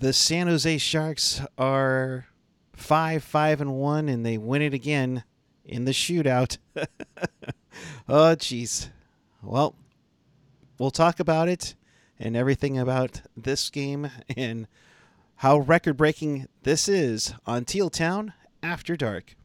The 0.00 0.14
San 0.14 0.46
Jose 0.46 0.78
Sharks 0.78 1.42
are 1.58 2.24
five, 2.72 3.22
five, 3.22 3.60
and 3.60 3.74
one, 3.74 4.08
and 4.08 4.24
they 4.24 4.38
win 4.38 4.62
it 4.62 4.72
again 4.72 5.24
in 5.62 5.84
the 5.84 5.90
shootout. 5.90 6.56
oh, 8.08 8.34
jeez. 8.34 8.88
Well, 9.42 9.74
we'll 10.78 10.90
talk 10.90 11.20
about 11.20 11.48
it 11.48 11.74
and 12.18 12.34
everything 12.34 12.78
about 12.78 13.20
this 13.36 13.68
game 13.68 14.10
and 14.34 14.68
how 15.36 15.58
record 15.58 15.98
breaking 15.98 16.48
this 16.62 16.88
is 16.88 17.34
on 17.46 17.66
Teal 17.66 17.90
Town 17.90 18.32
After 18.62 18.96
Dark. 18.96 19.36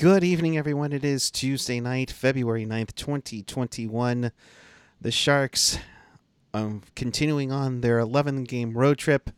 Good 0.00 0.24
evening, 0.24 0.56
everyone. 0.56 0.94
It 0.94 1.04
is 1.04 1.30
Tuesday 1.30 1.78
night, 1.78 2.10
February 2.10 2.64
9th, 2.64 2.94
2021. 2.94 4.32
The 4.98 5.10
Sharks 5.10 5.78
um, 6.54 6.80
continuing 6.96 7.52
on 7.52 7.82
their 7.82 7.98
11 7.98 8.44
game 8.44 8.78
road 8.78 8.96
trip, 8.96 9.28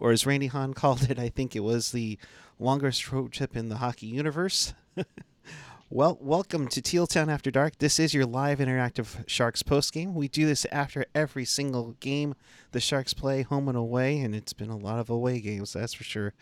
or 0.00 0.12
as 0.12 0.24
Randy 0.24 0.46
Hahn 0.46 0.72
called 0.74 1.10
it, 1.10 1.18
I 1.18 1.28
think 1.28 1.54
it 1.54 1.60
was 1.60 1.92
the 1.92 2.18
longest 2.58 3.12
road 3.12 3.30
trip 3.30 3.54
in 3.54 3.68
the 3.68 3.76
hockey 3.76 4.06
universe. 4.06 4.72
well, 5.90 6.16
welcome 6.18 6.66
to 6.68 6.80
Teal 6.80 7.06
Town 7.06 7.28
After 7.28 7.50
Dark. 7.50 7.76
This 7.76 8.00
is 8.00 8.14
your 8.14 8.24
live 8.24 8.58
interactive 8.58 9.22
Sharks 9.28 9.62
post 9.62 9.92
game. 9.92 10.14
We 10.14 10.28
do 10.28 10.46
this 10.46 10.64
after 10.72 11.04
every 11.14 11.44
single 11.44 11.94
game 12.00 12.34
the 12.72 12.80
Sharks 12.80 13.12
play, 13.12 13.42
home 13.42 13.68
and 13.68 13.76
away, 13.76 14.20
and 14.20 14.34
it's 14.34 14.54
been 14.54 14.70
a 14.70 14.78
lot 14.78 14.98
of 14.98 15.10
away 15.10 15.40
games, 15.40 15.74
that's 15.74 15.92
for 15.92 16.04
sure. 16.04 16.32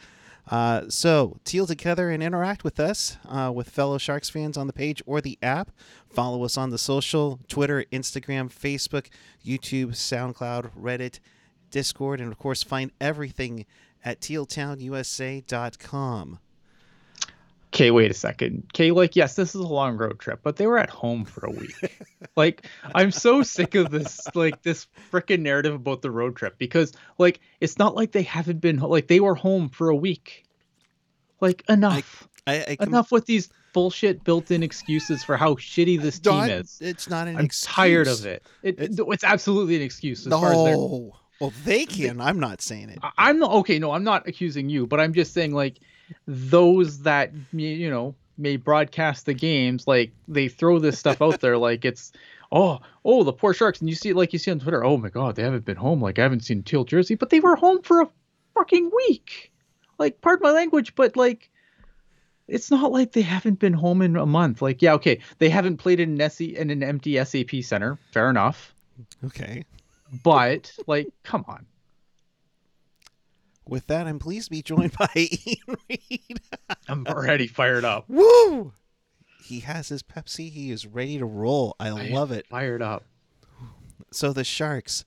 Uh, 0.51 0.83
so, 0.89 1.39
teal 1.45 1.67
together 1.67 2.11
and 2.11 2.23
interact 2.23 2.65
with 2.65 2.79
us, 2.79 3.17
uh, 3.27 3.51
with 3.55 3.71
fellow 3.71 3.97
Sharks 3.97 4.29
fans 4.29 4.59
on 4.59 4.67
the 4.67 4.75
page 4.75 5.03
or 5.07 5.21
the 5.21 5.39
app. 5.43 5.71
Follow 6.11 6.45
us 6.45 6.59
on 6.59 6.71
the 6.71 6.79
social 6.79 7.41
Twitter, 7.49 7.85
Instagram, 7.91 8.53
Facebook, 8.53 9.07
YouTube, 9.45 9.93
SoundCloud, 9.93 10.71
Reddit, 10.79 11.19
Discord, 11.71 12.21
and 12.21 12.31
of 12.31 12.39
course, 12.39 12.63
find 12.63 12.93
everything 13.01 13.65
at 14.05 14.21
tealtownusa.com. 14.21 16.39
Okay, 17.75 17.91
wait 17.91 18.09
a 18.09 18.15
second. 18.15 18.63
Okay, 18.73 18.93
like, 18.93 19.17
yes, 19.17 19.35
this 19.35 19.53
is 19.53 19.61
a 19.61 19.67
long 19.67 19.97
road 19.97 20.21
trip, 20.21 20.39
but 20.45 20.55
they 20.57 20.69
were 20.69 20.79
at 20.79 20.91
home 20.91 21.25
for 21.25 21.45
a 21.45 21.51
week. 21.51 21.75
like, 22.37 22.69
I'm 22.95 23.11
so 23.11 23.43
sick 23.43 23.75
of 23.75 23.91
this, 23.91 24.21
like, 24.37 24.63
this 24.63 24.87
freaking 25.11 25.41
narrative 25.41 25.75
about 25.75 26.01
the 26.01 26.13
road 26.13 26.37
trip 26.37 26.57
because, 26.57 26.93
like, 27.19 27.41
it's 27.61 27.77
not 27.77 27.97
like 27.97 28.13
they 28.13 28.23
haven't 28.23 28.61
been, 28.61 28.79
like, 28.79 29.09
they 29.09 29.19
were 29.19 29.35
home 29.35 29.69
for 29.69 29.89
a 29.89 29.97
week. 29.97 30.45
Like, 31.41 31.65
enough. 31.69 32.29
I, 32.47 32.59
I, 32.59 32.65
I 32.69 32.77
com- 32.77 32.91
enough 32.91 33.11
with 33.11 33.27
these 33.27 33.49
bullshit 33.73 34.23
built-in 34.23 34.63
excuses 34.63 35.25
for 35.25 35.37
how 35.37 35.55
shitty 35.55 36.01
this 36.01 36.21
team 36.21 36.45
is. 36.45 36.79
It's 36.81 37.11
not 37.11 37.27
an 37.27 37.39
I'm 37.39 37.47
excuse. 37.47 37.75
tired 37.75 38.07
of 38.07 38.25
it. 38.25 38.47
it 38.63 38.77
it's, 38.79 39.01
it's, 39.01 39.25
absolutely 39.25 39.75
an 39.75 39.83
excuse. 39.83 40.21
As 40.21 40.29
no. 40.29 40.41
far 40.41 40.53
as 40.53 40.77
well, 40.77 41.53
they 41.65 41.87
can. 41.87 42.21
I'm 42.21 42.39
not 42.39 42.63
saying 42.63 42.91
it. 42.91 43.01
I'm 43.19 43.41
not 43.41 43.51
okay. 43.51 43.81
No, 43.81 43.91
I'm 43.91 44.05
not 44.05 44.29
accusing 44.29 44.69
you, 44.69 44.87
but 44.87 45.01
I'm 45.01 45.13
just 45.13 45.35
saying 45.35 45.53
like 45.53 45.81
those 46.27 47.03
that 47.03 47.33
you 47.53 47.91
know 47.91 48.15
may 48.37 48.57
broadcast 48.57 49.27
the 49.27 49.35
games 49.35 49.87
like 49.87 50.13
they 50.27 50.49
throw 50.49 50.79
this 50.79 50.99
stuff 50.99 51.23
out 51.23 51.41
there 51.41 51.57
like 51.57 51.85
it's 51.85 52.13
oh 52.51 52.81
oh 53.05 53.23
the 53.23 53.33
poor 53.33 53.55
sharks. 53.55 53.81
And 53.81 53.89
you 53.89 53.95
see 53.95 54.13
like 54.13 54.33
you 54.33 54.39
see 54.39 54.51
on 54.51 54.59
twitter 54.59 54.85
oh 54.85 54.97
my 54.97 55.09
god 55.09 55.37
they 55.37 55.43
haven't 55.43 55.65
been 55.65 55.77
home. 55.77 56.01
Like 56.03 56.19
i 56.19 56.23
haven't 56.23 56.45
seen 56.45 56.63
teal 56.63 56.85
jersey 56.85 57.15
but 57.15 57.31
they 57.31 57.41
were 57.41 57.57
home 57.57 57.83
for 57.83 58.03
a 58.03 58.09
fucking 58.55 58.91
week. 58.95 59.53
Like 59.99 60.21
pardon 60.21 60.43
my 60.43 60.53
language 60.53 60.95
but 60.95 61.17
like 61.17 61.51
it's 62.47 62.71
not 62.71 62.93
like 62.93 63.13
they 63.13 63.23
haven't 63.23 63.59
been 63.59 63.73
home 63.73 64.03
in 64.03 64.17
a 64.17 64.27
month. 64.27 64.63
Like 64.63 64.83
yeah 64.83 64.95
okay 64.95 65.21
they 65.39 65.49
haven't 65.49 65.79
played 65.79 66.01
in 66.01 66.21
an 66.21 66.31
in 66.41 66.71
an 66.71 66.83
empty 66.83 67.23
sap 67.25 67.51
center. 67.63 67.99
Fair 68.13 68.31
enough. 68.31 68.75
Okay. 69.25 69.65
But 70.23 70.73
like 70.87 71.09
come 71.23 71.45
on 71.49 71.67
with 73.69 73.87
that, 73.89 74.07
I'm 74.07 74.19
pleased 74.19 74.47
to 74.47 74.51
be 74.51 74.63
joined 74.63 74.93
by 74.99 75.09
Ian 75.17 75.77
Reed. 75.89 76.41
I'm 76.89 77.07
already 77.07 77.47
fired 77.47 77.85
up. 77.85 78.05
Woo! 78.09 78.73
He 79.43 79.61
has 79.61 79.89
his 79.89 80.03
Pepsi. 80.03 80.51
He 80.51 80.71
is 80.71 80.87
ready 80.87 81.19
to 81.19 81.27
roll. 81.27 81.77
I, 81.79 81.89
I 81.89 82.09
love 82.09 82.33
it. 82.33 82.47
Fired 82.47 82.83
up. 82.83 83.05
So 84.11 84.33
the 84.33 84.45
Sharks, 84.45 85.05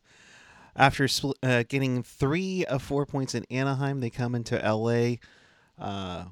after 0.75 1.07
uh, 1.41 1.63
getting 1.67 2.03
three 2.03 2.65
of 2.65 2.83
four 2.83 3.05
points 3.05 3.33
in 3.33 3.45
Anaheim, 3.49 3.99
they 3.99 4.09
come 4.09 4.35
into 4.35 4.57
LA 4.57 5.15
uh, 5.79 6.25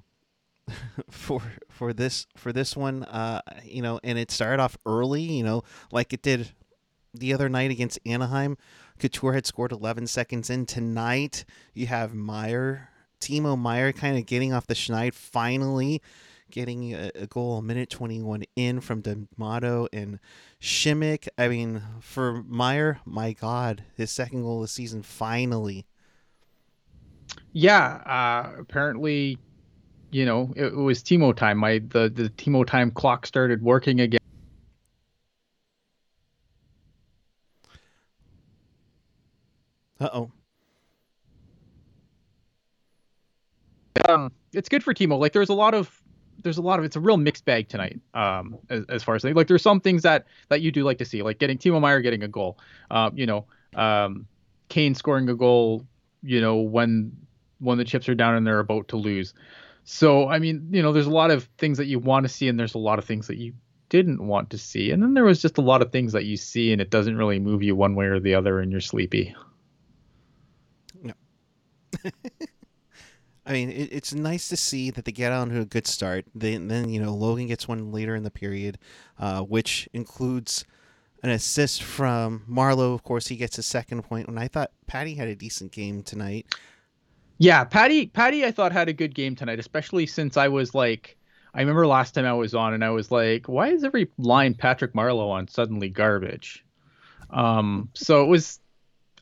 for 1.09 1.41
for 1.69 1.93
this 1.93 2.27
for 2.37 2.51
this 2.53 2.75
one. 2.75 3.03
Uh, 3.03 3.41
you 3.63 3.81
know, 3.81 3.99
and 4.03 4.19
it 4.19 4.29
started 4.29 4.61
off 4.61 4.77
early. 4.85 5.21
You 5.21 5.43
know, 5.43 5.63
like 5.91 6.13
it 6.13 6.21
did 6.21 6.51
the 7.13 7.33
other 7.33 7.49
night 7.49 7.71
against 7.71 7.97
Anaheim. 8.05 8.57
Couture 8.99 9.33
had 9.33 9.45
scored 9.45 9.71
11 9.71 10.07
seconds 10.07 10.49
in. 10.49 10.65
Tonight, 10.65 11.45
you 11.73 11.87
have 11.87 12.13
Meier, 12.13 12.89
Timo 13.19 13.59
Meier, 13.59 13.91
kind 13.91 14.17
of 14.17 14.25
getting 14.25 14.53
off 14.53 14.67
the 14.67 14.73
schneid, 14.73 15.13
finally 15.13 16.01
getting 16.51 16.93
a, 16.93 17.11
a, 17.15 17.27
goal 17.27 17.57
a 17.57 17.61
minute 17.61 17.89
21 17.89 18.43
in 18.55 18.79
from 18.79 19.01
Donato 19.01 19.87
and 19.91 20.19
Simek. 20.61 21.27
I 21.37 21.47
mean, 21.47 21.81
for 21.99 22.43
Meier, 22.43 22.99
my 23.05 23.33
God, 23.33 23.83
his 23.95 24.11
second 24.11 24.43
goal 24.43 24.57
of 24.57 24.63
the 24.63 24.67
season, 24.69 25.03
finally. 25.03 25.85
Yeah, 27.51 27.95
uh, 28.05 28.59
apparently, 28.59 29.37
you 30.11 30.25
know, 30.25 30.53
it, 30.55 30.67
it 30.67 30.75
was 30.75 31.01
Timo 31.01 31.35
time. 31.35 31.57
My 31.57 31.79
the 31.79 32.09
the 32.09 32.29
Timo 32.37 32.65
time 32.65 32.91
clock 32.91 33.25
started 33.25 33.61
working 33.61 34.01
again. 34.01 34.19
Uh 39.99 40.09
oh. 40.13 40.31
Um, 44.07 44.31
it's 44.53 44.69
good 44.69 44.83
for 44.83 44.93
Timo. 44.93 45.17
Like 45.17 45.33
there's 45.33 45.49
a 45.49 45.53
lot 45.53 45.73
of 45.73 46.01
there's 46.43 46.57
a 46.57 46.61
lot 46.61 46.79
of 46.79 46.85
it's 46.85 46.95
a 46.95 46.99
real 46.99 47.17
mixed 47.17 47.45
bag 47.45 47.69
tonight. 47.69 47.99
Um, 48.13 48.57
as, 48.69 48.83
as 48.89 49.03
far 49.03 49.15
as 49.15 49.23
like, 49.23 49.47
there's 49.47 49.61
some 49.61 49.79
things 49.79 50.03
that 50.03 50.25
that 50.49 50.61
you 50.61 50.71
do 50.71 50.83
like 50.83 50.97
to 50.99 51.05
see, 51.05 51.21
like 51.21 51.39
getting 51.39 51.57
Timo 51.57 51.79
Meier 51.79 52.01
getting 52.01 52.23
a 52.23 52.27
goal. 52.27 52.59
Um, 52.91 53.17
you 53.17 53.25
know, 53.25 53.45
um, 53.75 54.27
Kane 54.69 54.95
scoring 54.95 55.29
a 55.29 55.35
goal. 55.35 55.85
You 56.21 56.41
know 56.41 56.57
when 56.57 57.15
when 57.59 57.77
the 57.77 57.85
chips 57.85 58.09
are 58.09 58.15
down 58.15 58.35
and 58.35 58.45
they're 58.45 58.59
about 58.59 58.89
to 58.89 58.97
lose. 58.97 59.33
So 59.85 60.27
I 60.27 60.39
mean, 60.39 60.69
you 60.71 60.81
know, 60.81 60.91
there's 60.91 61.07
a 61.07 61.11
lot 61.11 61.31
of 61.31 61.45
things 61.57 61.77
that 61.77 61.85
you 61.85 61.99
want 61.99 62.25
to 62.25 62.29
see, 62.29 62.47
and 62.47 62.59
there's 62.59 62.73
a 62.75 62.79
lot 62.79 62.99
of 62.99 63.05
things 63.05 63.27
that 63.27 63.37
you 63.37 63.53
didn't 63.89 64.25
want 64.25 64.49
to 64.49 64.57
see, 64.57 64.91
and 64.91 65.01
then 65.01 65.13
there 65.13 65.23
was 65.23 65.41
just 65.41 65.57
a 65.57 65.61
lot 65.61 65.81
of 65.81 65.91
things 65.91 66.13
that 66.13 66.25
you 66.25 66.37
see, 66.37 66.71
and 66.71 66.81
it 66.81 66.89
doesn't 66.89 67.17
really 67.17 67.39
move 67.39 67.61
you 67.63 67.75
one 67.75 67.95
way 67.95 68.05
or 68.05 68.19
the 68.19 68.35
other, 68.35 68.59
and 68.59 68.71
you're 68.71 68.81
sleepy. 68.81 69.35
I 73.45 73.53
mean, 73.53 73.69
it, 73.69 73.89
it's 73.91 74.13
nice 74.13 74.49
to 74.49 74.57
see 74.57 74.89
that 74.91 75.05
they 75.05 75.11
get 75.11 75.31
on 75.31 75.49
to 75.49 75.61
a 75.61 75.65
good 75.65 75.87
start. 75.87 76.25
Then, 76.33 76.67
then 76.67 76.89
you 76.89 76.99
know, 76.99 77.13
Logan 77.13 77.47
gets 77.47 77.67
one 77.67 77.91
later 77.91 78.15
in 78.15 78.23
the 78.23 78.31
period, 78.31 78.77
uh, 79.19 79.41
which 79.41 79.87
includes 79.93 80.65
an 81.21 81.29
assist 81.29 81.83
from 81.83 82.43
Marleau. 82.49 82.93
Of 82.93 83.03
course, 83.03 83.27
he 83.27 83.35
gets 83.35 83.57
a 83.57 83.63
second 83.63 84.03
point. 84.03 84.27
And 84.27 84.39
I 84.39 84.47
thought 84.47 84.71
Patty 84.87 85.15
had 85.15 85.27
a 85.27 85.35
decent 85.35 85.71
game 85.71 86.01
tonight. 86.01 86.47
Yeah, 87.37 87.63
Patty. 87.63 88.07
Patty, 88.07 88.45
I 88.45 88.51
thought 88.51 88.71
had 88.71 88.89
a 88.89 88.93
good 88.93 89.13
game 89.13 89.35
tonight, 89.35 89.59
especially 89.59 90.07
since 90.07 90.37
I 90.37 90.47
was 90.47 90.73
like, 90.73 91.17
I 91.53 91.59
remember 91.59 91.85
last 91.85 92.13
time 92.13 92.25
I 92.25 92.33
was 92.33 92.53
on, 92.53 92.73
and 92.73 92.83
I 92.83 92.89
was 92.89 93.11
like, 93.11 93.47
why 93.47 93.69
is 93.69 93.83
every 93.83 94.09
line 94.17 94.53
Patrick 94.55 94.93
Marleau 94.93 95.29
on 95.29 95.47
suddenly 95.47 95.89
garbage? 95.89 96.65
Um, 97.29 97.89
so 97.93 98.23
it 98.23 98.27
was 98.27 98.59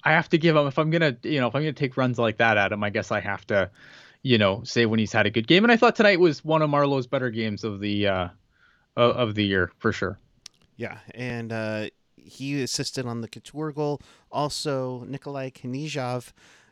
I 0.04 0.12
have 0.12 0.30
to 0.30 0.38
give 0.38 0.56
him 0.56 0.68
if 0.68 0.78
I'm 0.78 0.90
gonna 0.90 1.18
you 1.24 1.40
know 1.40 1.48
if 1.48 1.56
I'm 1.56 1.62
gonna 1.62 1.74
take 1.74 1.98
runs 1.98 2.20
like 2.20 2.38
that 2.38 2.58
at 2.58 2.72
him, 2.72 2.84
I 2.84 2.90
guess 2.90 3.12
I 3.12 3.20
have 3.20 3.46
to, 3.48 3.70
you 4.22 4.38
know, 4.38 4.64
say 4.64 4.86
when 4.86 5.00
he's 5.00 5.14
had 5.14 5.26
a 5.26 5.30
good 5.32 5.48
game. 5.48 5.64
And 5.64 5.72
I 5.72 5.78
thought 5.78 5.96
tonight 5.96 6.20
was 6.20 6.44
one 6.44 6.62
of 6.62 6.70
Marleau's 6.70 7.08
better 7.08 7.30
games 7.30 7.64
of 7.64 7.80
the 7.80 8.08
uh, 8.08 8.28
of 8.96 9.36
the 9.36 9.46
year 9.46 9.72
for 9.80 9.92
sure. 9.92 10.20
Yeah, 10.76 10.98
and 11.14 11.54
uh, 11.54 11.88
he 12.18 12.62
assisted 12.62 13.06
on 13.06 13.22
the 13.22 13.28
Couture 13.28 13.72
goal. 13.72 14.02
Also, 14.32 15.04
Nikolai 15.08 15.50
Knyzhov 15.50 16.32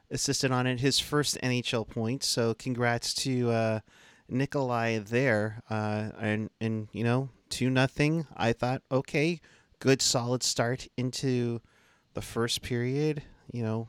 assisted 0.09 0.51
on 0.51 0.67
it, 0.67 0.79
his 0.79 0.99
first 0.99 1.37
NHL 1.41 1.87
point. 1.87 2.23
So 2.23 2.53
congrats 2.53 3.13
to 3.15 3.51
uh, 3.51 3.79
Nikolai 4.27 4.99
there. 4.99 5.61
Uh, 5.69 6.09
and 6.19 6.49
and 6.59 6.87
you 6.91 7.03
know, 7.03 7.29
two 7.49 7.69
nothing. 7.69 8.27
I 8.35 8.53
thought 8.53 8.81
okay, 8.91 9.39
good 9.79 10.01
solid 10.01 10.43
start 10.43 10.87
into 10.97 11.61
the 12.13 12.21
first 12.21 12.61
period, 12.61 13.23
you 13.51 13.63
know, 13.63 13.87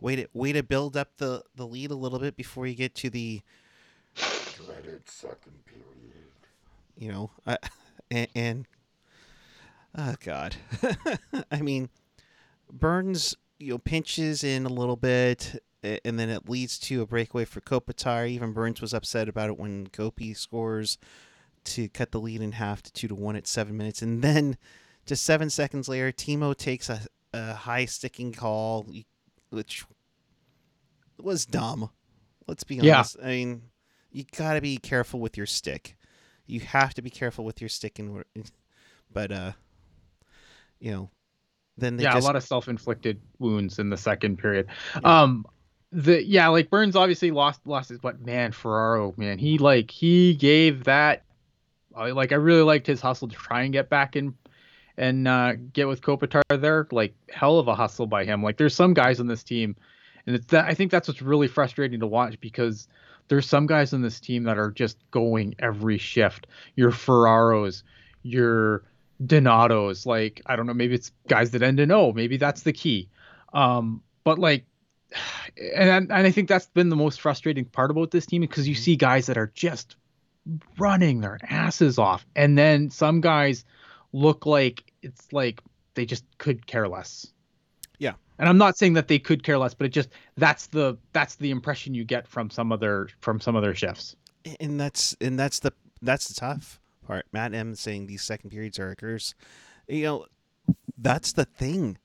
way 0.00 0.16
to 0.16 0.26
way 0.32 0.52
to 0.52 0.62
build 0.62 0.96
up 0.96 1.16
the 1.16 1.42
the 1.54 1.66
lead 1.66 1.90
a 1.90 1.94
little 1.94 2.18
bit 2.18 2.36
before 2.36 2.66
you 2.66 2.74
get 2.74 2.94
to 2.96 3.10
the 3.10 3.40
dreaded 4.14 5.08
second 5.08 5.64
period. 5.64 5.86
You 6.96 7.12
know, 7.12 7.30
uh, 7.46 7.56
and, 8.10 8.28
and 8.34 8.66
oh 9.96 10.14
god, 10.24 10.56
I 11.50 11.60
mean, 11.60 11.88
Burns 12.70 13.36
you 13.58 13.72
know 13.72 13.78
pinches 13.78 14.44
in 14.44 14.66
a 14.66 14.72
little 14.72 14.96
bit, 14.96 15.62
and 15.82 16.18
then 16.18 16.28
it 16.28 16.48
leads 16.48 16.78
to 16.80 17.02
a 17.02 17.06
breakaway 17.06 17.44
for 17.44 17.60
Kopitar. 17.60 18.28
Even 18.28 18.52
Burns 18.52 18.80
was 18.80 18.92
upset 18.92 19.28
about 19.28 19.48
it 19.48 19.58
when 19.58 19.86
Kopi 19.88 20.36
scores 20.36 20.98
to 21.64 21.88
cut 21.88 22.10
the 22.10 22.20
lead 22.20 22.42
in 22.42 22.52
half 22.52 22.82
to 22.82 22.92
two 22.92 23.06
to 23.08 23.14
one 23.14 23.36
at 23.36 23.46
seven 23.46 23.76
minutes, 23.76 24.02
and 24.02 24.22
then 24.22 24.56
just 25.06 25.24
seven 25.24 25.50
seconds 25.50 25.88
later, 25.88 26.12
Timo 26.12 26.56
takes 26.56 26.88
a, 26.88 27.00
a 27.32 27.54
high 27.54 27.84
sticking 27.84 28.32
call, 28.32 28.86
which 29.50 29.84
was 31.20 31.46
dumb. 31.46 31.90
Let's 32.46 32.64
be 32.64 32.76
Yeah. 32.80 32.98
honest. 32.98 33.16
I 33.22 33.26
mean, 33.26 33.62
you 34.10 34.24
got 34.36 34.54
to 34.54 34.60
be 34.60 34.76
careful 34.76 35.20
with 35.20 35.36
your 35.36 35.46
stick. 35.46 35.96
You 36.46 36.60
have 36.60 36.94
to 36.94 37.02
be 37.02 37.10
careful 37.10 37.44
with 37.44 37.60
your 37.60 37.68
stick, 37.68 37.98
and 37.98 38.24
but 39.12 39.32
uh, 39.32 39.52
you 40.80 40.90
know, 40.90 41.10
then 41.78 41.96
they 41.96 42.02
yeah, 42.04 42.14
just 42.14 42.24
a 42.24 42.26
lot 42.26 42.36
of 42.36 42.42
self-inflicted 42.42 43.20
wounds 43.38 43.78
in 43.78 43.88
the 43.90 43.96
second 43.96 44.38
period. 44.38 44.66
Um, 45.04 45.46
the 45.92 46.22
yeah, 46.24 46.48
like 46.48 46.68
Burns 46.68 46.96
obviously 46.96 47.30
lost 47.30 47.60
lost 47.66 47.90
his, 47.90 47.98
but 47.98 48.20
man, 48.20 48.52
Ferraro, 48.52 49.14
man, 49.16 49.38
he 49.38 49.58
like 49.58 49.90
he 49.90 50.34
gave 50.34 50.84
that. 50.84 51.24
Like 51.94 52.32
I 52.32 52.36
really 52.36 52.62
liked 52.62 52.86
his 52.86 53.00
hustle 53.00 53.28
to 53.28 53.36
try 53.36 53.62
and 53.62 53.72
get 53.72 53.88
back 53.88 54.16
in 54.16 54.34
and 55.02 55.26
uh, 55.26 55.54
get 55.72 55.88
with 55.88 56.00
Kopitar 56.00 56.42
there. 56.48 56.86
Like 56.92 57.14
hell 57.28 57.58
of 57.58 57.66
a 57.66 57.74
hustle 57.74 58.06
by 58.06 58.24
him. 58.24 58.40
Like 58.40 58.56
there's 58.56 58.74
some 58.74 58.94
guys 58.94 59.18
on 59.18 59.26
this 59.26 59.42
team, 59.42 59.74
and 60.26 60.36
it's 60.36 60.46
that 60.46 60.66
I 60.66 60.74
think 60.74 60.92
that's 60.92 61.08
what's 61.08 61.20
really 61.20 61.48
frustrating 61.48 61.98
to 62.00 62.06
watch 62.06 62.40
because 62.40 62.86
there's 63.26 63.48
some 63.48 63.66
guys 63.66 63.92
on 63.92 64.00
this 64.00 64.20
team 64.20 64.44
that 64.44 64.58
are 64.58 64.70
just 64.70 64.98
going 65.10 65.56
every 65.58 65.98
shift. 65.98 66.46
Your 66.76 66.92
Ferraros, 66.92 67.82
your 68.22 68.84
Donatos, 69.20 70.06
like 70.06 70.40
I 70.46 70.54
don't 70.54 70.66
know, 70.66 70.74
maybe 70.74 70.94
it's 70.94 71.10
guys 71.26 71.50
that 71.50 71.62
end 71.62 71.80
in 71.80 71.90
O. 71.90 72.12
Maybe 72.12 72.36
that's 72.36 72.62
the 72.62 72.72
key. 72.72 73.08
Um, 73.52 74.02
but 74.22 74.38
like, 74.38 74.66
and 75.74 76.12
and 76.12 76.12
I 76.12 76.30
think 76.30 76.48
that's 76.48 76.66
been 76.66 76.90
the 76.90 76.96
most 76.96 77.20
frustrating 77.20 77.64
part 77.64 77.90
about 77.90 78.12
this 78.12 78.26
team 78.26 78.42
because 78.42 78.68
you 78.68 78.76
see 78.76 78.94
guys 78.94 79.26
that 79.26 79.36
are 79.36 79.50
just 79.52 79.96
running 80.78 81.22
their 81.22 81.40
asses 81.42 81.98
off, 81.98 82.24
and 82.36 82.56
then 82.56 82.88
some 82.88 83.20
guys 83.20 83.64
look 84.12 84.46
like 84.46 84.91
it's 85.02 85.32
like 85.32 85.60
they 85.94 86.06
just 86.06 86.24
could 86.38 86.66
care 86.66 86.88
less. 86.88 87.26
Yeah. 87.98 88.14
And 88.38 88.48
I'm 88.48 88.58
not 88.58 88.76
saying 88.76 88.94
that 88.94 89.08
they 89.08 89.18
could 89.18 89.42
care 89.42 89.58
less, 89.58 89.74
but 89.74 89.86
it 89.86 89.90
just 89.90 90.08
that's 90.36 90.66
the 90.66 90.96
that's 91.12 91.36
the 91.36 91.50
impression 91.50 91.94
you 91.94 92.04
get 92.04 92.26
from 92.26 92.50
some 92.50 92.72
other 92.72 93.08
from 93.20 93.40
some 93.40 93.56
other 93.56 93.74
chefs. 93.74 94.16
and 94.60 94.80
that's 94.80 95.16
and 95.20 95.38
that's 95.38 95.60
the 95.60 95.72
that's 96.00 96.28
the 96.28 96.34
tough 96.34 96.80
part. 97.06 97.26
Matt 97.32 97.54
M 97.54 97.74
saying 97.74 98.06
these 98.06 98.22
second 98.22 98.50
periods 98.50 98.78
are 98.78 98.90
a 98.90 98.96
curse. 98.96 99.34
You 99.88 100.04
know, 100.04 100.26
that's 100.96 101.32
the 101.32 101.44
thing 101.44 101.98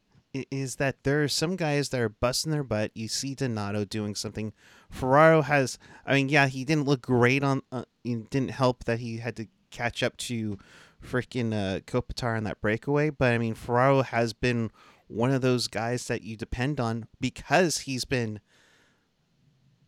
is 0.52 0.76
that 0.76 1.04
there 1.04 1.24
are 1.24 1.28
some 1.28 1.56
guys 1.56 1.90
that 1.90 2.02
are 2.02 2.10
busting 2.10 2.52
their 2.52 2.64
butt. 2.64 2.92
You 2.94 3.08
see 3.08 3.34
Donato 3.34 3.86
doing 3.86 4.16
something. 4.16 4.54
Ferraro 4.90 5.42
has. 5.42 5.80
I 6.06 6.16
mean, 6.16 6.30
yeah, 6.30 6.48
he 6.48 6.64
didn't 6.64 6.86
look 6.86 7.02
great 7.02 7.44
on. 7.44 7.62
Uh, 7.72 7.86
it 8.04 8.30
didn't 8.30 8.52
help 8.52 8.84
that 8.86 9.00
he 9.00 9.18
had 9.18 9.36
to 9.38 9.48
catch 9.72 10.04
up 10.04 10.18
to 10.18 10.58
freaking 11.04 11.54
uh, 11.54 11.80
Kopitar 11.82 12.38
on 12.38 12.44
that 12.46 12.62
breakaway. 12.62 13.10
But 13.10 13.34
I 13.34 13.38
mean, 13.38 13.54
Ferraro 13.54 14.02
has 14.02 14.34
been 14.34 14.72
one 15.08 15.32
of 15.32 15.42
those 15.42 15.68
guys 15.68 16.08
that 16.08 16.22
you 16.22 16.36
depend 16.36 16.80
on 16.80 17.08
because 17.20 17.80
he's 17.80 18.06
been 18.06 18.40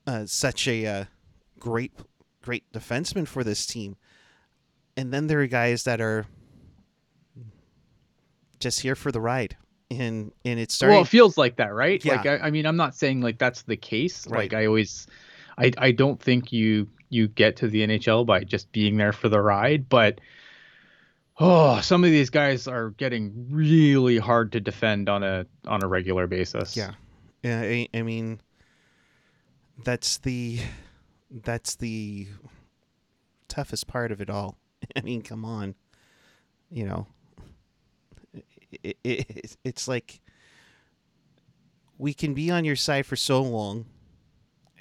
uh, 0.08 0.26
such 0.26 0.68
a 0.68 0.86
uh, 0.86 1.06
great 1.60 1.94
great 2.42 2.72
defenseman 2.72 3.28
for 3.28 3.44
this 3.44 3.66
team. 3.66 3.98
And 4.96 5.14
then 5.14 5.28
there 5.28 5.42
are 5.42 5.48
guys 5.48 5.84
that 5.84 6.02
are 6.02 6.26
just 8.60 8.82
here 8.82 8.96
for 8.96 9.12
the 9.12 9.22
ride. 9.22 9.56
And 9.92 10.32
and 10.46 10.60
it's 10.60 10.74
starting 10.74 10.96
Well, 10.96 11.04
it 11.04 11.08
feels 11.08 11.38
like 11.38 11.56
that, 11.58 11.74
right? 11.74 12.04
Yeah. 12.04 12.16
Like 12.16 12.26
I, 12.26 12.38
I 12.48 12.52
mean, 12.52 12.66
I'm 12.66 12.76
not 12.76 12.96
saying 12.96 13.22
like 13.22 13.40
that's 13.40 13.64
the 13.64 13.78
case. 13.78 14.28
Right. 14.28 14.52
Like 14.52 14.54
I 14.54 14.68
always, 14.68 15.08
I 15.58 15.72
I 15.78 15.92
don't 15.92 16.22
think 16.22 16.52
you 16.52 16.88
you 17.10 17.28
get 17.28 17.56
to 17.58 17.68
the 17.68 17.86
NHL 17.86 18.26
by 18.26 18.44
just 18.44 18.72
being 18.72 18.98
there 18.98 19.14
for 19.14 19.30
the 19.30 19.42
ride, 19.42 19.90
but 19.90 20.22
oh, 21.40 21.80
some 21.82 22.04
of 22.04 22.12
these 22.12 22.30
guys 22.30 22.68
are 22.68 22.92
getting 22.92 23.48
really 23.50 24.18
hard 24.18 24.52
to 24.54 24.60
defend 24.60 25.10
on 25.10 25.24
a 25.24 25.46
on 25.68 25.84
a 25.84 25.88
regular 25.88 26.28
basis. 26.28 26.76
Yeah. 26.76 26.94
Yeah, 27.44 27.62
I, 27.62 27.88
I 27.94 28.02
mean 28.02 28.42
that's 29.84 30.18
the 30.18 30.60
that's 31.32 31.76
the 31.76 32.28
toughest 33.48 33.88
part 33.88 34.12
of 34.12 34.22
it 34.22 34.30
all. 34.30 34.58
I 34.96 35.02
mean, 35.02 35.22
come 35.22 35.46
on. 35.46 35.76
You 36.70 36.86
know, 36.86 37.08
it, 38.84 38.98
it, 39.04 39.58
it's 39.64 39.88
like 39.88 40.22
we 41.98 42.14
can 42.14 42.34
be 42.34 42.52
on 42.52 42.64
your 42.66 42.76
side 42.76 43.06
for 43.06 43.16
so 43.16 43.42
long 43.42 43.86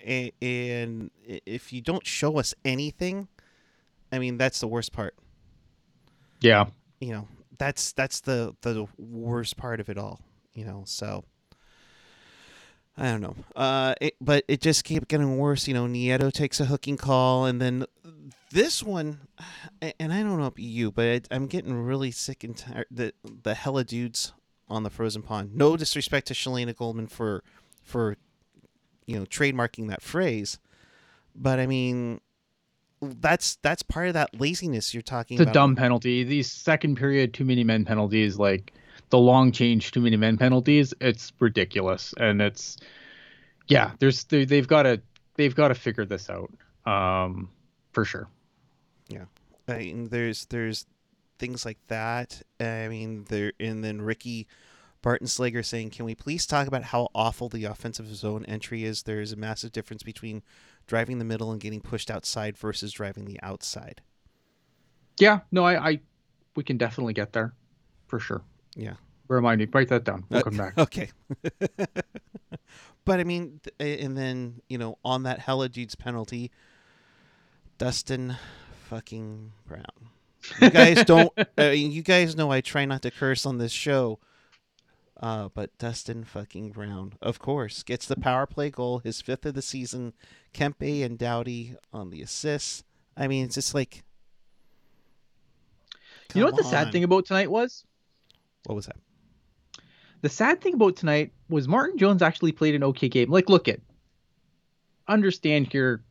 a- 0.06 0.32
and 0.40 1.10
if 1.24 1.72
you 1.72 1.80
don't 1.80 2.06
show 2.06 2.38
us 2.38 2.54
anything, 2.64 3.28
I 4.12 4.18
mean, 4.18 4.38
that's 4.38 4.60
the 4.60 4.68
worst 4.68 4.92
part. 4.92 5.14
Yeah. 6.40 6.66
You 7.00 7.12
know, 7.12 7.28
that's 7.58 7.92
that's 7.92 8.20
the 8.20 8.54
the 8.62 8.86
worst 8.96 9.56
part 9.56 9.80
of 9.80 9.88
it 9.88 9.98
all, 9.98 10.20
you 10.54 10.64
know. 10.64 10.82
So 10.86 11.24
I 12.96 13.04
don't 13.04 13.20
know. 13.20 13.36
Uh, 13.54 13.94
it, 14.00 14.14
but 14.20 14.44
it 14.48 14.60
just 14.60 14.84
kept 14.84 15.08
getting 15.08 15.36
worse. 15.38 15.68
You 15.68 15.74
know, 15.74 15.86
Nieto 15.86 16.32
takes 16.32 16.58
a 16.58 16.64
hooking 16.64 16.96
call, 16.96 17.46
and 17.46 17.60
then 17.60 17.84
this 18.50 18.82
one, 18.82 19.20
and 19.80 20.12
I 20.12 20.22
don't 20.22 20.38
know 20.38 20.46
about 20.46 20.58
you, 20.58 20.90
but 20.90 21.28
I'm 21.30 21.46
getting 21.46 21.74
really 21.74 22.10
sick 22.10 22.42
and 22.42 22.56
tired. 22.56 22.86
The 22.90 23.12
the 23.22 23.54
hella 23.54 23.84
dudes 23.84 24.32
on 24.68 24.82
the 24.82 24.90
frozen 24.90 25.22
pond. 25.22 25.54
No 25.54 25.76
disrespect 25.76 26.26
to 26.28 26.34
Shalana 26.34 26.74
Goldman 26.74 27.06
for 27.06 27.44
for 27.82 28.16
you 29.06 29.18
know 29.18 29.26
trademarking 29.26 29.88
that 29.88 30.02
phrase, 30.02 30.58
but 31.34 31.60
I 31.60 31.66
mean 31.66 32.20
that's 33.00 33.56
that's 33.62 33.82
part 33.82 34.08
of 34.08 34.14
that 34.14 34.40
laziness 34.40 34.92
you're 34.92 35.02
talking 35.02 35.40
It's 35.40 35.48
a 35.48 35.52
dumb 35.52 35.76
penalty. 35.76 36.24
These 36.24 36.50
second 36.50 36.96
period 36.96 37.34
too 37.34 37.44
many 37.44 37.64
men 37.64 37.84
penalties, 37.84 38.38
like 38.38 38.72
the 39.10 39.18
long 39.18 39.52
change 39.52 39.92
too 39.92 40.00
many 40.00 40.16
men 40.16 40.36
penalties, 40.36 40.92
it's 41.00 41.32
ridiculous. 41.38 42.14
And 42.18 42.42
it's 42.42 42.76
yeah, 43.66 43.92
there's 43.98 44.24
they, 44.24 44.44
they've 44.44 44.68
got 44.68 44.82
to 44.84 45.00
they've 45.34 45.54
got 45.54 45.68
to 45.68 45.74
figure 45.74 46.04
this 46.04 46.28
out. 46.30 46.50
Um 46.90 47.50
for 47.92 48.04
sure. 48.04 48.28
I 49.68 49.78
mean, 49.78 50.08
there's 50.08 50.46
there's 50.46 50.86
things 51.38 51.64
like 51.64 51.78
that. 51.88 52.42
I 52.60 52.88
mean, 52.88 53.24
there 53.28 53.52
and 53.60 53.84
then 53.84 54.00
Ricky 54.00 54.48
Barton 55.02 55.26
Slager 55.26 55.64
saying, 55.64 55.90
"Can 55.90 56.04
we 56.04 56.14
please 56.14 56.46
talk 56.46 56.66
about 56.66 56.84
how 56.84 57.08
awful 57.14 57.48
the 57.48 57.64
offensive 57.64 58.14
zone 58.14 58.44
entry 58.46 58.84
is? 58.84 59.02
There 59.02 59.20
is 59.20 59.32
a 59.32 59.36
massive 59.36 59.72
difference 59.72 60.02
between 60.02 60.42
driving 60.88 61.20
the 61.20 61.24
middle 61.24 61.52
and 61.52 61.60
getting 61.60 61.80
pushed 61.80 62.10
outside 62.10 62.58
versus 62.58 62.90
driving 62.92 63.24
the 63.26 63.38
outside." 63.42 64.02
Yeah, 65.20 65.40
no, 65.52 65.64
I, 65.64 65.88
I 65.90 66.00
we 66.56 66.64
can 66.64 66.76
definitely 66.76 67.12
get 67.12 67.32
there 67.32 67.54
for 68.08 68.18
sure. 68.18 68.42
Yeah. 68.74 68.94
Remind 69.28 69.60
me, 69.60 69.68
write 69.72 69.88
that 69.88 70.04
down. 70.04 70.24
We'll 70.30 70.40
Uh, 70.40 70.42
come 70.42 70.56
back. 70.56 70.74
Okay. 70.78 71.10
but 73.04 73.20
I 73.20 73.24
mean, 73.24 73.60
and 73.78 74.16
then 74.16 74.62
you 74.68 74.78
know, 74.78 74.98
on 75.04 75.24
that 75.24 75.38
hella 75.40 75.68
penalty, 75.98 76.50
Dustin 77.78 78.36
fucking 78.88 79.52
Brown. 79.66 79.84
You 80.60 80.70
guys 80.70 81.04
don't. 81.06 81.32
I 81.58 81.70
mean, 81.70 81.92
you 81.92 82.02
guys 82.02 82.36
know 82.36 82.50
I 82.50 82.60
try 82.60 82.84
not 82.84 83.02
to 83.02 83.10
curse 83.10 83.44
on 83.44 83.58
this 83.58 83.72
show. 83.72 84.18
Uh, 85.20 85.48
but 85.52 85.76
Dustin 85.78 86.22
fucking 86.22 86.70
Brown, 86.70 87.14
of 87.20 87.40
course, 87.40 87.82
gets 87.82 88.06
the 88.06 88.16
power 88.16 88.46
play 88.46 88.70
goal, 88.70 89.00
his 89.00 89.20
fifth 89.20 89.44
of 89.46 89.54
the 89.54 89.62
season. 89.62 90.12
Kempe 90.54 91.02
and 91.04 91.18
Doughty 91.18 91.74
on 91.92 92.10
the 92.10 92.22
assists. 92.22 92.84
I 93.16 93.26
mean, 93.26 93.46
it's 93.46 93.56
just 93.56 93.74
like. 93.74 94.04
You 96.34 96.42
know 96.42 96.46
what 96.46 96.56
the 96.56 96.62
come 96.62 96.70
sad 96.70 96.92
thing 96.92 97.04
about 97.04 97.26
tonight 97.26 97.50
was? 97.50 97.84
What 98.66 98.74
was 98.74 98.86
that? 98.86 98.96
The 100.20 100.28
sad 100.28 100.60
thing 100.60 100.74
about 100.74 100.96
tonight 100.96 101.32
was 101.48 101.66
Martin 101.66 101.98
Jones 101.98 102.22
actually 102.22 102.52
played 102.52 102.74
an 102.74 102.84
okay 102.84 103.08
game. 103.08 103.30
Like, 103.30 103.48
look 103.48 103.66
at, 103.66 103.80
understand 105.08 105.72
here, 105.72 106.02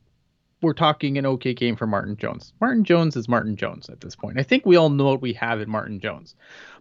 we're 0.61 0.73
talking 0.73 1.17
an 1.17 1.25
okay 1.25 1.53
game 1.53 1.75
for 1.75 1.87
Martin 1.87 2.17
Jones. 2.17 2.51
Martin 2.59 2.83
Jones 2.83 3.15
is 3.15 3.29
Martin 3.29 3.55
Jones 3.55 3.89
at 3.89 4.01
this 4.01 4.15
point. 4.15 4.39
I 4.39 4.43
think 4.43 4.65
we 4.65 4.75
all 4.75 4.89
know 4.89 5.05
what 5.05 5.21
we 5.21 5.33
have 5.33 5.61
in 5.61 5.69
Martin 5.69 5.99
Jones. 5.99 6.35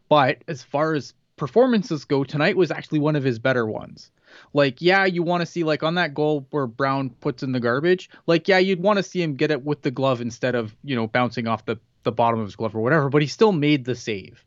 But 0.09 0.43
as 0.49 0.63
far 0.63 0.95
as 0.95 1.13
performances 1.37 2.05
go, 2.05 2.25
tonight 2.25 2.57
was 2.57 2.71
actually 2.71 2.99
one 2.99 3.17
of 3.17 3.25
his 3.25 3.39
better 3.39 3.67
ones. 3.67 4.11
Like, 4.53 4.83
yeah, 4.83 5.05
you 5.05 5.23
want 5.23 5.43
to 5.43 5.47
see 5.47 5.65
like 5.65 5.83
on 5.83 5.95
that 5.95 6.15
goal 6.15 6.47
where 6.51 6.67
Brown 6.67 7.11
puts 7.11 7.43
in 7.43 7.53
the 7.53 7.61
garbage. 7.61 8.11
Like, 8.27 8.49
yeah, 8.49 8.59
you'd 8.59 8.81
want 8.83 8.99
to 8.99 9.03
see 9.03 9.23
him 9.23 9.35
get 9.35 9.51
it 9.51 9.65
with 9.65 9.83
the 9.83 9.91
glove 9.91 10.21
instead 10.21 10.55
of 10.55 10.75
you 10.83 10.97
know 10.97 11.07
bouncing 11.07 11.47
off 11.47 11.65
the 11.65 11.79
the 12.03 12.13
bottom 12.13 12.41
of 12.41 12.47
his 12.47 12.57
glove 12.57 12.75
or 12.75 12.81
whatever. 12.81 13.09
But 13.09 13.23
he 13.23 13.29
still 13.29 13.53
made 13.53 13.85
the 13.85 13.95
save. 13.95 14.45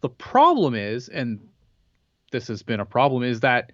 The 0.00 0.08
problem 0.08 0.74
is, 0.74 1.08
and 1.08 1.40
this 2.30 2.48
has 2.48 2.62
been 2.62 2.80
a 2.80 2.86
problem, 2.86 3.22
is 3.22 3.40
that 3.40 3.72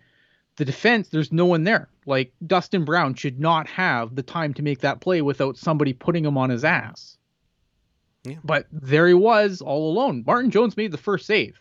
the 0.56 0.64
defense 0.64 1.08
there's 1.08 1.32
no 1.32 1.46
one 1.46 1.64
there. 1.64 1.88
Like 2.06 2.32
Dustin 2.46 2.84
Brown 2.84 3.14
should 3.14 3.40
not 3.40 3.66
have 3.68 4.14
the 4.14 4.22
time 4.22 4.54
to 4.54 4.62
make 4.62 4.80
that 4.80 5.00
play 5.00 5.22
without 5.22 5.56
somebody 5.56 5.92
putting 5.92 6.24
him 6.24 6.36
on 6.36 6.50
his 6.50 6.64
ass. 6.64 7.16
Yeah. 8.24 8.36
But 8.44 8.66
there 8.70 9.08
he 9.08 9.14
was 9.14 9.62
all 9.62 9.90
alone. 9.90 10.24
Martin 10.26 10.50
Jones 10.50 10.76
made 10.76 10.92
the 10.92 10.98
first 10.98 11.26
save. 11.26 11.60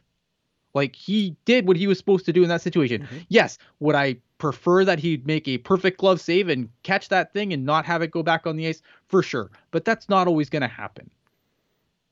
Like 0.74 0.96
he 0.96 1.36
did 1.46 1.68
what 1.68 1.78
he 1.78 1.88
was 1.88 1.98
supposed 1.98 2.26
to 2.26 2.34
do 2.34 2.44
in 2.44 2.50
that 2.50 2.62
situation. 2.62 3.02
Mhm. 3.04 3.26
Yes, 3.30 3.58
would 3.80 3.96
I 3.96 4.18
prefer 4.38 4.86
that 4.86 5.00
he'd 5.00 5.26
make 5.26 5.48
a 5.48 5.58
perfect 5.58 5.98
glove 5.98 6.22
save 6.22 6.48
and 6.48 6.70
catch 6.84 7.10
that 7.10 7.34
thing 7.34 7.54
and 7.54 7.66
not 7.66 7.86
have 7.86 8.02
it 8.02 8.12
go 8.12 8.24
back 8.24 8.46
on 8.46 8.56
the 8.56 8.68
ice? 8.68 8.82
For 9.08 9.24
sure. 9.24 9.50
But 9.72 9.86
that's 9.86 10.10
not 10.10 10.28
always 10.28 10.50
going 10.50 10.62
to 10.62 10.68
happen. 10.68 11.10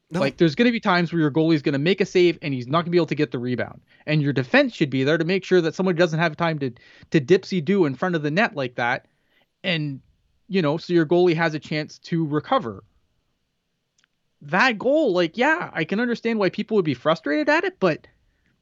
No. 0.09 0.21
Like 0.21 0.37
there's 0.37 0.55
going 0.55 0.67
to 0.67 0.71
be 0.71 0.79
times 0.79 1.11
where 1.11 1.21
your 1.21 1.31
goalie's 1.31 1.61
going 1.61 1.73
to 1.73 1.79
make 1.79 1.99
a 1.99 2.05
save 2.05 2.39
and 2.41 2.53
he's 2.53 2.67
not 2.67 2.79
going 2.79 2.85
to 2.85 2.91
be 2.91 2.97
able 2.97 3.07
to 3.07 3.15
get 3.15 3.31
the 3.31 3.39
rebound. 3.39 3.81
And 4.05 4.21
your 4.21 4.31
defense 4.33 4.73
should 4.73 4.89
be 4.89 5.03
there 5.03 5.17
to 5.17 5.25
make 5.25 5.43
sure 5.43 5.59
that 5.61 5.75
somebody 5.75 5.97
doesn't 5.97 6.19
have 6.19 6.37
time 6.37 6.59
to 6.59 6.71
to 7.11 7.19
dipsy 7.21 7.63
do 7.63 7.85
in 7.85 7.93
front 7.93 8.15
of 8.15 8.23
the 8.23 8.31
net 8.31 8.55
like 8.55 8.75
that. 8.75 9.07
And 9.63 9.99
you 10.47 10.61
know, 10.61 10.77
so 10.77 10.93
your 10.93 11.05
goalie 11.05 11.35
has 11.35 11.53
a 11.53 11.59
chance 11.59 11.99
to 11.99 12.25
recover. 12.25 12.85
That 14.43 14.77
goal, 14.77 15.13
like 15.13 15.37
yeah, 15.37 15.71
I 15.73 15.83
can 15.83 15.99
understand 15.99 16.39
why 16.39 16.49
people 16.49 16.75
would 16.75 16.85
be 16.85 16.93
frustrated 16.93 17.49
at 17.49 17.65
it, 17.65 17.77
but 17.79 18.07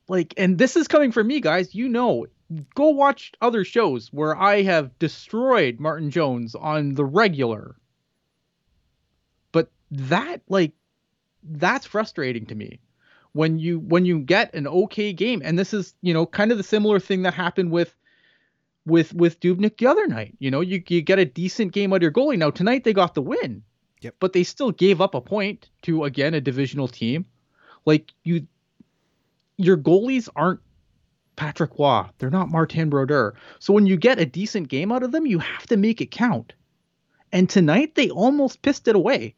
like 0.07 0.33
and 0.37 0.57
this 0.57 0.75
is 0.75 0.87
coming 0.87 1.11
from 1.11 1.27
me 1.27 1.39
guys, 1.39 1.73
you 1.73 1.87
know, 1.89 2.27
go 2.75 2.89
watch 2.89 3.31
other 3.41 3.63
shows 3.63 4.09
where 4.11 4.35
I 4.35 4.61
have 4.61 4.97
destroyed 4.99 5.79
Martin 5.79 6.11
Jones 6.11 6.55
on 6.55 6.93
the 6.93 7.05
regular. 7.05 7.75
But 9.51 9.69
that 9.91 10.41
like 10.47 10.73
that's 11.43 11.85
frustrating 11.85 12.45
to 12.47 12.55
me. 12.55 12.79
When 13.33 13.59
you 13.59 13.79
when 13.79 14.05
you 14.05 14.19
get 14.19 14.53
an 14.53 14.67
okay 14.67 15.11
game 15.11 15.41
and 15.43 15.59
this 15.59 15.73
is 15.73 15.93
you 16.01 16.13
know 16.13 16.25
kind 16.25 16.51
of 16.51 16.57
the 16.57 16.63
similar 16.63 16.99
thing 16.99 17.23
that 17.23 17.33
happened 17.33 17.71
with 17.71 17.93
with 18.85 19.13
with 19.13 19.39
Dubnyk 19.39 19.77
the 19.77 19.87
other 19.87 20.07
night. 20.07 20.35
You 20.39 20.51
know 20.51 20.61
you, 20.61 20.81
you 20.87 21.01
get 21.01 21.19
a 21.19 21.25
decent 21.25 21.73
game 21.73 21.91
out 21.91 21.97
of 21.97 22.01
your 22.03 22.11
goalie. 22.11 22.37
Now 22.37 22.51
tonight 22.51 22.83
they 22.83 22.93
got 22.93 23.15
the 23.15 23.21
win. 23.21 23.63
Yep. 24.01 24.15
but 24.19 24.33
they 24.33 24.43
still 24.43 24.71
gave 24.71 25.01
up 25.01 25.15
a 25.15 25.21
point 25.21 25.69
to 25.83 26.03
again 26.03 26.35
a 26.35 26.41
divisional 26.41 26.87
team. 26.87 27.25
Like 27.85 28.13
you 28.23 28.45
your 29.57 29.77
goalies 29.77 30.29
aren't 30.35 30.59
Patrick 31.35 31.77
Roy. 31.77 32.05
They're 32.17 32.29
not 32.29 32.49
Martin 32.49 32.89
Brodeur. 32.89 33.35
So 33.59 33.73
when 33.73 33.85
you 33.85 33.97
get 33.97 34.19
a 34.19 34.25
decent 34.25 34.69
game 34.69 34.91
out 34.91 35.03
of 35.03 35.11
them 35.11 35.25
you 35.25 35.39
have 35.39 35.67
to 35.67 35.77
make 35.77 36.01
it 36.01 36.11
count. 36.11 36.53
And 37.31 37.49
tonight 37.49 37.95
they 37.95 38.09
almost 38.09 38.61
pissed 38.61 38.87
it 38.87 38.95
away. 38.95 39.35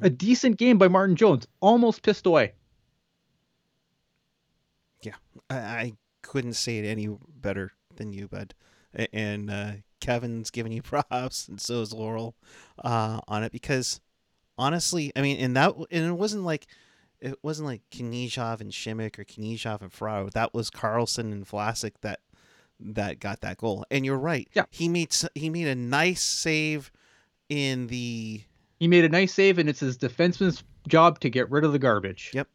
A 0.00 0.10
decent 0.10 0.56
game 0.56 0.78
by 0.78 0.88
Martin 0.88 1.16
Jones, 1.16 1.46
almost 1.60 2.02
pissed 2.02 2.26
away. 2.26 2.52
I, 5.50 5.56
I 5.56 5.92
couldn't 6.22 6.54
say 6.54 6.78
it 6.78 6.86
any 6.86 7.08
better 7.40 7.72
than 7.96 8.12
you, 8.12 8.28
bud. 8.28 8.54
And 9.12 9.50
uh, 9.50 9.72
Kevin's 10.00 10.50
giving 10.50 10.72
you 10.72 10.82
props, 11.10 11.48
and 11.48 11.60
so 11.60 11.80
is 11.82 11.92
Laurel 11.92 12.34
uh, 12.82 13.20
on 13.28 13.42
it 13.42 13.52
because 13.52 14.00
honestly, 14.58 15.12
I 15.14 15.22
mean, 15.22 15.38
and 15.38 15.56
that 15.56 15.74
and 15.90 16.06
it 16.06 16.12
wasn't 16.12 16.44
like 16.44 16.66
it 17.20 17.38
wasn't 17.42 17.66
like 17.68 17.82
Knyzhov 17.90 18.60
and 18.60 18.70
Simek 18.72 19.18
or 19.18 19.24
Knyzhov 19.24 19.80
and 19.82 19.92
Frau. 19.92 20.28
That 20.32 20.52
was 20.54 20.70
Karlsson 20.70 21.32
and 21.32 21.46
Vlasic 21.48 21.92
that 22.02 22.20
that 22.80 23.20
got 23.20 23.40
that 23.40 23.56
goal. 23.56 23.84
And 23.90 24.04
you're 24.04 24.18
right. 24.18 24.48
Yeah. 24.52 24.64
he 24.70 24.88
made 24.88 25.14
he 25.34 25.48
made 25.50 25.66
a 25.68 25.74
nice 25.74 26.22
save 26.22 26.90
in 27.48 27.86
the 27.86 28.42
He 28.78 28.88
made 28.88 29.04
a 29.04 29.08
nice 29.08 29.32
save, 29.32 29.58
and 29.58 29.68
it's 29.68 29.80
his 29.80 29.96
defenseman's 29.96 30.62
job 30.88 31.20
to 31.20 31.30
get 31.30 31.50
rid 31.50 31.64
of 31.64 31.72
the 31.72 31.78
garbage. 31.78 32.30
Yep. 32.34 32.48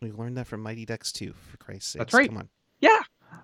We 0.00 0.12
learned 0.12 0.36
that 0.38 0.46
from 0.46 0.62
Mighty 0.62 0.86
Ducks 0.86 1.12
too, 1.12 1.34
for 1.50 1.56
Christ's 1.58 1.90
sake. 1.92 2.00
That's 2.00 2.14
right. 2.14 2.28
Come 2.28 2.38
on. 2.38 2.48
Yeah, 2.80 3.00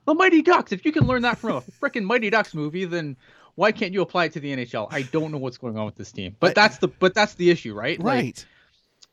the 0.07 0.15
Mighty 0.15 0.41
Ducks. 0.43 0.73
If 0.73 0.85
you 0.87 0.93
can 0.93 1.07
learn 1.07 1.23
that 1.23 1.39
from 1.39 1.51
a 1.57 1.61
freaking 1.81 2.05
Mighty 2.05 2.31
Ducks 2.31 2.55
movie, 2.55 2.87
then 2.87 3.17
why 3.57 3.73
can't 3.73 3.93
you 3.93 4.01
apply 4.03 4.25
it 4.27 4.33
to 4.33 4.41
the 4.41 4.57
NHL? 4.57 4.89
I 4.91 5.03
don't 5.03 5.31
know 5.33 5.39
what's 5.39 5.59
going 5.59 5.77
on 5.79 5.85
with 5.87 5.97
this 5.97 6.13
team, 6.13 6.35
but 6.41 6.49
But- 6.49 6.55
that's 6.55 6.79
the 6.79 6.89
but 6.89 7.15
that's 7.15 7.35
the 7.35 7.51
issue, 7.51 7.75
right? 7.75 7.99
Like, 8.01 8.07
Right. 8.25 8.47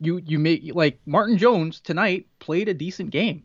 You 0.03 0.22
you 0.25 0.39
make 0.39 0.63
like 0.74 1.00
Martin 1.05 1.38
Jones 1.38 1.79
tonight 1.79 2.27
played 2.39 2.69
a 2.69 2.74
decent 2.74 3.10
game. 3.10 3.43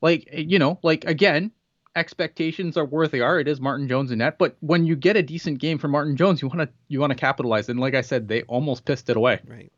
Like 0.00 0.28
you 0.32 0.58
know, 0.58 0.78
like 0.82 1.04
again, 1.04 1.50
expectations 1.96 2.76
are 2.76 2.84
where 2.84 3.08
they 3.08 3.20
are. 3.20 3.38
It 3.38 3.48
is 3.48 3.60
Martin 3.60 3.88
Jones 3.88 4.10
in 4.10 4.18
net, 4.18 4.38
but 4.38 4.56
when 4.60 4.84
you 4.84 4.96
get 4.96 5.16
a 5.16 5.22
decent 5.22 5.58
game 5.58 5.78
from 5.78 5.92
Martin 5.92 6.16
Jones, 6.16 6.42
you 6.42 6.48
want 6.48 6.60
to 6.60 6.68
you 6.88 7.00
want 7.00 7.10
to 7.10 7.16
capitalize. 7.16 7.68
And 7.68 7.80
like 7.80 7.94
I 7.94 8.00
said, 8.00 8.28
they 8.28 8.42
almost 8.42 8.84
pissed 8.84 9.08
it 9.08 9.16
away. 9.16 9.40
Right. 9.46 9.72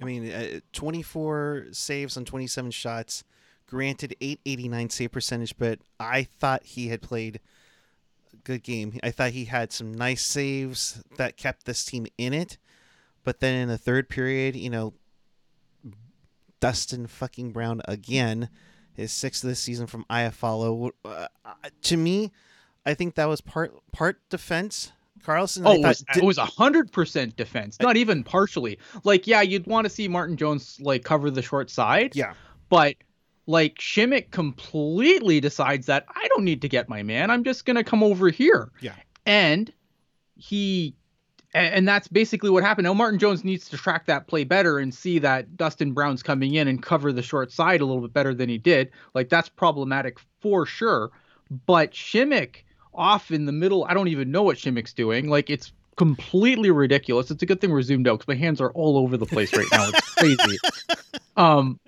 I 0.00 0.04
mean, 0.04 0.30
uh, 0.30 0.60
24 0.72 1.66
saves 1.70 2.16
on 2.16 2.24
27 2.24 2.70
shots. 2.72 3.24
Granted, 3.66 4.16
889 4.20 4.90
save 4.90 5.12
percentage, 5.12 5.56
but 5.56 5.78
I 5.98 6.24
thought 6.24 6.64
he 6.64 6.88
had 6.88 7.00
played 7.00 7.40
a 8.32 8.36
good 8.36 8.62
game. 8.62 8.98
I 9.02 9.10
thought 9.10 9.30
he 9.30 9.46
had 9.46 9.72
some 9.72 9.94
nice 9.94 10.22
saves 10.22 11.02
that 11.16 11.36
kept 11.36 11.64
this 11.64 11.84
team 11.84 12.06
in 12.18 12.34
it. 12.34 12.58
But 13.24 13.40
then 13.40 13.54
in 13.54 13.68
the 13.68 13.78
third 13.78 14.08
period, 14.08 14.54
you 14.54 14.70
know, 14.70 14.94
Dustin 16.60 17.06
fucking 17.06 17.52
Brown 17.52 17.82
again, 17.86 18.48
his 18.94 19.12
sixth 19.12 19.42
this 19.42 19.60
season 19.60 19.86
from 19.86 20.04
Iafallo. 20.08 20.92
Uh, 21.04 21.26
to 21.82 21.96
me, 21.96 22.32
I 22.86 22.94
think 22.94 23.16
that 23.16 23.26
was 23.26 23.40
part 23.40 23.74
part 23.92 24.20
defense. 24.28 24.92
Karlsson, 25.22 25.62
Oh, 25.64 25.80
thought 25.80 25.88
was, 25.88 26.04
it 26.16 26.22
was 26.22 26.38
a 26.38 26.44
hundred 26.44 26.92
percent 26.92 27.36
defense, 27.36 27.80
not 27.80 27.96
even 27.96 28.22
partially. 28.22 28.78
Like, 29.04 29.26
yeah, 29.26 29.40
you'd 29.40 29.66
want 29.66 29.86
to 29.86 29.90
see 29.90 30.06
Martin 30.06 30.36
Jones 30.36 30.78
like 30.82 31.02
cover 31.02 31.30
the 31.30 31.40
short 31.40 31.70
side, 31.70 32.14
yeah. 32.14 32.34
but 32.68 32.96
like 33.46 33.76
Simek 33.78 34.30
completely 34.30 35.40
decides 35.40 35.86
that 35.86 36.04
I 36.14 36.28
don't 36.28 36.44
need 36.44 36.60
to 36.62 36.68
get 36.68 36.88
my 36.88 37.02
man. 37.02 37.30
I'm 37.30 37.44
just 37.44 37.64
gonna 37.64 37.84
come 37.84 38.02
over 38.02 38.28
here. 38.28 38.70
Yeah. 38.80 38.94
And 39.24 39.72
he 40.36 40.94
a- 41.54 41.58
and 41.58 41.86
that's 41.86 42.08
basically 42.08 42.50
what 42.50 42.62
happened. 42.62 42.84
Now 42.84 42.94
Martin 42.94 43.18
Jones 43.18 43.44
needs 43.44 43.68
to 43.70 43.76
track 43.76 44.06
that 44.06 44.26
play 44.26 44.44
better 44.44 44.78
and 44.78 44.92
see 44.92 45.18
that 45.20 45.56
Dustin 45.56 45.92
Brown's 45.92 46.22
coming 46.22 46.54
in 46.54 46.68
and 46.68 46.82
cover 46.82 47.12
the 47.12 47.22
short 47.22 47.52
side 47.52 47.80
a 47.80 47.84
little 47.84 48.02
bit 48.02 48.12
better 48.12 48.34
than 48.34 48.48
he 48.48 48.58
did. 48.58 48.90
Like 49.14 49.28
that's 49.28 49.48
problematic 49.48 50.18
for 50.40 50.66
sure. 50.66 51.10
But 51.66 51.92
Simek 51.92 52.56
off 52.92 53.30
in 53.30 53.46
the 53.46 53.52
middle, 53.52 53.84
I 53.84 53.94
don't 53.94 54.08
even 54.08 54.30
know 54.30 54.42
what 54.42 54.56
Simek's 54.56 54.92
doing. 54.92 55.28
Like 55.28 55.50
it's 55.50 55.72
completely 55.96 56.70
ridiculous. 56.70 57.30
It's 57.30 57.42
a 57.42 57.46
good 57.46 57.60
thing 57.60 57.70
we're 57.70 57.82
zoomed 57.82 58.08
out 58.08 58.18
because 58.18 58.28
my 58.28 58.34
hands 58.34 58.60
are 58.60 58.72
all 58.72 58.98
over 58.98 59.16
the 59.16 59.26
place 59.26 59.56
right 59.56 59.66
now. 59.70 59.88
It's 59.88 60.14
crazy. 60.14 60.58
um, 61.36 61.78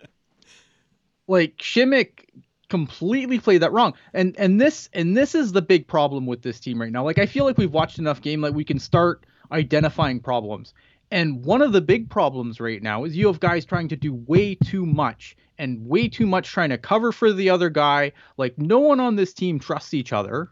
like 1.27 1.57
Simek 1.59 2.27
completely 2.69 3.39
played 3.39 3.63
that 3.63 3.73
wrong. 3.73 3.95
And 4.13 4.37
and 4.39 4.61
this 4.61 4.89
and 4.93 5.17
this 5.17 5.35
is 5.35 5.53
the 5.53 5.63
big 5.63 5.87
problem 5.87 6.27
with 6.27 6.43
this 6.43 6.61
team 6.61 6.81
right 6.81 6.93
now. 6.93 7.05
Like 7.05 7.19
I 7.19 7.27
feel 7.27 7.45
like 7.45 7.59
we've 7.59 7.73
watched 7.73 7.99
enough 7.99 8.21
game 8.21 8.41
like 8.41 8.55
we 8.55 8.65
can 8.65 8.79
start 8.79 9.25
identifying 9.53 10.21
problems. 10.21 10.75
And 11.11 11.45
one 11.45 11.63
of 11.63 11.73
the 11.73 11.81
big 11.81 12.11
problems 12.11 12.61
right 12.61 12.83
now 12.83 13.05
is 13.05 13.17
you 13.17 13.29
have 13.29 13.41
guys 13.41 13.65
trying 13.65 13.89
to 13.89 13.97
do 13.97 14.13
way 14.13 14.57
too 14.57 14.85
much 14.85 15.37
and 15.59 15.87
way 15.87 16.09
too 16.09 16.27
much 16.27 16.51
trying 16.51 16.71
to 16.71 16.79
cover 16.79 17.13
for 17.13 17.33
the 17.33 17.51
other 17.51 17.71
guy. 17.71 18.13
Like 18.37 18.59
no 18.59 18.81
one 18.81 19.01
on 19.01 19.17
this 19.17 19.33
team 19.33 19.59
trusts 19.59 19.95
each 19.95 20.13
other 20.13 20.51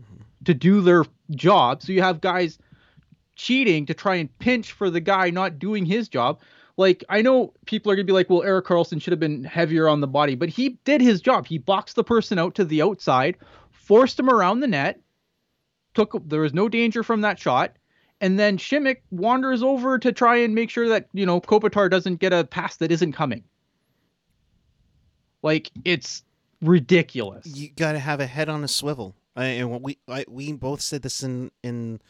mm-hmm. 0.00 0.22
to 0.44 0.54
do 0.54 0.80
their 0.80 1.04
job. 1.30 1.82
So 1.82 1.92
you 1.92 2.02
have 2.02 2.20
guys 2.20 2.58
cheating 3.34 3.86
to 3.86 3.94
try 3.94 4.16
and 4.16 4.38
pinch 4.38 4.72
for 4.72 4.90
the 4.90 5.00
guy 5.00 5.30
not 5.30 5.58
doing 5.58 5.84
his 5.84 6.08
job. 6.08 6.40
Like 6.76 7.02
I 7.08 7.22
know 7.22 7.54
people 7.66 7.90
are 7.90 7.96
gonna 7.96 8.04
be 8.04 8.12
like, 8.12 8.30
well, 8.30 8.44
Erik 8.44 8.66
Karlsson 8.66 9.02
should 9.02 9.12
have 9.12 9.20
been 9.20 9.42
heavier 9.42 9.88
on 9.88 10.00
the 10.00 10.06
body, 10.06 10.36
but 10.36 10.48
he 10.48 10.78
did 10.84 11.00
his 11.00 11.20
job. 11.20 11.46
He 11.46 11.58
boxed 11.58 11.96
the 11.96 12.04
person 12.04 12.38
out 12.38 12.54
to 12.54 12.64
the 12.64 12.82
outside, 12.82 13.36
forced 13.72 14.18
him 14.18 14.30
around 14.30 14.60
the 14.60 14.68
net, 14.68 15.00
took 15.94 16.16
there 16.28 16.42
was 16.42 16.54
no 16.54 16.68
danger 16.68 17.02
from 17.02 17.22
that 17.22 17.38
shot, 17.38 17.72
and 18.20 18.38
then 18.38 18.58
Simek 18.58 18.98
wanders 19.10 19.62
over 19.62 19.98
to 19.98 20.12
try 20.12 20.36
and 20.36 20.54
make 20.54 20.70
sure 20.70 20.88
that 20.88 21.08
you 21.12 21.26
know 21.26 21.40
Kopitar 21.40 21.90
doesn't 21.90 22.16
get 22.16 22.32
a 22.32 22.44
pass 22.44 22.76
that 22.76 22.90
isn't 22.90 23.12
coming. 23.12 23.44
Like 25.42 25.70
it's 25.84 26.24
ridiculous. 26.60 27.46
you 27.46 27.70
got 27.70 27.92
to 27.92 27.98
have 27.98 28.20
a 28.20 28.26
head 28.26 28.48
on 28.48 28.64
a 28.64 28.68
swivel. 28.68 29.14
I, 29.36 29.44
and 29.44 29.82
we 29.82 29.98
I, 30.08 30.24
we 30.28 30.52
both 30.52 30.80
said 30.80 31.02
this 31.02 31.22
in 31.22 31.50
in 31.62 32.00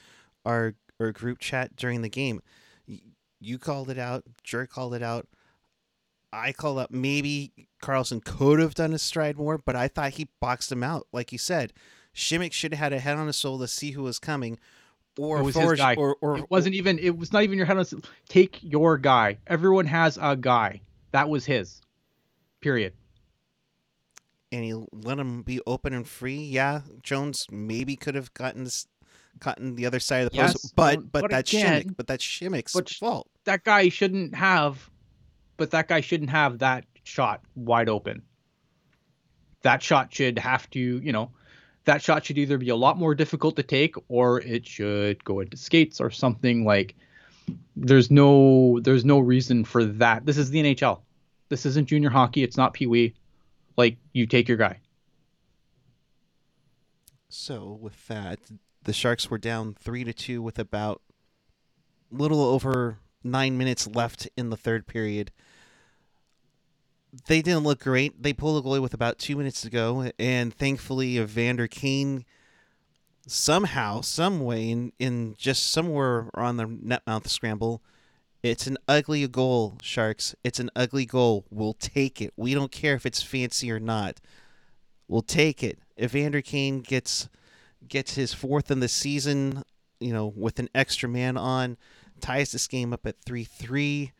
our 0.44 0.74
our 0.98 1.12
group 1.12 1.38
chat 1.38 1.76
during 1.76 2.02
the 2.02 2.08
game. 2.08 2.40
You 3.40 3.58
called 3.58 3.90
it 3.90 3.98
out. 3.98 4.24
Jerk 4.42 4.70
called 4.70 4.94
it 4.94 5.02
out. 5.02 5.28
I 6.32 6.52
called 6.52 6.78
up. 6.78 6.90
Maybe 6.90 7.52
Karlsson 7.82 8.24
could 8.24 8.58
have 8.58 8.74
done 8.74 8.92
a 8.92 8.98
stride 8.98 9.36
more, 9.36 9.58
but 9.58 9.76
I 9.76 9.88
thought 9.88 10.14
he 10.14 10.28
boxed 10.40 10.72
him 10.72 10.82
out. 10.82 11.06
Like 11.12 11.32
you 11.32 11.38
said, 11.38 11.72
Simek 12.14 12.52
should 12.52 12.72
have 12.72 12.80
had 12.80 12.92
a 12.92 12.98
head 12.98 13.16
on 13.16 13.26
his 13.26 13.36
soul 13.36 13.58
to 13.60 13.68
see 13.68 13.92
who 13.92 14.02
was 14.02 14.18
coming, 14.18 14.58
or 15.18 15.40
It 15.40 15.42
was 15.42 15.54
his 15.54 15.62
forward- 15.62 15.78
guy. 15.78 15.94
or 15.96 16.16
or 16.20 16.38
it 16.38 16.50
wasn't 16.50 16.74
even 16.74 16.98
it 16.98 17.16
was 17.16 17.32
not 17.32 17.42
even 17.42 17.56
your 17.58 17.66
head 17.66 17.76
on 17.78 17.84
take 18.28 18.58
your 18.62 18.96
guy 18.98 19.38
everyone 19.46 19.86
has 19.86 20.18
a 20.20 20.36
guy 20.36 20.80
that 21.12 21.28
was 21.28 21.44
his 21.44 21.80
period 22.60 22.92
and 24.50 24.64
he 24.64 24.74
let 24.92 25.18
him 25.18 25.42
be 25.42 25.60
open 25.66 25.92
and 25.92 26.08
free. 26.08 26.36
Yeah, 26.42 26.80
Jones 27.02 27.44
maybe 27.50 27.96
could 27.96 28.14
have 28.14 28.32
gotten 28.32 28.64
this, 28.64 28.86
gotten 29.40 29.74
the 29.76 29.84
other 29.84 30.00
side 30.00 30.24
of 30.24 30.30
the 30.30 30.36
Yes, 30.38 30.54
post, 30.54 30.72
but 30.74 30.96
but, 31.12 31.22
but 31.22 31.30
that's 31.30 31.52
again- 31.52 31.82
Simek. 31.90 31.96
But 31.98 32.06
that's 32.06 32.24
Simek's 32.24 32.72
but 32.72 32.88
fault. 32.88 33.28
that 33.44 33.62
guy 33.64 33.88
shouldn't 33.90 34.34
have 34.34 34.90
but 35.58 35.70
that 35.72 35.86
guy 35.88 36.00
shouldn't 36.00 36.30
have 36.30 36.60
that 36.60 36.84
shot 37.04 37.42
wide 37.56 37.88
open 37.88 38.22
that 39.62 39.82
shot 39.82 40.14
should 40.14 40.38
have 40.38 40.68
to 40.70 40.78
you 40.80 41.12
know 41.12 41.30
that 41.88 42.02
shot 42.02 42.22
should 42.22 42.36
either 42.36 42.58
be 42.58 42.68
a 42.68 42.76
lot 42.76 42.98
more 42.98 43.14
difficult 43.14 43.56
to 43.56 43.62
take 43.62 43.94
or 44.08 44.42
it 44.42 44.66
should 44.66 45.24
go 45.24 45.40
into 45.40 45.56
skates 45.56 46.02
or 46.02 46.10
something 46.10 46.62
like 46.62 46.94
there's 47.76 48.10
no 48.10 48.78
there's 48.82 49.06
no 49.06 49.18
reason 49.18 49.64
for 49.64 49.86
that. 49.86 50.26
This 50.26 50.36
is 50.36 50.50
the 50.50 50.62
nhl 50.62 51.00
this 51.48 51.64
isn't 51.64 51.88
junior 51.88 52.10
hockey. 52.10 52.42
It's 52.42 52.58
not 52.58 52.74
pee 52.74 52.86
wee. 52.86 53.14
Like 53.78 53.96
you 54.12 54.26
take 54.26 54.48
your 54.48 54.58
guy. 54.58 54.80
So 57.30 57.78
with 57.80 58.06
that, 58.08 58.38
the 58.84 58.92
Sharks 58.92 59.30
were 59.30 59.38
down 59.38 59.74
three 59.78 60.04
to 60.04 60.12
two 60.12 60.42
with 60.42 60.58
about 60.58 61.00
little 62.10 62.42
over 62.42 62.98
nine 63.24 63.56
minutes 63.56 63.86
left 63.86 64.28
in 64.36 64.50
the 64.50 64.58
third 64.58 64.86
period. 64.86 65.30
They 67.26 67.42
didn't 67.42 67.64
look 67.64 67.80
great. 67.80 68.22
They 68.22 68.32
pulled 68.32 68.64
a 68.64 68.66
goalie 68.66 68.82
with 68.82 68.94
about 68.94 69.18
two 69.18 69.36
minutes 69.36 69.60
to 69.62 69.70
go, 69.70 70.10
and 70.18 70.54
thankfully, 70.54 71.18
Evander 71.18 71.66
Kane 71.66 72.24
somehow, 73.26 74.00
some 74.00 74.40
way, 74.40 74.70
in, 74.70 74.92
in 74.98 75.34
just 75.36 75.70
somewhere 75.70 76.30
on 76.34 76.56
the 76.56 76.66
net 76.66 77.02
mouth 77.06 77.28
scramble, 77.28 77.82
it's 78.42 78.66
an 78.66 78.78
ugly 78.86 79.26
goal, 79.26 79.78
Sharks. 79.82 80.34
It's 80.44 80.60
an 80.60 80.70
ugly 80.76 81.04
goal. 81.04 81.44
We'll 81.50 81.74
take 81.74 82.20
it. 82.20 82.32
We 82.36 82.54
don't 82.54 82.72
care 82.72 82.94
if 82.94 83.04
it's 83.04 83.22
fancy 83.22 83.70
or 83.70 83.80
not. 83.80 84.20
We'll 85.08 85.22
take 85.22 85.62
it. 85.62 85.78
Evander 86.00 86.40
Kane 86.40 86.80
gets 86.80 87.28
gets 87.88 88.14
his 88.14 88.34
fourth 88.34 88.70
in 88.70 88.80
the 88.80 88.88
season, 88.88 89.62
you 89.98 90.12
know, 90.12 90.26
with 90.36 90.58
an 90.58 90.68
extra 90.74 91.08
man 91.08 91.36
on, 91.36 91.78
ties 92.20 92.52
this 92.52 92.66
game 92.66 92.92
up 92.92 93.06
at 93.06 93.16
three 93.24 93.44
three. 93.44 94.12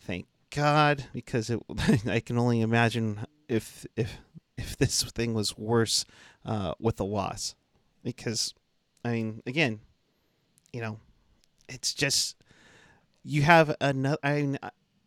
Thank 0.00 0.26
God, 0.52 1.06
because 1.14 1.50
it, 1.50 1.60
I 2.06 2.20
can 2.20 2.38
only 2.38 2.60
imagine 2.60 3.26
if 3.48 3.86
if 3.96 4.18
if 4.56 4.76
this 4.76 5.02
thing 5.02 5.34
was 5.34 5.56
worse 5.56 6.04
uh, 6.44 6.74
with 6.78 6.96
the 6.96 7.04
loss, 7.04 7.54
because 8.04 8.54
I 9.04 9.12
mean, 9.12 9.42
again, 9.46 9.80
you 10.72 10.80
know, 10.80 10.98
it's 11.68 11.94
just 11.94 12.36
you 13.24 13.42
have 13.42 13.74
another. 13.80 14.18
I 14.22 14.34
mean, 14.42 14.58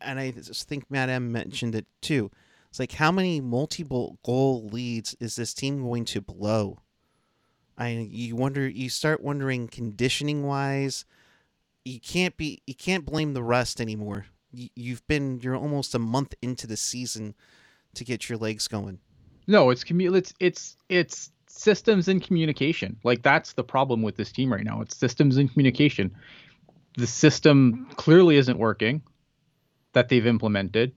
and 0.01 0.19
I 0.19 0.31
think 0.31 0.89
Matt 0.89 1.09
M 1.09 1.31
mentioned 1.31 1.75
it 1.75 1.85
too. 2.01 2.31
It's 2.69 2.79
like 2.79 2.93
how 2.93 3.11
many 3.11 3.39
multiple 3.39 4.17
goal 4.25 4.67
leads 4.67 5.15
is 5.19 5.35
this 5.35 5.53
team 5.53 5.83
going 5.83 6.05
to 6.05 6.21
blow? 6.21 6.79
I 7.77 7.89
you 7.89 8.35
wonder 8.35 8.67
you 8.67 8.89
start 8.89 9.21
wondering 9.21 9.67
conditioning 9.67 10.43
wise, 10.43 11.05
you 11.83 11.99
can't 11.99 12.35
be 12.35 12.63
you 12.65 12.73
can't 12.73 13.05
blame 13.05 13.33
the 13.33 13.43
rust 13.43 13.79
anymore. 13.79 14.25
You, 14.55 14.69
you've 14.75 15.07
been 15.07 15.39
you're 15.41 15.55
almost 15.55 15.95
a 15.95 15.99
month 15.99 16.33
into 16.41 16.67
the 16.67 16.77
season 16.77 17.35
to 17.95 18.03
get 18.03 18.29
your 18.29 18.37
legs 18.37 18.67
going. 18.67 18.99
No, 19.47 19.69
it's 19.69 19.83
commu- 19.83 20.15
it's 20.15 20.33
it's 20.39 20.77
it's 20.89 21.31
systems 21.47 22.07
and 22.07 22.21
communication. 22.21 22.97
Like 23.03 23.21
that's 23.21 23.53
the 23.53 23.63
problem 23.63 24.01
with 24.01 24.15
this 24.15 24.31
team 24.31 24.51
right 24.51 24.63
now. 24.63 24.81
It's 24.81 24.97
systems 24.97 25.37
and 25.37 25.51
communication. 25.51 26.15
The 26.97 27.07
system 27.07 27.87
clearly 27.95 28.37
isn't 28.37 28.57
working 28.57 29.01
that 29.93 30.09
they've 30.09 30.25
implemented. 30.25 30.93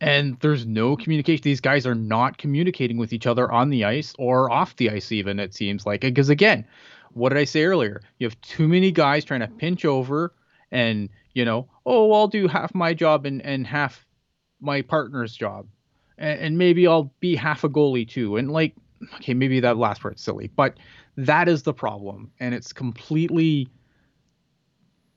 And 0.00 0.38
there's 0.40 0.64
no 0.64 0.96
communication. 0.96 1.42
These 1.42 1.60
guys 1.60 1.84
are 1.86 1.94
not 1.94 2.38
communicating 2.38 2.98
with 2.98 3.12
each 3.12 3.26
other 3.26 3.50
on 3.50 3.68
the 3.70 3.84
ice 3.84 4.14
or 4.18 4.50
off 4.50 4.76
the 4.76 4.90
ice, 4.90 5.10
even, 5.10 5.40
it 5.40 5.54
seems 5.54 5.84
like. 5.84 6.02
Because 6.02 6.28
again, 6.28 6.64
what 7.12 7.30
did 7.30 7.38
I 7.38 7.44
say 7.44 7.64
earlier? 7.64 8.00
You 8.18 8.28
have 8.28 8.40
too 8.40 8.68
many 8.68 8.92
guys 8.92 9.24
trying 9.24 9.40
to 9.40 9.48
pinch 9.48 9.84
over 9.84 10.32
and, 10.70 11.08
you 11.38 11.44
know, 11.44 11.68
oh, 11.86 12.12
I'll 12.12 12.26
do 12.26 12.48
half 12.48 12.74
my 12.74 12.92
job 12.92 13.24
and, 13.24 13.40
and 13.42 13.64
half 13.64 14.04
my 14.60 14.82
partner's 14.82 15.36
job. 15.36 15.68
And, 16.18 16.40
and 16.40 16.58
maybe 16.58 16.84
I'll 16.88 17.12
be 17.20 17.36
half 17.36 17.62
a 17.62 17.68
goalie 17.68 18.08
too. 18.08 18.36
And 18.36 18.50
like, 18.50 18.74
okay, 19.14 19.34
maybe 19.34 19.60
that 19.60 19.76
last 19.76 20.02
part's 20.02 20.20
silly, 20.20 20.50
but 20.56 20.78
that 21.16 21.48
is 21.48 21.62
the 21.62 21.72
problem. 21.72 22.32
And 22.40 22.56
it's 22.56 22.72
completely, 22.72 23.68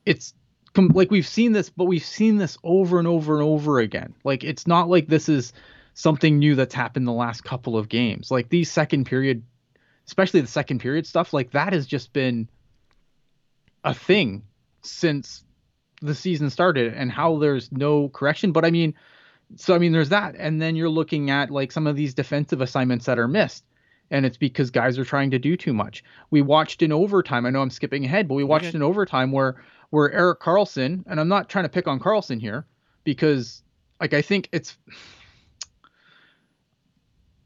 it's 0.06 0.36
com- 0.75 0.90
like 0.90 1.10
we've 1.10 1.28
seen 1.28 1.54
this, 1.54 1.72
but 1.72 1.86
we've 1.86 2.06
seen 2.06 2.38
this 2.38 2.56
over 2.63 3.00
and 3.00 3.08
over 3.08 3.34
and 3.34 3.44
over 3.44 3.80
again. 3.80 4.13
Like 4.24 4.44
it's 4.44 4.68
not 4.68 4.90
like 4.90 5.08
this 5.08 5.28
is 5.28 5.54
something 5.96 6.38
new 6.38 6.54
that's 6.54 6.75
happened 6.75 7.08
the 7.08 7.13
last 7.13 7.44
couple 7.44 7.75
of 7.75 7.90
games. 7.90 8.30
Like 8.30 8.50
these 8.50 8.72
second 8.72 9.08
period, 9.08 9.42
especially 10.06 10.42
the 10.42 10.48
second 10.48 10.82
period 10.82 11.08
stuff, 11.08 11.34
like 11.34 11.50
that 11.54 11.74
has 11.74 11.88
just 11.88 12.13
been 12.13 12.48
a 13.84 13.96
thing 13.96 14.44
since 14.84 15.44
the 16.01 16.16
season 16.16 16.50
started 16.50 16.94
and 16.94 17.11
how 17.11 17.37
there's 17.37 17.72
no 17.72 18.09
correction. 18.09 18.51
But 18.51 18.66
I 18.66 18.72
mean, 18.72 18.94
so 19.55 19.75
I 19.75 19.79
mean, 19.79 19.92
there's 19.92 20.09
that, 20.09 20.35
and 20.37 20.61
then 20.61 20.75
you're 20.75 20.90
looking 20.90 21.29
at 21.29 21.51
like 21.51 21.72
some 21.72 21.87
of 21.87 21.96
these 21.96 22.14
defensive 22.14 22.61
assignments 22.61 23.05
that 23.05 23.20
are 23.20 23.27
missed. 23.27 23.66
And 24.09 24.25
it's 24.25 24.35
because 24.35 24.72
guys 24.72 25.00
are 25.00 25.05
trying 25.05 25.31
to 25.31 25.40
do 25.40 25.55
too 25.55 25.72
much. 25.72 26.03
We 26.31 26.42
watched 26.42 26.81
in 26.81 26.92
overtime. 26.92 27.46
I 27.46 27.50
know 27.50 27.61
I'm 27.61 27.70
skipping 27.70 28.03
ahead, 28.03 28.27
but 28.27 28.35
we 28.35 28.44
watched 28.44 28.68
Okay. 28.68 28.75
in 28.75 28.83
overtime 28.83 29.31
where 29.31 29.64
where 29.90 30.11
Erik 30.11 30.42
Karlsson, 30.42 31.03
and 31.07 31.18
I'm 31.20 31.29
not 31.29 31.48
trying 31.48 31.64
to 31.64 31.70
pick 31.70 31.87
on 31.87 32.00
Karlsson 32.00 32.42
here 32.42 32.66
because 33.05 33.64
like 34.01 34.14
I 34.14 34.22
think 34.22 34.50
it's 34.51 34.77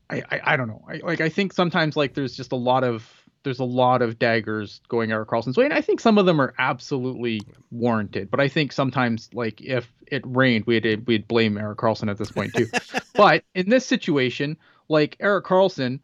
I 0.09 0.21
I, 0.31 0.41
I 0.53 0.57
don't 0.57 0.67
know. 0.67 0.83
I 0.87 1.01
like 1.03 1.21
I 1.21 1.29
think 1.29 1.53
sometimes 1.53 1.95
like 1.95 2.13
there's 2.13 2.35
just 2.35 2.51
a 2.51 2.55
lot 2.55 2.83
of 2.83 3.09
there's 3.45 3.59
a 3.59 3.63
lot 3.63 4.01
of 4.01 4.19
daggers 4.19 4.81
going 4.89 5.11
Erik 5.11 5.29
Karlsson's 5.29 5.55
way, 5.55 5.63
and 5.63 5.73
I 5.73 5.79
think 5.79 6.01
some 6.01 6.17
of 6.17 6.25
them 6.25 6.41
are 6.41 6.53
absolutely 6.59 7.41
warranted. 7.71 8.29
But 8.29 8.41
I 8.41 8.49
think 8.49 8.73
sometimes 8.73 9.29
like 9.33 9.61
if 9.61 9.89
it 10.07 10.23
rained, 10.25 10.65
we'd 10.65 11.07
we'd 11.07 11.27
blame 11.27 11.57
Erik 11.57 11.77
Karlsson 11.77 12.09
at 12.09 12.17
this 12.17 12.31
point 12.31 12.53
too. 12.53 12.67
but 13.15 13.45
in 13.53 13.69
this 13.69 13.85
situation, 13.85 14.57
like 14.89 15.15
Erik 15.21 15.45
Karlsson 15.45 16.01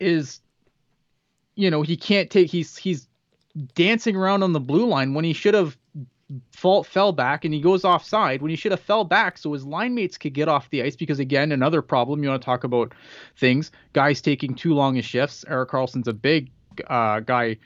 is 0.00 0.40
you 1.56 1.70
know, 1.70 1.82
he 1.82 1.96
can't 1.96 2.30
take 2.30 2.50
he's 2.50 2.76
he's 2.76 3.08
dancing 3.74 4.16
around 4.16 4.42
on 4.42 4.52
the 4.52 4.60
blue 4.60 4.86
line 4.86 5.14
when 5.14 5.24
he 5.24 5.32
should 5.32 5.54
have 5.54 5.76
fall, 6.50 6.82
fell 6.82 7.12
back 7.12 7.44
and 7.44 7.54
he 7.54 7.60
goes 7.60 7.84
offside 7.84 8.42
when 8.42 8.50
he 8.50 8.56
should 8.56 8.72
have 8.72 8.80
fell 8.80 9.04
back 9.04 9.38
so 9.38 9.52
his 9.52 9.64
line 9.64 9.94
mates 9.94 10.18
could 10.18 10.32
get 10.32 10.48
off 10.48 10.70
the 10.70 10.82
ice 10.82 10.96
because 10.96 11.18
again 11.18 11.52
another 11.52 11.82
problem 11.82 12.22
you 12.22 12.28
want 12.28 12.40
to 12.40 12.44
talk 12.44 12.64
about 12.64 12.92
things 13.36 13.70
guys 13.92 14.20
taking 14.20 14.54
too 14.54 14.74
long 14.74 14.98
as 14.98 15.04
shifts 15.04 15.44
Erik 15.48 15.70
Karlsson's 15.70 16.08
a 16.08 16.12
big 16.12 16.50
uh, 16.86 17.20
guy 17.20 17.56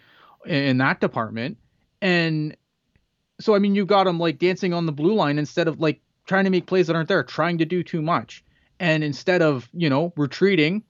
in 0.46 0.78
that 0.78 1.00
department 1.00 1.58
and 2.00 2.56
so 3.40 3.54
i 3.54 3.58
mean 3.58 3.74
you 3.74 3.84
got 3.84 4.06
him 4.06 4.18
like 4.18 4.38
dancing 4.38 4.72
on 4.72 4.86
the 4.86 4.92
blue 4.92 5.14
line 5.14 5.38
instead 5.38 5.68
of 5.68 5.80
like 5.80 6.00
trying 6.26 6.44
to 6.44 6.50
make 6.50 6.66
plays 6.66 6.86
that 6.86 6.96
aren't 6.96 7.08
there 7.08 7.22
trying 7.22 7.58
to 7.58 7.64
do 7.64 7.82
too 7.82 8.00
much 8.00 8.44
and 8.78 9.02
instead 9.02 9.42
of 9.42 9.68
you 9.72 9.90
know 9.90 10.12
retreating 10.16 10.82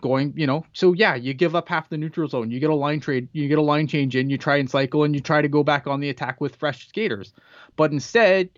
going, 0.00 0.32
you 0.36 0.46
know, 0.46 0.64
so 0.72 0.92
yeah, 0.92 1.14
you 1.14 1.34
give 1.34 1.54
up 1.54 1.68
half 1.68 1.88
the 1.88 1.98
neutral 1.98 2.28
zone, 2.28 2.50
you 2.50 2.60
get 2.60 2.70
a 2.70 2.74
line 2.74 3.00
trade, 3.00 3.28
you 3.32 3.48
get 3.48 3.58
a 3.58 3.62
line 3.62 3.86
change 3.86 4.16
in, 4.16 4.30
you 4.30 4.38
try 4.38 4.56
and 4.56 4.70
cycle, 4.70 5.04
and 5.04 5.14
you 5.14 5.20
try 5.20 5.42
to 5.42 5.48
go 5.48 5.62
back 5.62 5.86
on 5.86 6.00
the 6.00 6.08
attack 6.08 6.40
with 6.40 6.56
fresh 6.56 6.88
skaters. 6.88 7.32
But 7.76 7.92
instead, 7.92 8.50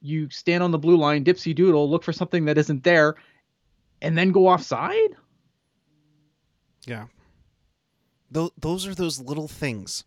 you 0.00 0.30
stand 0.30 0.62
on 0.62 0.70
the 0.70 0.78
blue 0.78 0.96
line, 0.96 1.24
dipsy 1.24 1.54
doodle, 1.54 1.90
look 1.90 2.04
for 2.04 2.12
something 2.12 2.44
that 2.44 2.58
isn't 2.58 2.84
there, 2.84 3.16
and 4.00 4.16
then 4.16 4.30
go 4.30 4.46
offside. 4.46 5.16
Yeah. 6.86 7.06
Th- 8.36 8.52
those 8.60 8.86
are 8.86 8.94
those 8.94 9.18
little 9.18 9.48
things 9.48 10.04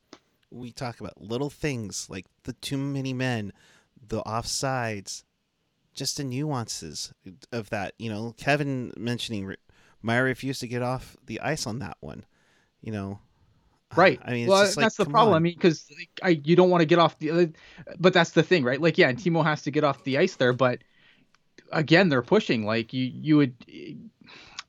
we 0.52 0.72
talk 0.72 1.00
about. 1.00 1.20
Little 1.20 1.50
things 1.50 2.08
like 2.10 2.28
the 2.44 2.54
too 2.54 2.78
many 2.78 3.12
men, 3.12 3.52
the 4.08 4.22
offsides, 4.22 5.24
just 5.96 6.18
the 6.18 6.24
nuances 6.24 7.12
of 7.52 7.72
that. 7.72 7.94
You 7.98 8.12
know, 8.12 8.36
Kevin 8.38 8.94
mentioning 8.96 9.56
Meier 10.04 10.26
refused 10.26 10.60
to 10.62 10.68
get 10.68 10.84
off 10.84 11.18
the 11.26 11.40
ice 11.40 11.66
on 11.66 11.80
that 11.80 11.98
one. 12.02 12.24
You 12.82 12.92
know, 12.92 13.20
Right. 13.96 14.20
I 14.24 14.34
mean, 14.34 14.44
it's 14.44 14.50
well, 14.50 14.64
just 14.64 14.78
like, 14.78 14.84
that's 14.84 14.98
the 14.98 15.06
problem. 15.06 15.34
I 15.34 15.40
mean, 15.40 15.56
because 15.56 15.88
I 16.22 16.40
you 16.44 16.56
don't 16.56 16.70
want 16.70 16.82
to 16.82 16.86
get 16.86 17.00
off 17.00 17.18
the, 17.18 17.32
uh, 17.32 17.46
but 18.00 18.14
that's 18.14 18.32
the 18.32 18.44
thing, 18.44 18.64
right? 18.64 18.80
Like, 18.80 19.00
yeah, 19.00 19.10
and 19.10 19.18
Timo 19.18 19.44
has 19.44 19.64
to 19.64 19.72
get 19.72 19.84
off 19.84 20.04
the 20.04 20.20
ice 20.20 20.36
there, 20.36 20.54
but 20.54 20.80
again, 21.72 22.10
they're 22.10 22.22
pushing. 22.22 22.64
Like 22.64 22.94
you, 22.94 23.06
you 23.06 23.38
would, 23.38 23.56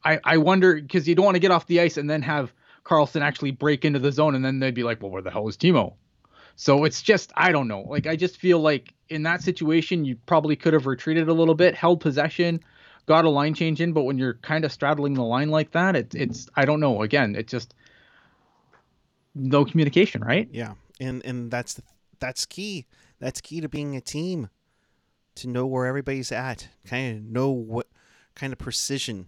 I, 0.03 0.19
I 0.25 0.39
wonder 0.39 0.77
because 0.77 1.07
you 1.07 1.15
don't 1.15 1.27
want 1.27 1.35
to 1.35 1.41
get 1.41 1.51
off 1.51 1.67
the 1.67 1.81
ice 1.81 1.99
and 1.99 2.09
then 2.09 2.23
have 2.23 2.55
Karlsson 2.91 3.21
actually 3.21 3.53
break 3.53 3.85
into 3.85 3.99
the 3.99 4.11
zone, 4.11 4.35
and 4.35 4.45
then 4.45 4.59
they'd 4.59 4.75
be 4.75 4.83
like, 4.83 5.01
well, 5.01 5.11
where 5.11 5.23
the 5.23 5.31
hell 5.31 5.47
is 5.49 5.57
Timo? 5.57 5.95
So 6.57 6.85
it's 6.85 7.01
just, 7.01 7.33
I 7.37 7.53
don't 7.53 7.69
know. 7.69 7.83
Like, 7.83 8.07
I 8.07 8.17
just 8.17 8.37
feel 8.37 8.59
like 8.59 8.93
in 9.09 9.23
that 9.23 9.43
situation, 9.43 10.05
you 10.05 10.17
probably 10.27 10.57
could 10.57 10.73
have 10.73 10.87
retreated 10.87 11.29
a 11.29 11.33
little 11.33 11.55
bit, 11.55 11.75
held 11.75 12.01
possession, 12.01 12.61
got 13.07 13.25
a 13.25 13.31
line 13.31 13.55
change 13.55 13.81
in, 13.81 13.93
but 13.93 14.03
when 14.03 14.19
you're 14.19 14.35
kind 14.35 14.65
of 14.65 14.73
straddling 14.73 15.15
the 15.15 15.23
line 15.23 15.51
like 15.51 15.71
that, 15.71 15.97
it, 15.97 16.15
it's, 16.15 16.49
I 16.57 16.65
don't 16.65 16.81
know. 16.81 17.03
Again, 17.03 17.37
it 17.37 17.47
just 17.47 17.75
no 19.35 19.65
communication, 19.65 20.23
right? 20.23 20.49
Yeah, 20.53 20.75
and 20.99 21.25
and 21.25 21.51
that's 21.51 21.81
that's 22.19 22.45
key. 22.45 22.87
That's 23.21 23.41
key 23.41 23.61
to 23.61 23.69
being 23.69 23.97
a 23.97 24.01
team. 24.01 24.49
To 25.37 25.49
know 25.49 25.65
where 25.65 25.87
everybody's 25.87 26.33
at, 26.33 26.69
kind 26.87 27.17
of 27.17 27.25
know 27.25 27.51
what 27.51 27.87
kind 28.35 28.53
of 28.53 28.59
precision. 28.59 29.27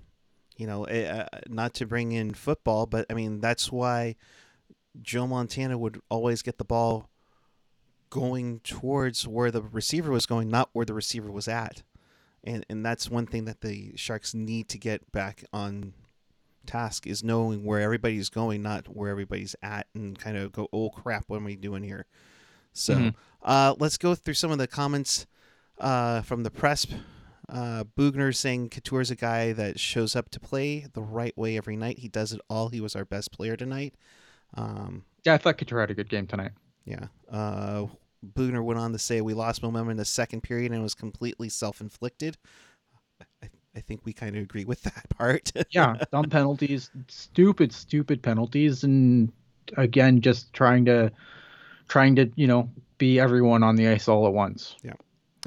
You 0.56 0.66
know, 0.66 0.86
uh, 0.86 1.26
not 1.48 1.74
to 1.74 1.86
bring 1.86 2.12
in 2.12 2.34
football, 2.34 2.86
but 2.86 3.06
I 3.10 3.14
mean 3.14 3.40
that's 3.40 3.72
why 3.72 4.16
Joe 5.00 5.26
Montana 5.26 5.78
would 5.78 6.00
always 6.10 6.42
get 6.42 6.58
the 6.58 6.64
ball 6.64 7.08
going 8.10 8.60
towards 8.60 9.26
where 9.26 9.50
the 9.50 9.62
receiver 9.62 10.10
was 10.10 10.26
going, 10.26 10.48
not 10.48 10.68
where 10.72 10.84
the 10.84 10.94
receiver 10.94 11.30
was 11.30 11.48
at. 11.48 11.82
And 12.44 12.66
and 12.68 12.84
that's 12.84 13.10
one 13.10 13.26
thing 13.26 13.44
that 13.46 13.60
the 13.60 13.92
Sharks 13.96 14.34
need 14.34 14.68
to 14.68 14.78
get 14.78 15.10
back 15.12 15.44
on 15.52 15.94
task 16.66 17.06
is 17.06 17.24
knowing 17.24 17.64
where 17.64 17.80
everybody's 17.80 18.28
going, 18.28 18.62
not 18.62 18.86
where 18.94 19.10
everybody's 19.10 19.56
at, 19.62 19.86
and 19.94 20.18
kind 20.18 20.36
of 20.36 20.52
go, 20.52 20.68
oh 20.72 20.90
crap, 20.90 21.24
what 21.28 21.38
am 21.38 21.46
I 21.46 21.54
doing 21.54 21.82
here? 21.82 22.06
So 22.72 22.94
Mhm. 22.94 23.14
uh, 23.42 23.74
let's 23.78 23.96
go 23.96 24.14
through 24.14 24.34
some 24.34 24.50
of 24.50 24.58
the 24.58 24.66
comments 24.66 25.26
uh, 25.78 26.22
from 26.22 26.42
the 26.42 26.50
press 26.50 26.86
Uh, 27.48 27.84
Boughner 27.96 28.32
saying 28.32 28.70
Couture's 28.70 29.10
a 29.10 29.16
guy 29.16 29.52
that 29.52 29.78
shows 29.80 30.14
up 30.16 30.30
to 30.30 30.40
play 30.40 30.86
the 30.92 31.02
right 31.02 31.36
way 31.36 31.56
every 31.56 31.76
night. 31.76 31.98
He 31.98 32.08
does 32.08 32.32
it 32.32 32.40
all. 32.48 32.68
He 32.68 32.80
was 32.80 32.94
our 32.96 33.04
best 33.04 33.32
player 33.32 33.56
tonight. 33.56 33.94
Um, 34.54 35.04
Yeah, 35.24 35.34
I 35.34 35.38
thought 35.38 35.58
Couture 35.58 35.80
had 35.80 35.90
a 35.90 35.94
good 35.94 36.08
game 36.08 36.26
tonight. 36.26 36.52
yeah. 36.84 37.06
Uh, 37.30 37.86
Boughner 38.24 38.62
went 38.62 38.78
on 38.78 38.92
to 38.92 38.98
say 38.98 39.20
we 39.20 39.34
lost 39.34 39.62
momentum 39.62 39.90
in 39.90 39.96
the 39.96 40.04
second 40.04 40.42
period 40.42 40.70
and 40.70 40.80
it 40.80 40.82
was 40.82 40.94
completely 40.94 41.48
self-inflicted. 41.48 42.36
I, 43.42 43.48
I 43.74 43.80
think 43.80 44.02
we 44.04 44.12
kind 44.12 44.36
of 44.36 44.42
agree 44.42 44.64
with 44.64 44.82
that 44.84 45.08
part. 45.10 45.50
Yeah, 45.70 45.96
dumb 46.12 46.30
penalties, 46.30 46.90
stupid, 47.08 47.72
stupid 47.72 48.22
penalties, 48.22 48.84
and 48.84 49.32
again, 49.76 50.20
just 50.20 50.52
trying 50.52 50.84
to, 50.84 51.10
trying 51.88 52.14
to, 52.16 52.30
you 52.36 52.46
know, 52.46 52.70
be 52.98 53.18
everyone 53.18 53.64
on 53.64 53.74
the 53.74 53.88
ice 53.88 54.06
all 54.06 54.26
at 54.28 54.32
once. 54.32 54.76
Yeah. 54.84 54.94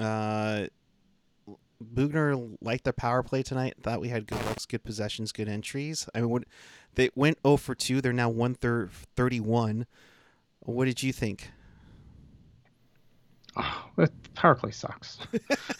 Uh, 0.03 0.67
Boughner 1.81 2.35
liked 2.61 2.83
their 2.83 2.93
power 2.93 3.23
play 3.23 3.43
tonight. 3.43 3.75
Thought 3.81 4.01
we 4.01 4.09
had 4.09 4.27
good 4.27 4.43
looks, 4.45 4.65
good 4.65 4.83
possessions, 4.83 5.31
good 5.31 5.49
entries. 5.49 6.07
I 6.15 6.21
mean, 6.21 6.29
what, 6.29 6.43
they 6.95 7.09
went 7.15 7.38
0 7.45 7.57
for 7.57 7.75
2. 7.75 8.01
They're 8.01 8.13
now 8.13 8.29
1 8.29 8.55
thir- 8.55 8.89
31. 9.15 9.85
What 10.61 10.85
did 10.85 11.03
you 11.03 11.13
think? 11.13 11.51
Oh, 13.57 13.85
the 13.95 14.11
power 14.33 14.55
play 14.55 14.71
sucks. 14.71 15.17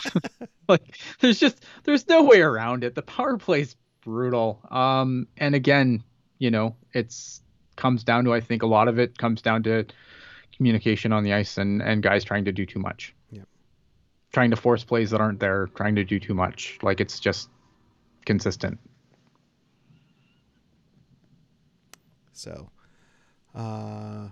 like, 0.68 0.98
there's 1.20 1.40
just 1.40 1.66
there's 1.84 2.08
no 2.08 2.24
way 2.24 2.42
around 2.42 2.84
it. 2.84 2.96
The 2.96 3.02
power 3.02 3.38
play's 3.38 3.76
brutal. 4.02 4.62
Um, 4.72 5.28
and 5.38 5.56
again, 5.56 6.04
you 6.38 6.52
know, 6.52 6.76
it's 6.94 7.42
comes 7.76 8.04
down 8.04 8.24
to 8.26 8.34
I 8.34 8.40
think 8.40 8.64
a 8.64 8.68
lot 8.68 8.88
of 8.88 9.00
it 9.00 9.18
comes 9.18 9.42
down 9.42 9.64
to 9.64 9.86
communication 10.56 11.12
on 11.12 11.24
the 11.24 11.34
ice 11.34 11.58
and 11.58 11.82
and 11.82 12.02
guys 12.02 12.24
trying 12.24 12.46
to 12.46 12.52
do 12.54 12.66
too 12.66 12.80
much. 12.80 13.14
Yep. 13.32 13.48
Trying 14.36 14.50
to 14.52 14.58
force 14.58 14.84
plays 14.84 15.12
that 15.12 15.22
aren't 15.22 15.40
there, 15.40 15.68
trying 15.76 15.96
to 15.96 16.04
do 16.04 16.20
too 16.20 16.34
much. 16.34 16.78
Like 16.82 17.00
it's 17.00 17.22
just 17.22 17.50
consistent. 18.26 18.78
So, 22.34 22.70
uh, 23.56 24.28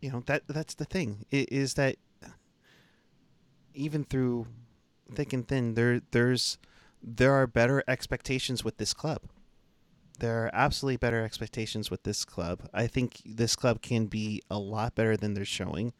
you 0.00 0.12
know 0.12 0.22
that 0.26 0.46
that's 0.46 0.74
the 0.74 0.84
thing 0.84 1.26
is 1.32 1.74
that 1.74 1.96
even 3.74 4.04
through 4.04 4.46
thick 5.12 5.32
and 5.32 5.48
thin, 5.48 5.74
there 5.74 6.00
there's 6.12 6.56
there 7.02 7.32
are 7.32 7.48
better 7.48 7.82
expectations 7.88 8.62
with 8.62 8.76
this 8.76 8.94
club. 8.94 9.22
There 10.20 10.44
are 10.44 10.50
absolutely 10.52 10.98
better 10.98 11.24
expectations 11.24 11.90
with 11.90 12.04
this 12.04 12.24
club. 12.24 12.68
I 12.72 12.86
think 12.86 13.22
this 13.26 13.56
club 13.56 13.82
can 13.82 14.06
be 14.06 14.40
a 14.48 14.60
lot 14.60 14.94
better 14.94 15.16
than 15.16 15.34
they're 15.34 15.44
showing. 15.44 15.94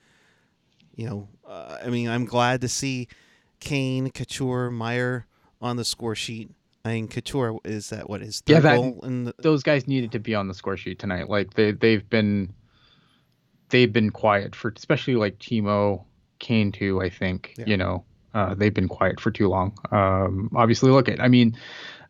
You 0.95 1.07
know, 1.09 1.29
uh, 1.47 1.79
I 1.85 1.89
mean, 1.89 2.09
I'm 2.09 2.25
glad 2.25 2.61
to 2.63 2.69
see 2.69 3.09
Kane, 3.61 4.11
Couture, 4.11 4.71
Meier 4.71 5.27
on 5.61 5.77
the 5.77 5.85
score 5.85 6.15
sheet. 6.15 6.51
I 6.85 6.95
mean, 6.95 7.09
Couture 7.09 7.59
is 7.65 7.91
that 7.91 8.11
what 8.11 8.23
is 8.23 8.41
third 8.41 8.53
Yeah, 8.55 8.61
that- 8.61 8.77
goal 8.77 9.01
in 9.05 9.25
the, 9.25 9.35
those 9.39 9.63
guys 9.63 9.87
needed 9.87 10.13
to 10.13 10.19
be 10.19 10.35
on 10.35 10.49
the 10.49 10.55
score 10.55 10.77
sheet 10.77 10.99
tonight. 10.99 11.29
Like 11.29 11.55
they 11.55 11.71
they've 11.73 12.09
been 12.11 12.53
they've 13.71 13.93
been 13.93 14.11
quiet 14.11 14.55
for 14.55 14.73
especially 14.77 15.15
like 15.15 15.39
Timo, 15.39 16.05
Kane 16.41 16.73
too. 16.73 17.01
I 17.01 17.09
think 17.09 17.55
Yeah. 17.57 17.65
you 17.67 17.77
know 17.77 18.05
uh, 18.35 18.55
they've 18.55 18.75
been 18.75 18.89
quiet 18.89 19.21
for 19.21 19.31
too 19.31 19.49
long. 19.49 19.77
Um, 19.93 20.51
obviously, 20.55 20.91
look 20.91 21.09
at 21.09 21.21
I 21.21 21.29
mean, 21.29 21.57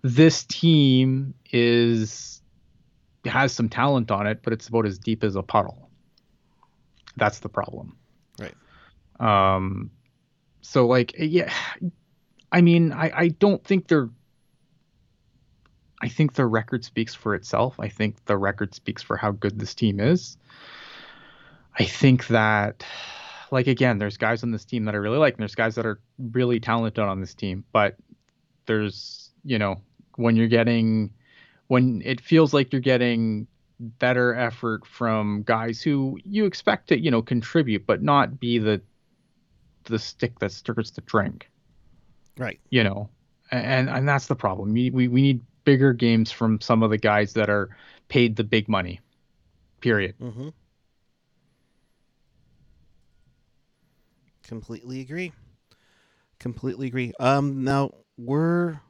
this 0.03 0.45
team 0.45 1.35
is 1.53 2.40
has 3.27 3.53
some 3.53 3.68
talent 3.68 4.11
on 4.11 4.27
it, 4.27 4.40
but 4.42 4.53
it's 4.53 4.66
about 4.68 4.87
as 4.87 4.99
deep 4.99 5.23
as 5.23 5.37
a 5.37 5.42
puddle. 5.42 5.88
That's 7.16 7.40
the 7.40 7.49
problem. 7.49 7.97
Um. 9.23 9.91
So 10.61 10.87
like 10.87 11.15
yeah, 11.19 11.53
I 12.51 12.61
mean 12.61 12.93
I 12.93 13.11
I 13.15 13.29
don't 13.29 13.63
think 13.65 13.89
they're 13.89 14.11
I 16.03 16.09
think 16.09 16.35
the 16.35 16.47
record 16.47 16.85
speaks 16.85 17.15
for 17.15 17.35
itself. 17.35 17.79
I 17.79 17.89
think 17.89 18.25
the 18.25 18.37
record 18.37 18.75
speaks 18.75 19.03
for 19.03 19.17
how 19.17 19.31
good 19.31 19.59
this 19.59 19.73
team 19.73 20.01
is. 20.01 20.37
I 21.79 21.85
think 21.85 22.27
that, 22.27 22.85
like, 23.53 23.69
again, 23.69 23.99
there's 23.99 24.17
guys 24.17 24.43
on 24.43 24.51
this 24.51 24.65
team 24.65 24.85
that 24.87 24.95
I 24.95 24.99
really 24.99 25.19
like, 25.19 25.35
and 25.35 25.41
there's 25.41 25.55
guys 25.55 25.77
that 25.77 25.87
are 25.87 26.01
really 26.19 26.59
talented 26.59 27.05
on 27.05 27.21
this 27.21 27.35
team. 27.35 27.65
But 27.73 27.97
there's, 28.67 29.31
you 29.45 29.59
know, 29.59 29.81
when 30.17 30.35
you're 30.35 30.49
getting, 30.49 31.13
when 31.69 32.03
it 32.05 32.21
feels 32.21 32.53
like 32.53 32.73
you're 32.73 32.81
getting 32.83 33.47
better 33.79 34.35
effort 34.35 34.85
from 34.85 35.45
guys 35.45 35.81
who 35.81 36.19
you 36.25 36.47
expect 36.47 36.89
to, 36.89 36.99
you 36.99 37.13
know, 37.13 37.23
contribute, 37.23 37.87
but 37.87 38.03
not 38.03 38.41
be 38.41 38.59
the 38.59 38.83
the 39.85 39.99
stick 39.99 40.38
that 40.38 40.53
stirs 40.53 40.90
the 40.90 41.01
drink 41.03 41.51
right. 42.38 42.61
you 42.71 42.83
know 42.83 43.09
and 43.51 43.88
and 43.90 44.09
that's 44.09 44.27
the 44.27 44.37
problem 44.37 44.73
we, 44.73 44.90
we 44.90 45.09
we 45.09 45.23
need 45.23 45.40
bigger 45.64 45.92
games 45.92 46.33
from 46.33 46.61
some 46.61 46.83
of 46.83 46.90
the 46.90 46.99
guys 46.99 47.33
that 47.35 47.49
are 47.49 47.68
paid 48.09 48.37
the 48.37 48.45
big 48.45 48.68
money 48.68 49.01
period 49.81 50.14
Mm-hmm. 50.21 50.49
Completely 54.53 55.01
agree. 55.01 55.33
Completely 56.38 56.88
agree. 56.88 57.12
Um, 57.18 57.64
now 57.64 57.90
we're 58.18 58.81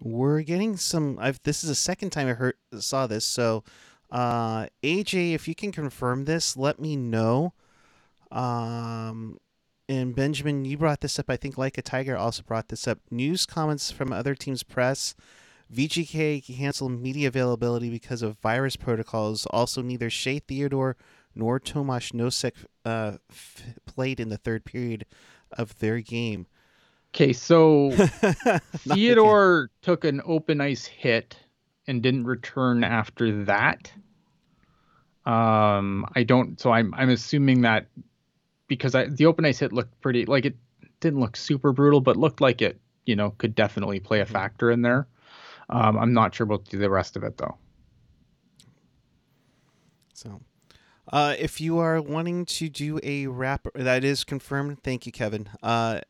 we're 0.00 0.42
getting 0.42 0.76
some. 0.76 1.18
I've 1.20 1.40
this 1.44 1.62
is 1.62 1.68
the 1.68 1.74
second 1.74 2.10
time 2.10 2.28
I 2.28 2.32
heard 2.32 2.54
saw 2.78 3.06
this. 3.06 3.24
So, 3.24 3.64
uh, 4.10 4.66
AJ, 4.82 5.32
if 5.34 5.48
you 5.48 5.54
can 5.54 5.72
confirm 5.72 6.24
this, 6.24 6.56
let 6.56 6.80
me 6.80 6.96
know. 6.96 7.54
Um, 8.30 9.38
and 9.88 10.14
Benjamin, 10.14 10.64
you 10.64 10.76
brought 10.78 11.00
this 11.00 11.18
up. 11.18 11.26
I 11.28 11.36
think 11.36 11.56
like 11.56 11.78
a 11.78 11.82
tiger 11.82 12.16
also 12.16 12.42
brought 12.42 12.68
this 12.68 12.88
up. 12.88 12.98
News 13.10 13.46
comments 13.46 13.90
from 13.90 14.12
other 14.12 14.34
teams' 14.34 14.62
press. 14.62 15.14
VGK 15.72 16.44
canceled 16.58 17.00
media 17.00 17.28
availability 17.28 17.90
because 17.90 18.22
of 18.22 18.38
virus 18.38 18.76
protocols. 18.76 19.46
Also, 19.46 19.82
neither 19.82 20.08
Shea 20.10 20.38
Theodore 20.38 20.96
nor 21.34 21.58
Tomasz 21.60 22.12
Nosek 22.12 22.52
uh, 22.84 23.18
f- 23.30 23.74
played 23.84 24.20
in 24.20 24.28
the 24.28 24.38
third 24.38 24.64
period 24.64 25.06
of 25.52 25.78
their 25.78 26.00
game. 26.00 26.46
okay 27.14 27.32
so 27.32 27.90
theodore 28.78 29.70
took 29.80 30.04
an 30.04 30.20
open 30.24 30.60
ice 30.60 30.86
hit 30.86 31.36
and 31.86 32.02
didn't 32.02 32.24
return 32.24 32.82
after 32.82 33.44
that 33.44 33.92
um 35.24 36.04
i 36.16 36.22
don't 36.24 36.60
so 36.60 36.72
i'm 36.72 36.92
i'm 36.94 37.08
assuming 37.10 37.62
that 37.62 37.86
because 38.68 38.94
I, 38.94 39.06
the 39.06 39.26
open 39.26 39.44
ice 39.44 39.58
hit 39.58 39.72
looked 39.72 40.00
pretty 40.00 40.26
like 40.26 40.44
it 40.44 40.56
didn't 41.00 41.20
look 41.20 41.36
super 41.36 41.72
brutal 41.72 42.00
but 42.00 42.16
looked 42.16 42.40
like 42.40 42.62
it 42.62 42.80
you 43.04 43.14
know 43.16 43.30
could 43.38 43.54
definitely 43.54 44.00
play 44.00 44.20
a 44.20 44.24
Mhm. 44.26 44.30
factor 44.30 44.70
in 44.70 44.82
there 44.82 45.06
um 45.70 45.96
i'm 45.98 46.12
not 46.12 46.34
sure 46.34 46.44
about 46.44 46.64
the 46.66 46.90
rest 46.90 47.16
of 47.16 47.22
it 47.24 47.36
though 47.38 47.56
So, 50.14 50.40
uh, 51.12 51.34
if 51.38 51.60
you 51.60 51.78
are 51.78 52.00
wanting 52.00 52.46
to 52.46 52.68
do 52.68 52.98
a 53.02 53.26
wrap, 53.26 53.66
that 53.74 54.02
is 54.04 54.24
confirmed. 54.24 54.82
Thank 54.82 55.04
you, 55.06 55.12
Kevin. 55.12 55.48
Uh, 55.62 56.00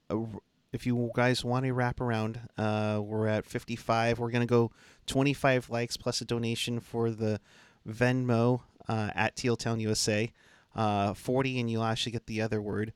if 0.72 0.86
you 0.86 1.10
guys 1.14 1.44
want 1.44 1.66
a 1.66 1.72
wrap 1.72 2.00
around, 2.00 2.40
uh, 2.56 3.00
we're 3.02 3.26
at 3.26 3.46
55. 3.46 4.18
We're 4.20 4.30
going 4.30 4.46
to 4.46 4.50
go 4.50 4.70
25 5.06 5.70
likes 5.70 5.96
plus 5.96 6.20
a 6.20 6.24
donation 6.24 6.78
for 6.80 7.10
the 7.10 7.40
Venmo 7.88 8.60
uh, 8.88 9.10
at 9.14 9.34
Teal 9.36 9.56
Town 9.56 9.80
USA. 9.80 10.30
Uh, 10.76 11.14
40, 11.14 11.58
and 11.58 11.70
you'll 11.70 11.82
actually 11.82 12.12
get 12.12 12.26
the 12.26 12.42
other 12.42 12.60
word. 12.60 12.92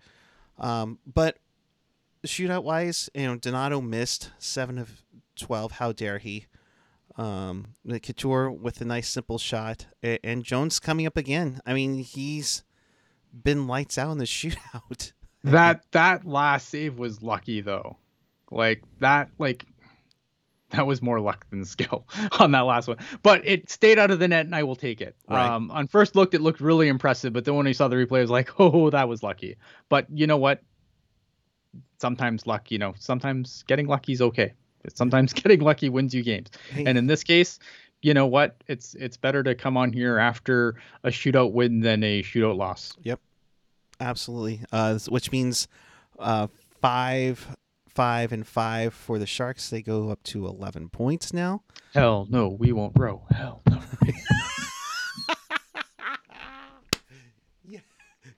Um, 0.58 0.98
but 1.12 1.38
shootout 2.26 2.62
wise, 2.62 3.08
you 3.14 3.26
know, 3.26 3.36
Donato 3.36 3.80
missed 3.80 4.30
7 4.38 4.78
of 4.78 5.02
12. 5.36 5.72
How 5.72 5.90
dare 5.92 6.18
he? 6.18 6.46
Um, 7.16 7.74
Couture 8.02 8.50
with 8.50 8.80
a 8.80 8.84
nice 8.84 9.08
simple 9.08 9.38
shot, 9.38 9.86
and 10.02 10.44
Jones 10.44 10.78
coming 10.78 11.06
up 11.06 11.16
again. 11.16 11.60
I 11.66 11.72
mean, 11.74 11.96
he's 11.96 12.62
been 13.32 13.66
lights 13.66 13.98
out 13.98 14.12
in 14.12 14.18
the 14.18 14.24
shootout. 14.26 15.12
That 15.42 15.84
that 15.92 16.26
last 16.26 16.68
save 16.68 16.98
was 16.98 17.22
lucky 17.22 17.62
though. 17.62 17.96
Like 18.50 18.82
that 18.98 19.30
like 19.38 19.64
that 20.76 20.86
was 20.86 21.02
more 21.02 21.20
luck 21.20 21.46
than 21.50 21.64
skill 21.64 22.06
on 22.38 22.52
that 22.52 22.60
last 22.60 22.88
one. 22.88 22.98
But 23.22 23.46
it 23.46 23.70
stayed 23.70 23.98
out 23.98 24.10
of 24.10 24.18
the 24.18 24.28
net 24.28 24.46
and 24.46 24.54
I 24.54 24.62
will 24.62 24.76
take 24.76 25.00
it. 25.00 25.16
Right. 25.28 25.46
Um 25.46 25.70
on 25.70 25.86
first 25.86 26.16
look 26.16 26.34
it 26.34 26.40
looked 26.40 26.60
really 26.60 26.88
impressive, 26.88 27.32
but 27.32 27.44
then 27.44 27.54
when 27.54 27.66
I 27.66 27.72
saw 27.72 27.88
the 27.88 27.96
replay 27.96 28.18
I 28.18 28.22
was 28.22 28.30
like, 28.30 28.50
"Oh, 28.58 28.90
that 28.90 29.08
was 29.08 29.22
lucky." 29.22 29.56
But 29.88 30.06
you 30.12 30.26
know 30.26 30.36
what? 30.38 30.62
Sometimes 31.98 32.46
luck, 32.46 32.70
you 32.70 32.78
know, 32.78 32.94
sometimes 32.98 33.62
getting 33.66 33.86
lucky 33.86 34.12
is 34.12 34.22
okay. 34.22 34.54
Sometimes 34.94 35.32
getting 35.32 35.60
lucky 35.60 35.88
wins 35.88 36.14
you 36.14 36.22
games. 36.22 36.50
Hey, 36.70 36.84
And 36.86 36.96
in 36.96 37.06
this 37.06 37.22
case, 37.22 37.58
you 38.02 38.14
know 38.14 38.26
what? 38.26 38.56
It's 38.66 38.94
it's 38.94 39.16
better 39.16 39.42
to 39.42 39.54
come 39.54 39.76
on 39.76 39.92
here 39.92 40.18
after 40.18 40.76
a 41.04 41.10
shootout 41.10 41.52
win 41.52 41.80
than 41.80 42.02
a 42.02 42.22
shootout 42.22 42.56
loss. 42.56 42.94
Yep, 43.02 43.20
absolutely. 44.00 44.62
Uh, 44.72 44.98
which 45.08 45.30
means 45.30 45.68
uh, 46.18 46.46
five, 46.80 47.46
five, 48.00 48.32
and 48.32 48.46
five 48.46 48.94
for 48.94 49.18
the 49.18 49.26
Sharks. 49.26 49.68
They 49.68 49.82
go 49.82 50.08
up 50.08 50.22
to 50.22 50.46
11 50.46 50.88
points 50.88 51.34
now. 51.34 51.64
Hell 51.92 52.26
no, 52.30 52.48
we 52.48 52.72
won't 52.72 52.98
row. 52.98 53.26
Hell 53.30 53.60
no. 53.68 53.78
Yeah, 57.68 57.80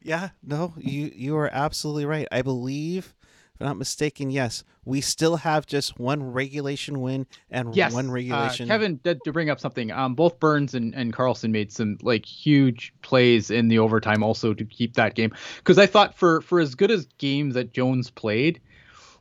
yeah, 0.03 0.29
no, 0.43 0.75
you 0.77 1.13
you 1.15 1.37
are 1.37 1.49
absolutely 1.53 2.07
right. 2.07 2.27
I 2.33 2.43
believe, 2.43 3.15
if 3.55 3.61
I'm 3.61 3.69
not 3.69 3.77
mistaken, 3.77 4.31
yes, 4.33 4.65
we 4.85 5.01
still 5.01 5.37
have 5.37 5.65
just 5.65 5.97
one 5.97 6.33
regulation 6.33 7.01
win 7.01 7.29
and 7.49 7.75
Yes, 7.75 7.95
one 7.95 8.09
uh, 8.09 8.13
regulation. 8.13 8.67
Kevin, 8.67 8.99
to, 9.05 9.15
to 9.15 9.33
bring 9.33 9.49
up 9.49 9.61
something, 9.61 9.93
um, 9.93 10.17
both 10.17 10.41
Burns 10.41 10.75
and, 10.75 10.93
and 10.97 11.13
Karlsson 11.15 11.51
made 11.51 11.71
some 11.71 11.99
like 12.03 12.27
huge 12.27 12.93
plays 13.03 13.49
in 13.49 13.69
the 13.69 13.79
overtime 13.79 14.25
also 14.25 14.55
to 14.55 14.65
keep 14.65 14.95
that 14.95 15.15
game. 15.15 15.33
Because 15.59 15.79
I 15.79 15.87
thought 15.87 16.17
for 16.17 16.41
for 16.41 16.59
as 16.59 16.75
good 16.75 16.91
as 16.91 17.07
games 17.19 17.55
that 17.55 17.73
Jones 17.73 18.11
played, 18.11 18.61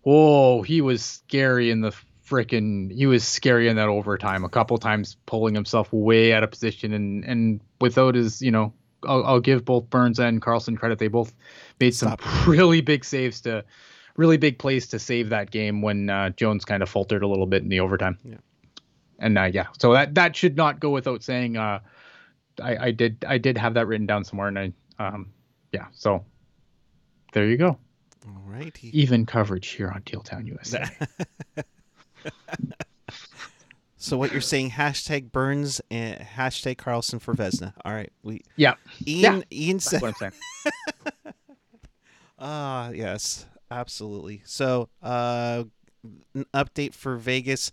oh, 0.06 0.62
he 0.62 0.82
was 0.82 1.04
scary 1.04 1.70
in 1.72 1.82
the 1.82 1.92
freaking. 2.28 2.92
He 2.92 3.06
was 3.06 3.28
scary 3.28 3.68
in 3.68 3.76
that 3.76 3.90
overtime. 3.90 4.44
A 4.44 4.50
couple 4.50 4.78
times 4.78 5.18
pulling 5.26 5.54
himself 5.56 5.92
way 5.92 6.34
out 6.34 6.44
of 6.44 6.52
position 6.52 6.94
and 6.94 7.24
and 7.26 7.62
without 7.80 8.16
his, 8.16 8.42
you 8.42 8.52
know, 8.52 8.74
I'll, 9.06 9.24
I'll 9.26 9.40
give 9.40 9.66
both 9.66 9.90
Burns 9.90 10.20
and 10.20 10.42
Karlsson 10.42 10.78
credit. 10.78 11.00
They 11.00 11.08
both 11.08 11.34
made 11.80 11.94
some 11.96 12.10
Stop. 12.14 12.48
really 12.48 12.82
big 12.82 13.04
saves 13.06 13.42
to. 13.42 13.64
Really 14.18 14.36
big 14.38 14.60
plays 14.60 14.88
to 14.90 15.00
save 15.00 15.30
that 15.30 15.52
game 15.52 15.82
when 15.82 16.10
uh, 16.10 16.32
Jones 16.32 16.66
kind 16.66 16.84
of 16.84 16.90
faltered 16.90 17.24
a 17.24 17.28
little 17.28 17.46
bit 17.46 17.64
in 17.64 17.70
the 17.70 17.80
overtime 17.80 18.18
Yeah. 18.26 18.36
and 19.20 19.38
uh, 19.38 19.44
yeah, 19.46 19.68
so 19.80 19.94
that 19.94 20.16
that 20.16 20.36
should 20.36 20.58
not 20.58 20.82
go 20.82 20.90
without 20.90 21.24
saying. 21.24 21.56
Uh, 21.56 21.80
I, 22.62 22.88
I 22.88 22.92
did 22.92 23.24
I 23.26 23.38
did 23.38 23.58
have 23.58 23.76
that 23.76 23.88
written 23.88 24.06
down 24.06 24.26
somewhere, 24.26 24.50
and 24.50 24.60
I 24.60 24.74
um, 25.00 25.32
yeah, 25.72 25.86
so 25.94 26.26
there 27.32 27.48
you 27.48 27.56
go. 27.56 27.78
All 28.28 28.44
right. 28.46 28.78
Even 28.84 29.26
coverage 29.26 29.68
here 29.70 29.90
on 29.90 30.02
Teal 30.04 30.22
Town 30.22 30.46
USA. 30.46 30.86
So 34.02 34.18
what 34.18 34.32
you're 34.32 34.42
saying? 34.42 34.72
Hashtag 34.72 35.32
Burns 35.32 35.80
and 35.92 36.20
hashtag 36.20 36.78
Karlsson 36.78 37.22
for 37.22 37.36
Vezina. 37.36 37.74
All 37.86 37.94
right. 37.94 38.12
We 38.24 38.42
yeah, 38.56 38.74
Ian 39.06 39.44
Ian 39.52 39.78
that's 39.78 39.92
said 39.92 40.02
what 40.02 40.16
I'm 40.20 40.32
saying. 40.32 41.34
Ah, 42.44 42.90
yes, 42.90 43.46
absolutely. 43.70 44.42
So, 44.46 44.90
uh, 45.04 45.66
an 46.34 46.46
update 46.56 46.96
for 46.96 47.16
Vegas. 47.16 47.72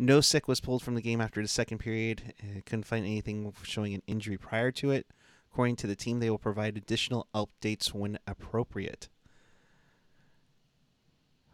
Nosek 0.00 0.48
was 0.48 0.58
pulled 0.58 0.82
from 0.82 0.94
the 0.94 1.02
game 1.02 1.20
after 1.20 1.42
the 1.42 1.48
second 1.48 1.78
period. 1.78 2.32
Uh, 2.42 2.62
couldn't 2.64 2.86
find 2.86 3.04
anything 3.04 3.52
showing 3.62 3.92
an 3.92 4.00
injury 4.06 4.38
prior 4.38 4.72
to 4.72 4.90
it. 4.90 5.06
According 5.52 5.76
to 5.76 5.86
the 5.86 5.94
team, 5.94 6.20
they 6.20 6.30
will 6.30 6.38
provide 6.38 6.78
additional 6.78 7.28
updates 7.34 7.92
when 7.92 8.18
appropriate. 8.26 9.10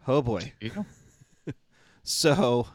Oh 0.07 0.23
boy. 0.23 0.53
So, 2.05 2.67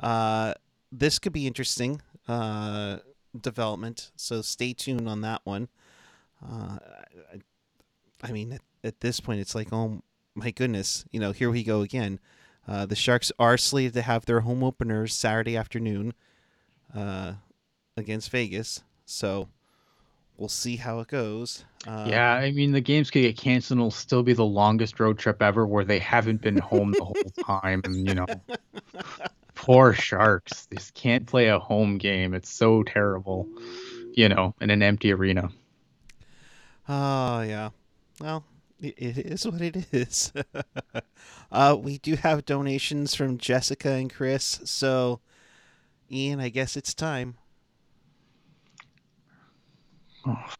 uh, 0.00 0.54
this 0.92 1.18
could 1.18 1.32
be 1.32 1.46
interesting 1.46 2.00
uh, 2.28 2.98
development. 3.38 4.12
So 4.16 4.40
stay 4.42 4.72
tuned 4.72 5.08
on 5.08 5.20
that 5.22 5.40
one. 5.44 5.68
Uh, 6.40 6.78
I, 7.32 7.40
I 8.22 8.32
mean, 8.32 8.52
at, 8.52 8.60
at 8.84 9.00
this 9.00 9.18
point, 9.18 9.40
it's 9.40 9.54
like, 9.54 9.72
oh 9.72 10.02
my 10.34 10.52
goodness, 10.52 11.04
you 11.10 11.18
know, 11.18 11.32
here 11.32 11.50
we 11.50 11.64
go 11.64 11.80
again. 11.80 12.20
Uh, 12.66 12.86
the 12.86 12.96
Sharks 12.96 13.32
are 13.38 13.58
slated 13.58 13.94
to 13.94 14.02
have 14.02 14.24
their 14.24 14.40
home 14.40 14.62
openers 14.62 15.14
Saturday 15.14 15.56
afternoon 15.56 16.14
uh, 16.94 17.34
against 17.96 18.30
Vegas. 18.30 18.82
So 19.04 19.48
we'll 20.36 20.48
see 20.48 20.76
how 20.76 21.00
it 21.00 21.08
goes. 21.08 21.64
Uh, 21.86 22.06
yeah, 22.08 22.32
I 22.32 22.50
mean 22.52 22.72
the 22.72 22.80
games 22.80 23.10
could 23.10 23.22
get 23.22 23.36
canceled. 23.36 23.78
and 23.78 23.82
It'll 23.82 23.90
still 23.90 24.22
be 24.22 24.32
the 24.32 24.44
longest 24.44 24.98
road 25.00 25.18
trip 25.18 25.42
ever, 25.42 25.66
where 25.66 25.84
they 25.84 25.98
haven't 25.98 26.40
been 26.40 26.58
home 26.58 26.92
the 26.92 27.04
whole 27.04 27.14
time, 27.44 27.82
and 27.84 28.08
you 28.08 28.14
know, 28.14 28.26
poor 29.54 29.92
Sharks. 29.92 30.66
They 30.66 30.76
just 30.76 30.94
can't 30.94 31.26
play 31.26 31.48
a 31.48 31.58
home 31.58 31.98
game. 31.98 32.34
It's 32.34 32.50
so 32.50 32.82
terrible, 32.82 33.48
you 34.12 34.28
know, 34.28 34.54
in 34.60 34.70
an 34.70 34.82
empty 34.82 35.12
arena. 35.12 35.50
Oh 36.88 37.40
yeah. 37.42 37.70
Well, 38.20 38.44
it, 38.80 38.94
it 38.98 39.18
is 39.18 39.46
what 39.46 39.60
it 39.60 39.92
is. 39.92 40.32
uh, 41.52 41.76
we 41.78 41.98
do 41.98 42.16
have 42.16 42.44
donations 42.44 43.14
from 43.14 43.38
Jessica 43.38 43.90
and 43.90 44.12
Chris. 44.12 44.60
So, 44.64 45.20
Ian, 46.10 46.40
I 46.40 46.48
guess 46.48 46.76
it's 46.76 46.94
time. 46.94 47.36
Have 50.24 50.56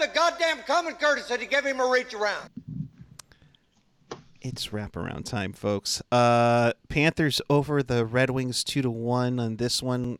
the 0.00 0.08
goddamn 0.14 0.62
common 0.66 0.94
courtesy 0.94 1.36
to 1.36 1.46
give 1.46 1.66
him 1.66 1.80
a 1.80 1.88
reach 1.88 2.14
around. 2.14 2.50
It's 4.40 4.68
wraparound 4.68 5.24
time, 5.24 5.52
folks. 5.52 6.00
Uh, 6.12 6.72
Panthers 6.88 7.42
over 7.50 7.82
the 7.82 8.06
Red 8.06 8.30
Wings 8.30 8.64
two 8.64 8.80
to 8.82 8.90
one 8.90 9.40
on 9.40 9.56
this 9.56 9.82
one. 9.82 10.16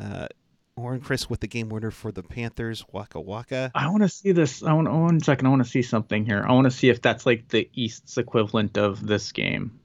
Uh, 0.00 0.28
Warren 0.76 1.00
Chris 1.00 1.30
with 1.30 1.38
the 1.40 1.46
game 1.46 1.68
winner 1.68 1.92
for 1.92 2.10
the 2.10 2.22
Panthers. 2.22 2.84
Waka 2.90 3.20
Waka. 3.20 3.70
I 3.74 3.88
want 3.88 4.02
to 4.02 4.08
see 4.08 4.32
this. 4.32 4.64
I 4.64 4.72
want 4.72 4.90
one 4.90 5.20
second. 5.20 5.46
I 5.46 5.50
want 5.50 5.62
to 5.62 5.70
see 5.70 5.82
something 5.82 6.24
here. 6.24 6.44
I 6.48 6.52
want 6.52 6.64
to 6.64 6.70
see 6.70 6.88
if 6.88 7.02
that's 7.02 7.26
like 7.26 7.48
the 7.48 7.68
East's 7.74 8.18
equivalent 8.18 8.76
of 8.76 9.06
this 9.06 9.30
game. 9.30 9.78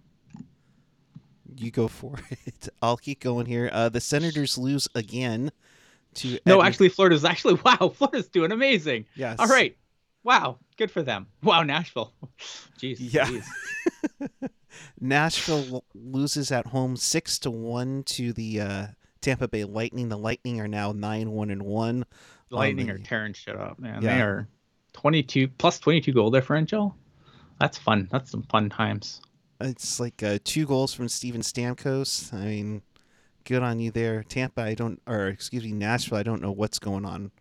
You 1.60 1.72
go 1.72 1.88
for 1.88 2.16
it. 2.46 2.70
I'll 2.82 2.98
keep 2.98 3.20
going 3.20 3.46
here. 3.46 3.70
Uh, 3.72 3.90
the 3.90 4.00
Senators 4.02 4.58
lose 4.58 4.88
again 4.96 5.52
to 6.16 6.40
No, 6.46 6.60
Edmont- 6.60 6.66
actually, 6.66 6.90
Florida's 6.90 7.26
actually 7.26 7.54
wow. 7.66 7.92
Florida's 7.96 8.28
doing 8.28 8.52
amazing. 8.52 9.06
yes. 9.16 9.38
All 9.40 9.48
right. 9.48 9.76
Wow. 10.24 10.58
Good 10.78 10.92
for 10.92 11.02
them. 11.02 11.28
Wow, 11.44 11.64
Nashville. 11.64 12.14
Jeez. 12.82 12.98
Yeah. 13.00 13.30
Nashville 15.00 15.84
loses 15.94 16.52
at 16.52 16.68
home 16.68 16.96
six 16.96 17.40
to 17.40 17.52
one 17.52 18.04
to 18.04 18.34
the 18.34 18.62
uh, 18.62 18.88
Tampa 19.22 19.48
Bay 19.48 19.64
Lightning. 19.64 20.10
The 20.10 20.18
Lightning 20.18 20.60
are 20.60 20.68
now 20.68 20.92
nine 20.92 21.32
one 21.32 21.50
and 21.50 21.64
one. 21.64 22.06
Lightning 22.50 22.90
Um, 22.90 22.96
are 22.96 23.00
tearing 23.00 23.34
shit 23.34 23.56
up, 23.56 23.80
man. 23.80 24.02
Yeah. 24.02 24.16
They 24.16 24.22
are 24.22 24.48
22 24.94 25.48
plus 25.48 25.80
22 25.80 26.14
goal 26.14 26.32
differential. 26.32 26.96
That's 27.60 27.78
fun. 27.78 28.08
That's 28.12 28.32
some 28.32 28.44
fun 28.44 28.70
times. 28.70 29.22
It's 29.62 30.00
like 30.00 30.24
uh, 30.24 30.40
two 30.44 30.66
goals 30.66 30.94
from 30.94 31.10
Steven 31.10 31.42
Stamkos. 31.42 32.34
I 32.34 32.46
mean, 32.46 32.82
good 33.44 33.62
on 33.62 33.80
you 33.80 33.92
there, 33.92 34.24
Tampa. 34.24 34.62
I 34.62 34.74
don't, 34.74 35.02
or 35.06 35.28
excuse 35.28 35.64
me, 35.64 35.72
Nashville. 35.74 36.18
I 36.18 36.24
don't 36.24 36.42
know 36.42 36.52
what's 36.52 36.80
going 36.80 37.06
on 37.06 37.32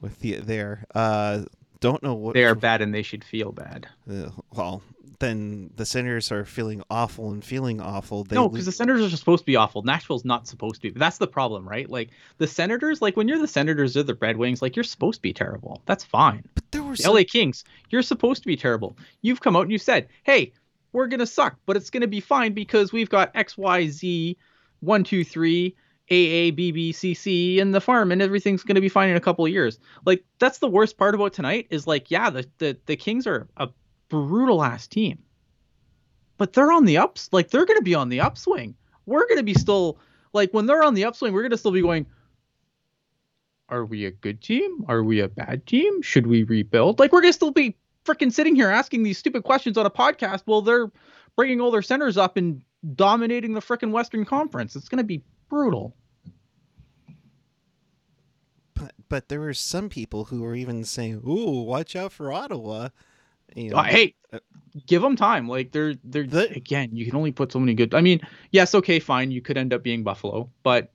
with 0.00 0.20
the 0.20 0.36
there. 0.36 0.84
Uh, 0.94 1.44
don't 1.80 2.02
know 2.02 2.14
what 2.14 2.34
They 2.34 2.44
are 2.44 2.54
bad 2.54 2.82
and 2.82 2.94
they 2.94 3.02
should 3.02 3.24
feel 3.24 3.52
bad. 3.52 3.86
Uh, 4.10 4.30
well, 4.54 4.82
then 5.18 5.70
the 5.76 5.86
Senators 5.86 6.30
are 6.32 6.44
feeling 6.44 6.82
awful 6.90 7.30
and 7.30 7.44
feeling 7.44 7.80
awful. 7.80 8.24
They 8.24 8.36
no, 8.36 8.48
because 8.48 8.66
the 8.66 8.72
Senators 8.72 9.12
are 9.12 9.16
supposed 9.16 9.42
to 9.42 9.46
be 9.46 9.56
awful. 9.56 9.82
Nashville's 9.82 10.24
not 10.24 10.46
supposed 10.46 10.76
to 10.76 10.80
be. 10.82 10.98
That's 10.98 11.18
the 11.18 11.26
problem, 11.26 11.66
right? 11.68 11.88
Like 11.88 12.10
the 12.38 12.46
Senators, 12.46 13.00
like 13.00 13.16
when 13.16 13.28
you're 13.28 13.38
the 13.38 13.48
Senators 13.48 13.96
or 13.96 14.02
the 14.02 14.14
Red 14.14 14.36
Wings, 14.36 14.60
like 14.62 14.76
you're 14.76 14.84
supposed 14.84 15.18
to 15.18 15.22
be 15.22 15.32
terrible. 15.32 15.82
That's 15.86 16.04
fine. 16.04 16.44
but 16.54 16.70
there 16.70 16.82
were 16.82 16.96
The 16.96 17.02
some, 17.04 17.14
LA 17.14 17.22
Kings, 17.26 17.64
you're 17.90 18.02
supposed 18.02 18.42
to 18.42 18.46
be 18.46 18.56
terrible. 18.56 18.96
You've 19.22 19.40
come 19.40 19.56
out 19.56 19.62
and 19.62 19.72
you 19.72 19.78
said, 19.78 20.08
hey, 20.24 20.52
we're 20.92 21.06
gonna 21.06 21.26
suck, 21.26 21.58
but 21.66 21.76
it's 21.76 21.90
gonna 21.90 22.06
be 22.06 22.20
fine 22.20 22.52
because 22.52 22.92
we've 22.92 23.10
got 23.10 23.30
X, 23.34 23.56
Y, 23.58 23.88
Z, 23.88 24.36
one, 24.80 25.04
two, 25.04 25.24
three, 25.24 25.76
AA, 26.10 26.54
BB, 26.54 26.90
CC, 26.90 27.60
and 27.60 27.74
the 27.74 27.80
farm, 27.80 28.12
and 28.12 28.22
everything's 28.22 28.62
gonna 28.62 28.80
be 28.80 28.88
fine 28.88 29.10
in 29.10 29.16
a 29.16 29.20
couple 29.20 29.44
of 29.44 29.52
years. 29.52 29.78
Like 30.04 30.24
that's 30.38 30.58
the 30.58 30.68
worst 30.68 30.96
part 30.96 31.14
about 31.14 31.32
tonight 31.32 31.66
is 31.70 31.86
like, 31.86 32.10
yeah, 32.10 32.30
the 32.30 32.46
the, 32.58 32.78
the 32.86 32.96
Kings 32.96 33.26
are 33.26 33.48
a 33.56 33.68
brutal 34.08 34.62
ass 34.62 34.86
team, 34.86 35.22
but 36.38 36.52
they're 36.52 36.72
on 36.72 36.84
the 36.84 36.98
ups. 36.98 37.28
Like 37.32 37.50
they're 37.50 37.66
gonna 37.66 37.82
be 37.82 37.94
on 37.94 38.08
the 38.08 38.20
upswing. 38.20 38.74
We're 39.04 39.26
gonna 39.28 39.42
be 39.42 39.54
still 39.54 39.98
like 40.32 40.52
when 40.52 40.66
they're 40.66 40.84
on 40.84 40.94
the 40.94 41.04
upswing, 41.04 41.32
we're 41.32 41.42
gonna 41.42 41.58
still 41.58 41.72
be 41.72 41.82
going. 41.82 42.06
Are 43.68 43.84
we 43.84 44.04
a 44.04 44.12
good 44.12 44.40
team? 44.40 44.84
Are 44.86 45.02
we 45.02 45.18
a 45.20 45.28
bad 45.28 45.66
team? 45.66 46.00
Should 46.00 46.28
we 46.28 46.44
rebuild? 46.44 47.00
Like 47.00 47.12
we're 47.12 47.20
gonna 47.20 47.32
still 47.32 47.50
be 47.50 47.76
freaking 48.06 48.32
sitting 48.32 48.54
here 48.54 48.68
asking 48.70 49.02
these 49.02 49.18
stupid 49.18 49.42
questions 49.44 49.76
on 49.76 49.84
a 49.86 49.90
podcast 49.90 50.42
while 50.46 50.62
they're 50.62 50.90
bringing 51.36 51.60
all 51.60 51.70
their 51.70 51.82
centers 51.82 52.16
up 52.16 52.36
and 52.36 52.62
dominating 52.94 53.52
the 53.54 53.60
freaking 53.60 53.90
Western 53.90 54.24
Conference. 54.24 54.76
It's 54.76 54.88
gonna 54.88 55.04
be 55.04 55.22
brutal. 55.48 55.96
but, 58.74 58.92
but 59.08 59.28
there 59.28 59.40
were 59.40 59.54
some 59.54 59.88
people 59.88 60.24
who 60.24 60.42
were 60.42 60.54
even 60.54 60.84
saying, 60.84 61.22
"Ooh, 61.26 61.62
watch 61.62 61.96
out 61.96 62.12
for 62.12 62.32
Ottawa." 62.32 62.90
You 63.54 63.70
know, 63.70 63.76
Uh, 63.78 63.82
hey, 63.84 64.14
uh, 64.32 64.38
give 64.86 65.00
them 65.02 65.16
time. 65.16 65.48
Like 65.48 65.72
they're 65.72 65.94
they're 66.04 66.26
The- 66.26 66.50
again. 66.54 66.90
You 66.94 67.06
can 67.06 67.16
only 67.16 67.32
put 67.32 67.52
so 67.52 67.58
many 67.60 67.74
good. 67.74 67.94
I 67.94 68.00
mean, 68.02 68.20
yes, 68.50 68.74
okay, 68.74 68.98
fine. 68.98 69.30
You 69.30 69.40
could 69.40 69.56
end 69.56 69.72
up 69.72 69.82
being 69.82 70.02
Buffalo, 70.04 70.50
but 70.62 70.92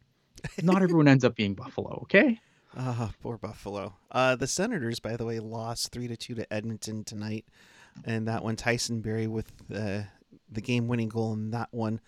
not 0.61 0.81
everyone 0.83 1.07
ends 1.07 1.23
up 1.23 1.35
being 1.35 1.55
Buffalo. 1.55 1.99
Okay. 2.03 2.39
Ah, 2.77 3.11
poor 3.21 3.37
Buffalo. 3.37 3.95
Uh, 4.11 4.35
the 4.35 4.47
Senators, 4.47 4.99
by 4.99 5.17
the 5.17 5.25
way, 5.25 5.39
lost 5.39 5.91
three 5.91 6.07
to 6.07 6.15
two 6.15 6.35
to 6.35 6.53
Edmonton 6.53 7.03
tonight, 7.03 7.45
and 8.05 8.27
that 8.27 8.43
one 8.43 8.55
Tyson 8.55 9.01
Barrie 9.01 9.27
with 9.27 9.51
uh, 9.73 10.01
the 10.51 10.61
game-winning 10.61 11.09
goal 11.09 11.33
in 11.33 11.51
that 11.51 11.69
one. 11.71 11.99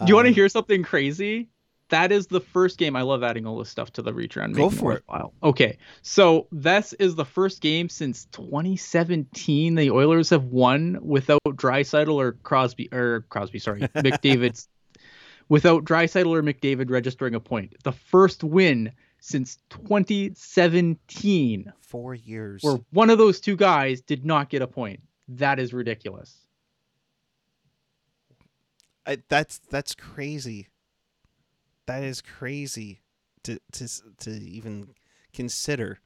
Do 0.00 0.06
you 0.06 0.14
want 0.14 0.26
to 0.26 0.30
Um, 0.30 0.34
hear 0.34 0.48
something 0.48 0.82
crazy? 0.82 1.48
That 1.90 2.10
is 2.12 2.26
the 2.28 2.40
first 2.40 2.78
game. 2.78 2.96
I 2.96 3.02
love 3.02 3.22
adding 3.22 3.46
all 3.46 3.58
this 3.58 3.68
stuff 3.68 3.92
to 3.92 4.02
the 4.02 4.12
around. 4.12 4.54
Go 4.54 4.70
for 4.70 4.92
it. 4.94 5.04
Okay, 5.42 5.78
so 6.02 6.46
this 6.50 6.92
is 6.94 7.14
the 7.14 7.24
first 7.26 7.60
game 7.60 7.88
since 7.88 8.24
2017 8.32 9.74
the 9.74 9.90
Oilers 9.90 10.30
have 10.30 10.44
won 10.44 10.98
without 11.02 11.40
Draisaitl 11.46 12.14
or 12.14 12.32
Crosby 12.42 12.88
or 12.92 13.26
Crosby. 13.28 13.58
Sorry, 13.58 13.80
McDavid's 13.96 14.68
without 15.48 15.84
Draisaitl 15.84 16.26
or 16.34 16.42
McDavid 16.42 16.90
registering 16.90 17.34
a 17.34 17.40
point. 17.40 17.74
The 17.84 17.92
first 17.92 18.42
win 18.42 18.90
since 19.24 19.58
2017 19.70 21.72
Four 21.80 22.14
years. 22.14 22.62
where 22.62 22.78
one 22.90 23.08
of 23.08 23.16
those 23.16 23.40
two 23.40 23.56
guys 23.56 24.02
did 24.02 24.26
not 24.26 24.50
get 24.50 24.60
a 24.60 24.66
point. 24.66 25.00
That 25.28 25.58
is 25.58 25.72
ridiculous. 25.72 26.36
I, 29.06 29.16
that's 29.30 29.60
that's 29.70 29.94
crazy. 29.94 30.68
That 31.86 32.04
is 32.04 32.20
crazy 32.20 33.00
to 33.44 33.58
to 33.72 33.88
to 34.20 34.30
even 34.30 34.88
consider 35.32 36.00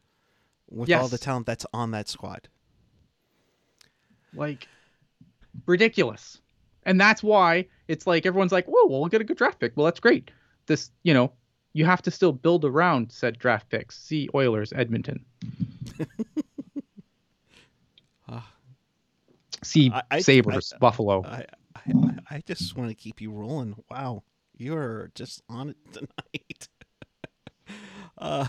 with 0.70 0.92
all 0.92 1.08
the 1.08 1.18
talent 1.18 1.46
that's 1.46 1.66
on 1.72 1.90
that 1.90 2.08
squad. 2.08 2.46
Like 4.32 4.68
ridiculous. 5.66 6.40
And 6.84 7.00
that's 7.00 7.24
why 7.24 7.66
it's 7.88 8.06
like 8.06 8.26
everyone's 8.26 8.52
like, 8.52 8.66
whoa, 8.66 8.86
well, 8.86 9.00
we'll 9.00 9.08
get 9.08 9.20
a 9.20 9.24
good 9.24 9.38
draft 9.38 9.58
pick. 9.58 9.76
Well, 9.76 9.86
that's 9.86 9.98
great. 9.98 10.30
This, 10.66 10.92
you 11.02 11.14
know, 11.14 11.32
you 11.72 11.84
have 11.84 12.02
to 12.02 12.10
still 12.10 12.32
build 12.32 12.64
around 12.64 13.12
said 13.12 13.38
draft 13.38 13.68
picks. 13.68 13.98
See 13.98 14.28
Oilers, 14.34 14.72
Edmonton. 14.74 15.24
Ah. 18.30 18.52
See 19.62 19.90
I- 20.10 20.20
Sabres, 20.20 20.72
I- 20.74 20.78
Buffalo. 20.78 21.24
I 21.24 21.44
I, 22.30 22.42
just 22.46 22.76
want 22.76 22.90
to 22.90 22.94
keep 22.94 23.20
you 23.20 23.32
rolling. 23.32 23.74
Wow, 23.90 24.22
you're 24.56 25.10
just 25.14 25.42
on 25.48 25.70
it 25.70 25.76
tonight. 25.92 26.68
uh, 28.18 28.46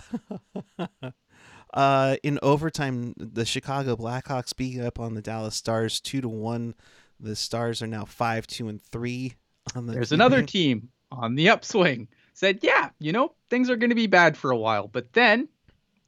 uh, 1.72 2.16
in 2.22 2.38
overtime, 2.42 3.14
the 3.16 3.44
Chicago 3.46 3.96
Blackhawks 3.96 4.54
beat 4.54 4.80
up 4.80 5.00
on 5.00 5.14
the 5.14 5.22
Dallas 5.22 5.54
Stars 5.54 6.00
two 6.00 6.20
to 6.20 6.28
one. 6.28 6.74
The 7.18 7.36
Stars 7.36 7.82
are 7.82 7.86
now 7.86 8.04
five, 8.04 8.46
two, 8.46 8.68
and 8.68 8.82
three. 8.82 9.34
On 9.74 9.86
the 9.86 9.92
There's 9.92 10.12
another 10.12 10.42
team 10.42 10.88
on 11.12 11.34
the 11.34 11.48
upswing. 11.48 12.08
Said, 12.40 12.60
yeah, 12.62 12.88
you 12.98 13.12
know, 13.12 13.34
things 13.50 13.68
are 13.68 13.76
going 13.76 13.90
to 13.90 13.94
be 13.94 14.06
bad 14.06 14.34
for 14.34 14.50
a 14.50 14.56
while, 14.56 14.88
but 14.88 15.12
then 15.12 15.46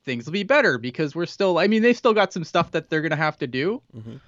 things 0.07 0.25
will 0.25 0.33
be 0.33 0.45
better 0.45 0.79
because 0.79 1.15
we're 1.15 1.27
still. 1.27 1.59
I 1.59 1.67
mean, 1.67 1.83
they 1.83 1.93
still 1.93 2.15
got 2.15 2.33
some 2.33 2.43
stuff 2.43 2.71
that 2.71 2.89
they're 2.89 3.03
going 3.03 3.11
to 3.11 3.17
have 3.17 3.37
to 3.41 3.47
do 3.47 3.83
Mhm. 3.95 4.19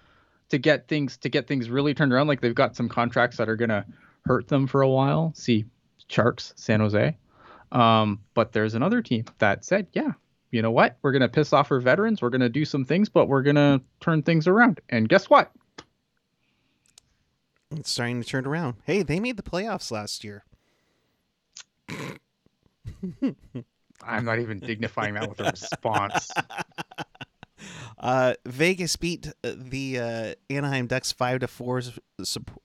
to 0.50 0.58
get 0.58 0.86
things 0.86 1.16
to 1.16 1.30
get 1.30 1.46
things 1.46 1.70
really 1.70 1.94
turned 1.94 2.12
around. 2.12 2.26
Like 2.26 2.42
they've 2.42 2.54
got 2.54 2.76
some 2.76 2.90
contracts 2.90 3.38
that 3.38 3.48
are 3.48 3.56
going 3.56 3.70
to 3.70 3.86
hurt 4.26 4.48
them 4.48 4.66
for 4.66 4.82
a 4.82 4.88
while. 4.90 5.32
See, 5.34 5.64
Sharks, 6.08 6.52
San 6.56 6.80
Jose. 6.80 7.16
Um, 7.72 8.20
but 8.34 8.52
there's 8.52 8.74
another 8.74 9.00
team 9.00 9.24
that 9.38 9.64
said, 9.64 9.86
yeah, 9.94 10.12
you 10.50 10.60
know 10.60 10.72
what? 10.72 10.98
We're 11.00 11.12
going 11.12 11.22
to 11.22 11.28
piss 11.30 11.54
off 11.54 11.72
our 11.72 11.80
veterans. 11.80 12.20
We're 12.20 12.28
going 12.28 12.42
to 12.42 12.50
do 12.50 12.66
some 12.66 12.84
things, 12.84 13.08
but 13.08 13.28
we're 13.28 13.42
going 13.42 13.56
to 13.56 13.80
turn 14.00 14.22
things 14.22 14.46
around. 14.46 14.78
And 14.90 15.08
guess 15.08 15.30
what? 15.30 15.50
It's 17.74 17.90
starting 17.90 18.20
to 18.22 18.28
turn 18.28 18.44
around. 18.46 18.74
Hey, 18.84 19.02
they 19.02 19.18
made 19.20 19.38
the 19.38 19.42
playoffs 19.42 19.90
last 19.90 20.22
year. 20.22 20.44
I'm 24.02 24.24
not 24.24 24.38
even 24.38 24.58
dignifying 24.58 25.14
that 25.14 25.28
with 25.28 25.40
a 25.40 25.44
response. 25.44 26.30
Uh, 27.98 28.34
Vegas 28.44 28.96
beat 28.96 29.32
the 29.42 29.98
uh, 29.98 30.34
Anaheim 30.50 30.86
Ducks 30.86 31.12
five 31.12 31.40
to 31.40 31.46
four, 31.46 31.80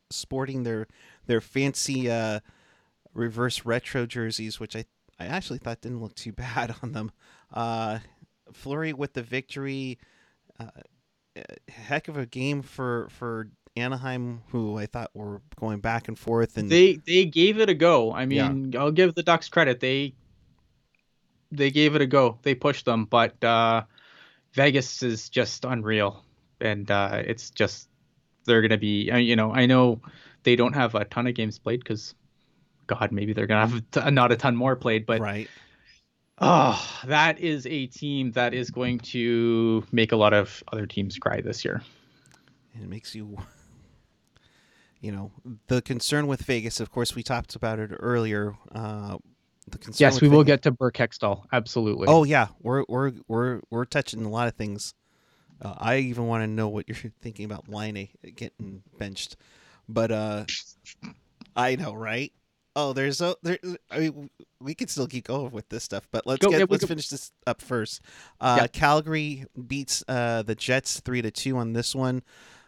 sporting 0.09 0.63
their 0.63 0.87
their 1.27 1.39
fancy 1.39 2.11
uh, 2.11 2.41
reverse 3.13 3.63
retro 3.63 4.05
jerseys, 4.05 4.59
which 4.59 4.75
I 4.75 4.83
I 5.17 5.27
actually 5.27 5.59
thought 5.59 5.79
didn't 5.79 6.01
look 6.01 6.15
too 6.15 6.31
bad 6.33 6.75
on 6.83 6.91
them. 6.91 7.11
Uh, 7.53 7.99
Fleury 8.51 8.91
with 8.91 9.13
the 9.13 9.23
victory. 9.23 9.99
Uh, 10.59 10.71
heck 11.69 12.09
of 12.09 12.17
a 12.17 12.25
game 12.25 12.61
for 12.61 13.07
for 13.09 13.49
Anaheim, 13.81 14.41
who 14.49 14.77
I 14.77 14.85
thought 14.85 15.11
were 15.13 15.41
going 15.59 15.79
back 15.79 16.07
and 16.07 16.17
forth 16.17 16.57
and 16.57 16.69
they 16.69 16.99
they 17.05 17.25
gave 17.25 17.59
it 17.59 17.69
a 17.69 17.73
go. 17.73 18.11
I 18.11 18.23
Yeah. 18.23 18.49
mean, 18.51 18.75
I'll 18.77 18.91
give 18.91 19.15
the 19.15 19.23
Ducks 19.23 19.49
credit. 19.49 19.79
They 19.79 20.13
they 21.51 21.71
gave 21.71 21.95
it 21.95 22.01
a 22.01 22.05
go. 22.07 22.37
They 22.43 22.55
pushed 22.55 22.85
them, 22.85 23.05
but 23.05 23.41
uh, 23.43 23.83
Vegas 24.53 25.01
is 25.03 25.29
just 25.29 25.65
unreal, 25.65 26.23
and 26.61 26.89
uh, 26.89 27.23
it's 27.25 27.49
just 27.49 27.89
they're 28.45 28.61
gonna 28.61 28.77
be. 28.77 29.11
You 29.11 29.35
know, 29.35 29.51
I 29.53 29.65
know 29.65 30.01
they 30.43 30.55
don't 30.55 30.73
have 30.73 30.95
a 30.95 31.05
ton 31.05 31.27
of 31.27 31.33
games 31.35 31.57
played 31.59 31.79
because, 31.79 32.13
God, 32.87 33.11
maybe 33.11 33.33
they're 33.33 33.47
gonna 33.47 33.67
have 33.67 33.83
t- 33.91 34.11
not 34.11 34.31
a 34.31 34.35
ton 34.37 34.55
more 34.55 34.75
played, 34.75 35.05
but 35.05 35.21
right. 35.21 35.49
oh, 36.39 36.99
that 37.05 37.39
is 37.39 37.65
a 37.65 37.87
team 37.87 38.31
that 38.33 38.53
is 38.53 38.69
going 38.69 38.99
to 38.99 39.83
make 39.91 40.11
a 40.11 40.15
lot 40.15 40.33
of 40.33 40.63
other 40.71 40.85
teams 40.85 41.17
cry 41.17 41.41
this 41.41 41.65
year. 41.65 41.81
And 42.75 42.83
it 42.83 42.89
makes 42.89 43.15
you 43.15 43.37
you 45.01 45.11
know 45.11 45.31
the 45.67 45.81
concern 45.81 46.27
with 46.27 46.41
Vegas 46.41 46.79
of 46.79 46.91
course 46.91 47.15
we 47.15 47.23
talked 47.23 47.55
about 47.55 47.79
it 47.79 47.91
earlier 47.99 48.55
uh 48.73 49.17
the 49.69 49.77
concern 49.77 50.05
Yes, 50.13 50.19
we 50.19 50.27
will 50.29 50.43
get 50.43 50.63
to 50.63 50.71
Burke 50.71 50.95
Hextall. 50.97 51.43
Absolutely. 51.53 52.07
Oh 52.07 52.23
yeah 52.23 52.47
we're 52.59 52.83
we're 52.89 53.11
we're 53.27 53.61
we're 53.69 53.85
touching 53.85 54.25
a 54.25 54.29
lot 54.29 54.47
of 54.47 54.55
things 54.55 54.93
uh, 55.61 55.75
I 55.77 55.97
even 55.97 56.25
want 56.25 56.41
to 56.43 56.47
know 56.47 56.69
what 56.69 56.87
you're 56.87 57.11
thinking 57.21 57.45
about 57.45 57.69
Laine 57.69 58.09
getting 58.35 58.81
benched 58.97 59.35
but 59.87 60.11
uh 60.11 60.45
I 61.55 61.75
know 61.75 61.93
right 61.93 62.31
oh 62.75 62.93
there's 62.93 63.21
a 63.21 63.35
there 63.43 63.59
I 63.91 63.99
mean, 63.99 64.29
we 64.59 64.73
could 64.73 64.89
still 64.89 65.07
keep 65.07 65.25
going 65.27 65.51
with 65.51 65.69
this 65.69 65.83
stuff 65.83 66.07
but 66.11 66.25
let's 66.25 66.43
Go- 66.43 66.49
get 66.49 66.59
yeah, 66.61 66.65
let's 66.69 66.83
go- 66.83 66.87
finish 66.87 67.09
this 67.09 67.31
up 67.45 67.61
first 67.61 68.01
uh 68.41 68.57
Yeah. 68.61 68.67
Calgary 68.67 69.45
beats 69.67 70.03
uh 70.07 70.41
the 70.43 70.55
Jets 70.55 70.99
3 70.99 71.21
to 71.21 71.31
2 71.31 71.57
on 71.57 71.73
this 71.73 71.93
one 71.93 72.23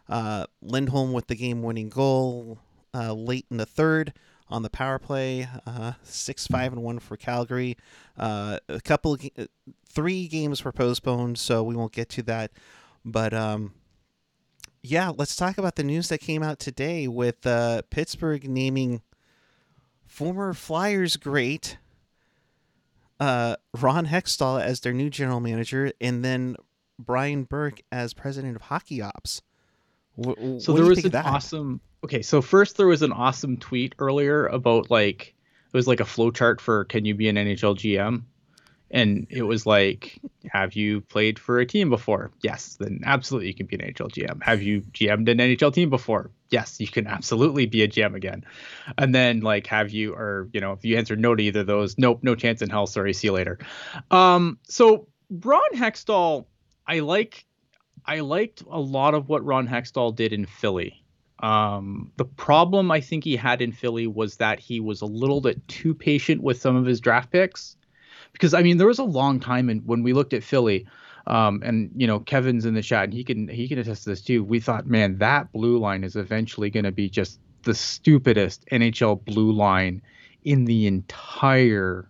uh, 0.10 0.46
Lindholm 0.62 1.14
with 1.14 1.28
the 1.28 1.36
game-winning 1.36 1.90
goal 1.90 2.60
uh, 2.94 3.14
late 3.14 3.46
in 3.50 3.58
the 3.58 3.66
third 3.66 4.14
on 4.50 4.64
the 4.64 4.70
power 4.70 5.00
play. 5.00 5.48
Uh, 5.66 5.94
six, 6.04 6.48
five, 6.48 6.74
and 6.74 6.84
one 6.84 7.00
for 7.00 7.18
Calgary. 7.18 7.78
Uh, 8.18 8.60
a 8.68 8.82
couple, 8.82 9.14
of, 9.14 9.22
ga- 9.22 9.48
three 9.88 10.28
games 10.28 10.64
were 10.64 10.72
postponed, 10.72 11.38
so 11.38 11.64
we 11.64 11.76
won't 11.76 11.94
get 11.94 12.10
to 12.10 12.24
that. 12.24 12.52
But 13.06 13.34
um, 13.34 13.74
yeah, 14.82 15.12
let's 15.16 15.36
talk 15.36 15.58
about 15.58 15.76
the 15.76 15.84
news 15.84 16.10
that 16.10 16.20
came 16.20 16.44
out 16.44 16.60
today 16.60 17.08
with 17.08 17.46
uh, 17.48 17.84
Pittsburgh 17.90 18.50
naming 18.50 19.02
former 20.06 20.54
Flyers 20.54 21.16
great 21.16 21.78
uh, 23.22 23.56
Ron 23.80 24.08
Hextall 24.08 24.60
as 24.60 24.80
their 24.80 24.94
new 24.94 25.10
general 25.10 25.40
manager, 25.40 25.92
and 26.02 26.26
then 26.26 26.56
Brian 26.98 27.44
Burke 27.44 27.82
as 27.92 28.14
president 28.16 28.56
of 28.56 28.64
hockey 28.64 29.02
ops. 29.02 29.44
Wh- 30.24 30.30
wh- 30.30 30.62
So 30.62 30.74
what 30.74 30.80
there 30.80 30.86
was 30.86 31.06
an 31.06 31.16
awesome. 31.16 31.82
Okay, 32.04 32.22
so 32.22 32.42
first 32.42 32.78
there 32.78 32.88
was 32.88 33.02
an 33.02 33.12
awesome 33.12 33.58
tweet 33.58 33.96
earlier 34.00 34.48
about 34.48 34.90
like 34.90 35.36
it 35.74 35.78
was 35.78 35.88
like 35.88 36.00
a 36.00 36.06
flow 36.06 36.32
chart 36.32 36.60
for 36.60 36.86
can 36.86 37.06
you 37.06 37.16
be 37.16 37.30
an 37.30 37.36
NHL 37.36 37.76
GM, 37.76 38.24
and 38.90 39.28
it 39.30 39.44
was 39.44 39.66
like, 39.66 40.20
have 40.52 40.74
you 40.74 41.02
played 41.02 41.40
for 41.40 41.60
a 41.60 41.66
team 41.66 41.90
before? 41.90 42.32
Yes, 42.42 42.76
then 42.80 43.02
absolutely 43.06 43.48
you 43.48 43.54
can 43.54 43.68
be 43.68 43.76
an 43.76 43.94
NHL 43.94 44.10
GM. 44.12 44.44
Have 44.44 44.62
you 44.62 44.82
GM'd 44.82 45.30
an 45.30 45.38
NHL 45.38 45.74
team 45.74 45.90
before? 45.90 46.32
Yes, 46.50 46.78
you 46.80 46.88
can 46.88 47.08
absolutely 47.08 47.68
be 47.68 47.84
a 47.84 47.88
GM 47.88 48.16
again. 48.16 48.44
And 48.98 49.16
then 49.16 49.40
like, 49.40 49.68
have 49.68 49.92
you 49.92 50.14
or 50.14 50.50
you 50.54 50.60
know 50.60 50.74
if 50.74 50.84
you 50.84 50.98
answer 50.98 51.16
no 51.16 51.36
to 51.36 51.44
either 51.44 51.62
of 51.62 51.68
those, 51.68 51.98
nope, 51.98 52.20
no 52.24 52.36
chance 52.36 52.62
in 52.62 52.70
hell. 52.70 52.88
Sorry, 52.88 53.14
see 53.14 53.28
you 53.28 53.34
later. 53.34 53.60
Um, 54.10 54.58
so 54.68 55.08
Ron 55.30 55.62
Hextall, 55.76 56.46
I 56.86 57.00
like 57.00 57.46
I 58.06 58.20
liked 58.22 58.64
a 58.70 58.80
lot 58.80 59.14
of 59.14 59.30
what 59.30 59.46
Ron 59.46 59.68
Hextall 59.68 60.16
did 60.16 60.34
in 60.34 60.46
Philly. 60.46 61.04
Um, 61.40 62.12
the 62.18 62.26
problem 62.26 62.92
I 62.92 63.02
think 63.02 63.24
he 63.24 63.36
had 63.36 63.62
in 63.62 63.72
Philly 63.72 64.08
was 64.08 64.38
that 64.38 64.60
he 64.60 64.80
was 64.80 65.02
a 65.02 65.06
little 65.06 65.42
bit 65.42 65.68
too 65.68 65.94
patient 65.94 66.42
with 66.44 66.62
some 66.62 66.76
of 66.76 66.86
his 66.86 67.00
draft 67.00 67.32
picks. 67.32 67.76
Because 68.32 68.54
I 68.54 68.62
mean, 68.62 68.78
there 68.78 68.88
was 68.88 69.00
a 69.00 69.04
long 69.04 69.40
time 69.40 69.70
in, 69.70 69.80
when 69.80 70.04
we 70.04 70.14
looked 70.14 70.34
at 70.34 70.44
Philly, 70.44 70.88
um, 71.28 71.62
and 71.64 71.92
you 71.96 72.08
know 72.08 72.20
Kevin's 72.20 72.66
in 72.66 72.74
the 72.74 72.82
chat 72.82 73.06
and 73.06 73.14
he 73.14 73.24
can 73.24 73.48
he 73.48 73.68
can 73.68 73.78
attest 73.78 74.04
to 74.04 74.10
this 74.10 74.22
too. 74.22 74.44
We 74.44 74.60
thought, 74.60 74.88
man, 74.88 75.18
that 75.18 75.52
blue 75.52 75.78
line 75.78 76.04
is 76.04 76.16
eventually 76.16 76.70
going 76.70 76.86
to 76.86 76.92
be 76.92 77.10
just 77.10 77.40
the 77.64 77.76
stupidest 77.76 78.66
NHL 78.72 79.24
blue 79.26 79.52
line 79.52 80.02
in 80.44 80.66
the 80.66 80.88
entire, 80.88 82.10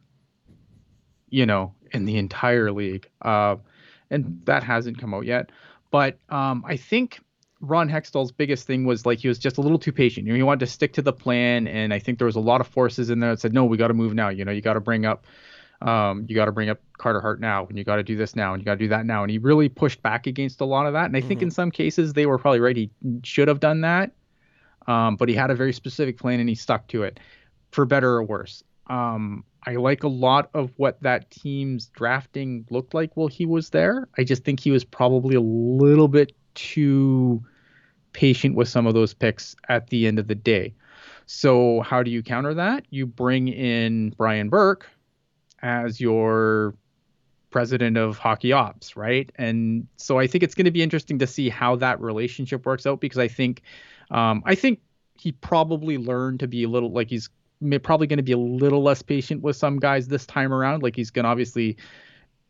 you 1.29 1.45
know, 1.45 1.73
in 1.91 2.05
the 2.05 2.17
entire 2.17 2.71
league. 2.71 3.09
Uh, 3.21 3.57
and 4.09 4.41
that 4.45 4.63
hasn't 4.63 4.99
come 4.99 5.13
out 5.13 5.25
yet. 5.25 5.51
But 5.91 6.17
um, 6.29 6.63
I 6.65 6.77
think 6.77 7.19
Ron 7.59 7.89
Hextall's 7.89 8.31
biggest 8.31 8.65
thing 8.65 8.85
was 8.85 9.05
like 9.05 9.19
he 9.19 9.27
was 9.27 9.37
just 9.37 9.57
a 9.57 9.61
little 9.61 9.77
too 9.77 9.91
patient. 9.91 10.25
You 10.25 10.33
know, 10.33 10.37
he 10.37 10.43
wanted 10.43 10.61
to 10.61 10.67
stick 10.67 10.93
to 10.93 11.01
the 11.01 11.13
plan, 11.13 11.67
and 11.67 11.93
I 11.93 11.99
think 11.99 12.17
there 12.17 12.25
was 12.25 12.37
a 12.37 12.39
lot 12.41 12.61
of 12.61 12.67
forces 12.67 13.09
in 13.09 13.19
there 13.19 13.31
that 13.31 13.39
said, 13.39 13.53
"No, 13.53 13.65
we 13.65 13.77
got 13.77 13.89
to 13.89 13.93
move 13.93 14.13
now. 14.15 14.29
You 14.29 14.45
know, 14.45 14.51
you 14.51 14.61
got 14.61 14.73
to 14.73 14.79
bring 14.79 15.05
up, 15.05 15.27
um, 15.81 16.25
you 16.27 16.35
got 16.35 16.45
to 16.45 16.51
bring 16.51 16.69
up 16.69 16.79
Carter 16.97 17.21
Hart 17.21 17.39
now, 17.39 17.67
and 17.67 17.77
you 17.77 17.83
got 17.83 17.97
to 17.97 18.03
do 18.03 18.15
this 18.15 18.35
now, 18.35 18.53
and 18.53 18.61
you 18.61 18.65
got 18.65 18.75
to 18.75 18.79
do 18.79 18.87
that 18.87 19.05
now." 19.05 19.21
And 19.23 19.29
he 19.29 19.37
really 19.37 19.69
pushed 19.69 20.01
back 20.01 20.25
against 20.25 20.61
a 20.61 20.65
lot 20.65 20.87
of 20.87 20.93
that. 20.93 21.05
And 21.05 21.15
I 21.15 21.21
think 21.21 21.41
Mhm. 21.41 21.43
in 21.43 21.51
some 21.51 21.69
cases 21.69 22.13
they 22.13 22.25
were 22.25 22.37
probably 22.39 22.61
right. 22.61 22.75
He 22.75 22.89
should 23.23 23.47
have 23.47 23.59
done 23.59 23.81
that, 23.81 24.11
um, 24.87 25.17
but 25.17 25.29
he 25.29 25.35
had 25.35 25.51
a 25.51 25.55
very 25.55 25.73
specific 25.73 26.17
plan 26.17 26.39
and 26.39 26.49
he 26.49 26.55
stuck 26.55 26.87
to 26.87 27.03
it, 27.03 27.19
for 27.71 27.85
better 27.85 28.09
or 28.11 28.23
worse. 28.23 28.63
Um, 28.87 29.43
I 29.63 29.75
like 29.75 30.03
a 30.03 30.07
lot 30.07 30.49
of 30.53 30.71
what 30.77 31.01
that 31.01 31.29
team's 31.29 31.87
drafting 31.87 32.65
looked 32.69 32.93
like 32.93 33.11
while 33.15 33.27
he 33.27 33.45
was 33.45 33.69
there. 33.69 34.07
I 34.17 34.23
just 34.23 34.43
think 34.43 34.59
he 34.59 34.71
was 34.71 34.83
probably 34.83 35.35
a 35.35 35.41
little 35.41 36.07
bit 36.07 36.33
too 36.55 37.43
patient 38.13 38.55
with 38.55 38.67
some 38.67 38.87
of 38.87 38.93
those 38.93 39.13
picks 39.13 39.55
at 39.69 39.87
the 39.87 40.07
end 40.07 40.19
of 40.19 40.27
the 40.27 40.35
day. 40.35 40.73
So 41.27 41.81
how 41.81 42.03
do 42.03 42.11
you 42.11 42.23
counter 42.23 42.53
that? 42.55 42.85
You 42.89 43.05
bring 43.05 43.47
in 43.47 44.09
Brian 44.17 44.49
Burke 44.49 44.87
as 45.61 46.01
your 46.01 46.75
president 47.51 47.97
of 47.97 48.17
hockey 48.17 48.51
ops, 48.51 48.95
right? 48.95 49.31
And 49.35 49.87
so 49.97 50.17
I 50.17 50.25
think 50.25 50.43
it's 50.43 50.55
going 50.55 50.65
to 50.65 50.71
be 50.71 50.81
interesting 50.81 51.19
to 51.19 51.27
see 51.27 51.49
how 51.49 51.75
that 51.77 52.01
relationship 52.01 52.65
works 52.65 52.85
out 52.85 52.99
because 52.99 53.19
I 53.19 53.27
think, 53.27 53.61
um, 54.09 54.41
I 54.45 54.55
think 54.55 54.79
he 55.19 55.33
probably 55.33 55.97
learned 55.97 56.39
to 56.39 56.47
be 56.47 56.63
a 56.63 56.69
little 56.69 56.91
like 56.91 57.09
he's 57.09 57.29
probably 57.79 58.07
going 58.07 58.17
to 58.17 58.23
be 58.23 58.31
a 58.31 58.37
little 58.37 58.83
less 58.83 59.01
patient 59.01 59.41
with 59.41 59.55
some 59.55 59.79
guys 59.79 60.07
this 60.07 60.25
time 60.25 60.53
around. 60.53 60.83
Like 60.83 60.95
he's 60.95 61.11
going 61.11 61.23
to 61.23 61.29
obviously 61.29 61.77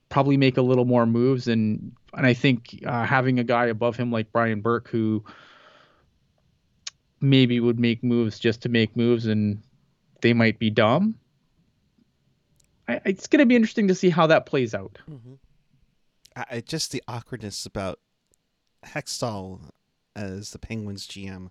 probably 0.09 0.37
make 0.37 0.57
a 0.57 0.61
little 0.61 0.85
more 0.85 1.05
moves 1.05 1.47
and 1.47 1.93
and 2.13 2.25
I 2.25 2.33
think 2.33 2.83
uh, 2.85 3.05
having 3.05 3.39
a 3.39 3.43
guy 3.43 3.67
above 3.67 3.95
him 3.95 4.11
like 4.11 4.31
Brian 4.33 4.59
Burke 4.59 4.89
who 4.89 5.23
maybe 7.21 7.59
would 7.59 7.79
make 7.79 8.03
moves 8.03 8.37
just 8.37 8.61
to 8.63 8.69
make 8.69 8.97
moves 8.97 9.25
and 9.25 9.61
they 10.21 10.33
might 10.33 10.59
be 10.59 10.69
dumb. 10.69 11.15
I, 12.87 12.99
it's 13.05 13.27
going 13.27 13.39
to 13.39 13.45
be 13.45 13.55
interesting 13.55 13.87
to 13.87 13.95
see 13.95 14.09
how 14.09 14.27
that 14.27 14.45
plays 14.45 14.73
out. 14.73 14.97
Mm-hmm. 15.09 15.33
I, 16.35 16.61
just 16.61 16.91
the 16.91 17.03
awkwardness 17.07 17.65
about 17.65 17.99
Hextall 18.85 19.61
as 20.15 20.51
the 20.51 20.59
Penguins 20.59 21.07
GM. 21.07 21.49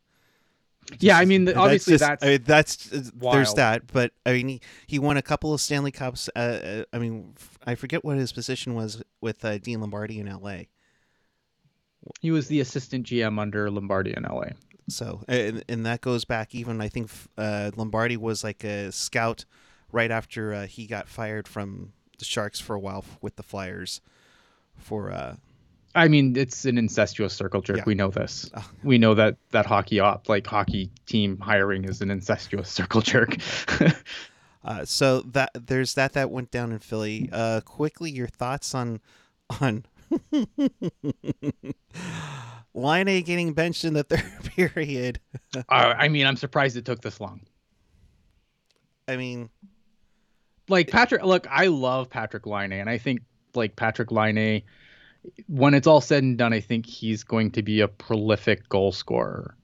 Just, 0.91 1.03
yeah, 1.03 1.19
I 1.19 1.25
mean, 1.25 1.49
obviously 1.49 1.97
that's 1.97 2.23
that's, 2.23 2.87
that's 2.87 2.93
uh, 2.93 3.31
there's 3.33 3.55
that, 3.55 3.87
but 3.93 4.13
I 4.27 4.33
mean, 4.33 4.49
he, 4.49 4.61
he 4.87 4.99
won 4.99 5.17
a 5.17 5.23
couple 5.23 5.55
of 5.55 5.61
Stanley 5.61 5.93
Cups. 5.93 6.29
Uh, 6.35 6.39
uh 6.39 6.85
I 6.93 6.99
mean, 6.99 7.35
I 7.65 7.75
forget 7.75 8.05
what 8.05 8.17
his 8.17 8.33
position 8.33 8.75
was 8.75 9.03
with 9.21 9.45
uh, 9.45 9.59
Dean 9.59 9.81
Lombardi 9.81 10.19
in 10.19 10.27
LA. 10.27 10.63
He 12.21 12.31
was 12.31 12.49
the 12.49 12.61
assistant 12.61 13.07
GM 13.07 13.39
under 13.39 13.71
Lombardi 13.71 14.15
in 14.17 14.25
LA. 14.25 14.51
So, 14.89 15.23
and, 15.29 15.65
and 15.69 15.87
that 15.87 16.01
goes 16.01 16.25
back 16.25 16.55
even 16.55 16.81
I 16.81 16.89
think 16.89 17.11
uh, 17.39 17.71
Lombardi 17.77 18.17
was 18.17 18.43
like 18.43 18.65
a 18.65 18.91
scout 18.91 19.45
right 19.93 20.11
after 20.11 20.53
uh, 20.53 20.67
he 20.67 20.87
got 20.87 21.09
fired 21.09 21.47
from 21.47 21.93
the 22.19 22.25
Sharks 22.25 22.61
for 22.61 22.75
a 22.75 22.81
while 22.81 23.05
with 23.21 23.37
the 23.37 23.43
Flyers. 23.43 24.01
For 24.77 25.13
uh, 25.13 25.37
I 25.95 26.09
mean, 26.09 26.37
it's 26.37 26.65
an 26.65 26.79
incestuous 26.79 27.35
circle 27.35 27.61
jerk. 27.63 27.79
Yeah. 27.79 27.85
We 27.85 27.95
know 27.95 28.11
this. 28.11 28.49
Uh, 28.55 28.63
we 28.85 28.99
know 28.99 29.15
that 29.15 29.37
that 29.51 29.67
hockey 29.67 29.99
op, 29.99 30.29
like 30.29 30.47
hockey 30.47 30.91
team 31.07 31.39
hiring, 31.39 31.85
is 31.85 32.01
an 32.01 32.11
incestuous 32.11 32.69
circle 32.73 33.01
jerk. 33.01 33.37
uh, 34.65 34.85
so 34.85 35.23
that 35.23 35.51
there's 35.55 35.95
that 35.95 36.13
that 36.13 36.31
went 36.31 36.51
down 36.51 36.73
in 36.73 36.79
Philly. 36.79 37.29
Uh, 37.33 37.61
quickly, 37.65 38.11
your 38.11 38.29
thoughts 38.29 38.75
on 38.75 39.01
on 39.61 39.85
Laine 42.75 43.23
getting 43.23 43.53
benched 43.53 43.85
in 43.85 43.95
the 43.95 44.05
third 44.05 44.45
period. 44.45 45.19
uh, 45.57 45.63
I 45.69 46.09
mean, 46.09 46.27
I'm 46.27 46.37
surprised 46.37 46.77
it 46.77 46.85
took 46.85 47.01
this 47.01 47.21
long. 47.21 47.41
I 49.09 49.17
mean, 49.17 49.51
like 50.69 50.89
Patrick. 50.89 51.25
Look, 51.25 51.49
I 51.51 51.67
love 51.67 52.11
Patrik 52.11 52.47
Laine, 52.47 52.73
and 52.73 52.89
I 52.89 52.99
think 52.99 53.23
like 53.55 53.75
Patrik 53.75 54.13
Laine, 54.13 54.63
when 55.47 55.75
it's 55.75 55.87
all 55.87 56.01
said 56.01 56.23
and 56.23 56.39
done, 56.39 56.53
I 56.53 56.61
think 56.61 56.87
he's 56.87 57.25
going 57.25 57.53
to 57.53 57.63
be 57.63 57.81
a 57.81 57.89
prolific 57.89 58.69
goal 58.69 58.93
scorer, 58.93 59.57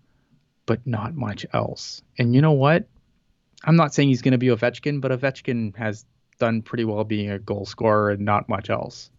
but 0.67 0.87
not 0.87 1.15
much 1.15 1.47
else. 1.53 2.03
And 2.19 2.35
you 2.35 2.41
know 2.41 2.53
what? 2.53 2.89
I'm 3.65 3.77
not 3.77 3.95
saying 3.95 4.09
he's 4.09 4.23
going 4.23 4.33
to 4.33 4.39
be 4.39 4.49
Ovechkin, 4.49 5.01
but 5.01 5.11
Ovechkin 5.11 5.77
has 5.77 6.05
done 6.39 6.63
pretty 6.63 6.85
well 6.85 7.05
being 7.05 7.31
a 7.31 7.39
goal 7.39 7.65
scorer 7.65 8.11
and 8.11 8.25
not 8.25 8.49
much 8.49 8.71
else. 8.71 9.11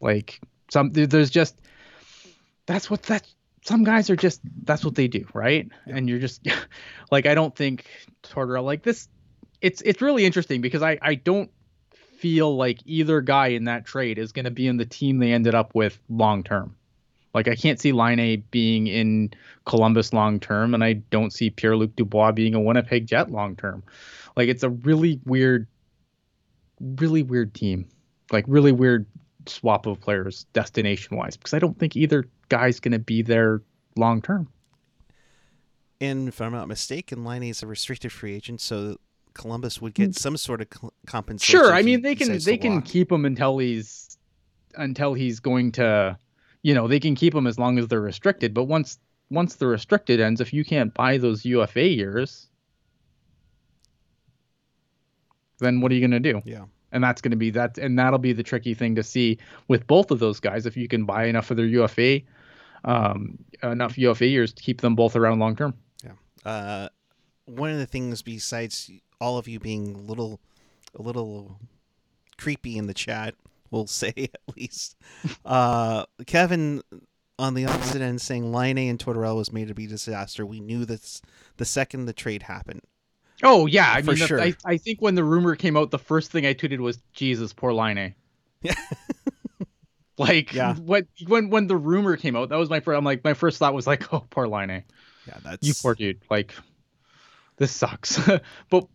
Like 0.00 0.40
some, 0.70 0.90
there's 0.92 1.30
just 1.30 1.56
that's 2.66 2.90
what 2.90 3.02
that 3.04 3.26
some 3.64 3.84
guys 3.84 4.10
are 4.10 4.16
just 4.16 4.40
that's 4.64 4.84
what 4.84 4.94
they 4.94 5.08
do, 5.08 5.26
right? 5.32 5.68
And 5.86 6.08
you're 6.08 6.18
just 6.18 6.46
like 7.10 7.26
I 7.26 7.34
don't 7.34 7.54
think 7.54 7.86
Tortorella 8.22 8.64
like 8.64 8.82
this. 8.82 9.08
It's 9.60 9.80
it's 9.82 10.02
really 10.02 10.24
interesting 10.24 10.60
because 10.60 10.82
I 10.82 10.98
I 11.00 11.14
don't 11.14 11.50
feel 12.22 12.56
like 12.56 12.78
either 12.86 13.20
guy 13.20 13.48
in 13.48 13.64
that 13.64 13.84
trade 13.84 14.16
is 14.16 14.30
going 14.30 14.44
to 14.44 14.50
be 14.52 14.68
in 14.68 14.76
the 14.76 14.84
team 14.84 15.18
they 15.18 15.32
ended 15.32 15.56
up 15.56 15.74
with 15.74 15.98
long 16.08 16.44
term. 16.44 16.72
Like 17.34 17.48
I 17.48 17.56
can't 17.56 17.80
see 17.80 17.90
Laine 17.90 18.44
being 18.52 18.86
in 18.86 19.32
Columbus 19.66 20.12
long 20.12 20.38
term, 20.38 20.72
and 20.72 20.84
I 20.84 20.92
don't 20.92 21.32
see 21.32 21.50
Pierre 21.50 21.76
Luc 21.76 21.96
Dubois 21.96 22.30
being 22.30 22.54
a 22.54 22.60
Winnipeg 22.60 23.08
Jet 23.08 23.32
long 23.32 23.56
term. 23.56 23.82
Like 24.36 24.48
it's 24.48 24.62
a 24.62 24.70
really 24.70 25.18
weird, 25.24 25.66
really 26.80 27.24
weird 27.24 27.54
team. 27.54 27.88
Like 28.30 28.44
really 28.46 28.70
weird 28.70 29.04
swap 29.46 29.86
of 29.86 30.00
players 30.00 30.46
destination 30.52 31.16
wise 31.16 31.36
because 31.36 31.54
I 31.54 31.58
don't 31.58 31.76
think 31.76 31.96
either 31.96 32.28
guy's 32.50 32.78
going 32.78 32.92
to 32.92 33.00
be 33.00 33.22
there 33.22 33.62
long 33.96 34.22
term. 34.22 34.46
And 36.00 36.28
if 36.28 36.40
I'm 36.40 36.52
not 36.52 36.68
mistaken, 36.68 37.24
Laine 37.24 37.42
is 37.42 37.64
a 37.64 37.66
restricted 37.66 38.12
free 38.12 38.36
agent, 38.36 38.60
so 38.60 38.98
Columbus 39.34 39.80
would 39.80 39.94
get 39.94 40.10
mm. 40.10 40.18
some 40.18 40.36
sort 40.36 40.60
of 40.60 40.68
compensation. 41.06 41.60
Sure, 41.60 41.72
I 41.72 41.82
mean 41.82 42.02
they 42.02 42.14
can 42.14 42.38
they 42.38 42.56
can 42.56 42.82
keep 42.82 43.10
him 43.10 43.24
until 43.24 43.58
he's 43.58 44.18
until 44.76 45.14
he's 45.14 45.40
going 45.40 45.72
to, 45.72 46.18
you 46.62 46.74
know, 46.74 46.88
they 46.88 47.00
can 47.00 47.14
keep 47.14 47.34
him 47.34 47.46
as 47.46 47.58
long 47.58 47.78
as 47.78 47.88
they're 47.88 48.00
restricted. 48.00 48.54
But 48.54 48.64
once 48.64 48.98
once 49.30 49.56
the 49.56 49.66
restricted 49.66 50.20
ends, 50.20 50.40
if 50.40 50.52
you 50.52 50.64
can't 50.64 50.92
buy 50.94 51.18
those 51.18 51.44
UFA 51.44 51.88
years, 51.88 52.48
then 55.58 55.80
what 55.80 55.92
are 55.92 55.94
you 55.94 56.06
going 56.06 56.22
to 56.22 56.32
do? 56.32 56.40
Yeah 56.44 56.64
and 56.94 57.02
that's 57.02 57.22
going 57.22 57.30
to 57.30 57.38
be 57.38 57.48
that 57.48 57.78
and 57.78 57.98
that'll 57.98 58.18
be 58.18 58.34
the 58.34 58.42
tricky 58.42 58.74
thing 58.74 58.94
to 58.94 59.02
see 59.02 59.38
with 59.66 59.86
both 59.86 60.10
of 60.10 60.18
those 60.18 60.38
guys 60.38 60.66
if 60.66 60.76
you 60.76 60.86
can 60.86 61.06
buy 61.06 61.24
enough 61.24 61.50
of 61.50 61.56
their 61.56 61.64
UFA 61.64 62.20
um, 62.84 63.38
enough 63.62 63.96
UFA 63.98 64.26
years 64.26 64.52
to 64.52 64.62
keep 64.62 64.80
them 64.80 64.94
both 64.94 65.16
around 65.16 65.38
long 65.38 65.56
term. 65.56 65.74
Yeah. 66.04 66.50
Uh, 66.50 66.88
one 67.44 67.70
of 67.70 67.78
the 67.78 67.86
things 67.86 68.22
besides 68.22 68.90
all 69.22 69.38
of 69.38 69.46
you 69.46 69.60
being 69.60 69.94
a 69.94 69.98
little 69.98 70.40
a 70.98 71.00
little 71.00 71.58
creepy 72.36 72.76
in 72.76 72.86
the 72.86 72.94
chat, 72.94 73.34
we'll 73.70 73.86
say 73.86 74.12
at 74.16 74.56
least. 74.56 74.96
Uh, 75.44 76.04
Kevin 76.26 76.82
on 77.38 77.54
the 77.54 77.64
opposite 77.66 78.02
end 78.02 78.20
saying 78.20 78.52
Laine 78.52 78.90
and 78.90 78.98
Tortorella 78.98 79.36
was 79.36 79.52
made 79.52 79.68
to 79.68 79.74
be 79.74 79.86
disaster. 79.86 80.44
We 80.44 80.60
knew 80.60 80.84
this 80.84 81.22
the 81.56 81.64
second 81.64 82.06
the 82.06 82.12
trade 82.12 82.42
happened. 82.42 82.82
Oh 83.42 83.66
yeah, 83.66 83.90
I 83.90 84.02
mean, 84.02 84.16
sure. 84.16 84.40
I, 84.40 84.54
I 84.64 84.76
think 84.76 85.00
when 85.00 85.14
the 85.14 85.24
rumor 85.24 85.56
came 85.56 85.76
out, 85.76 85.90
the 85.90 85.98
first 85.98 86.30
thing 86.30 86.46
I 86.46 86.54
tweeted 86.54 86.78
was 86.78 86.98
Jesus, 87.12 87.52
poor 87.52 87.72
Laine. 87.72 88.14
Yeah. 88.60 88.74
like 90.18 90.52
yeah. 90.52 90.74
what 90.76 91.06
when 91.26 91.50
when 91.50 91.66
the 91.66 91.76
rumor 91.76 92.16
came 92.16 92.36
out, 92.36 92.50
that 92.50 92.58
was 92.58 92.70
my 92.70 92.80
first. 92.80 92.96
I'm 92.96 93.04
like 93.04 93.24
my 93.24 93.34
first 93.34 93.58
thought 93.58 93.74
was 93.74 93.86
like, 93.86 94.12
oh, 94.14 94.24
poor 94.30 94.46
Laine. 94.46 94.84
Yeah, 95.26 95.38
that's 95.42 95.66
you 95.66 95.74
poor 95.74 95.94
dude. 95.94 96.20
Like 96.30 96.54
this 97.56 97.72
sucks, 97.72 98.20
but 98.70 98.86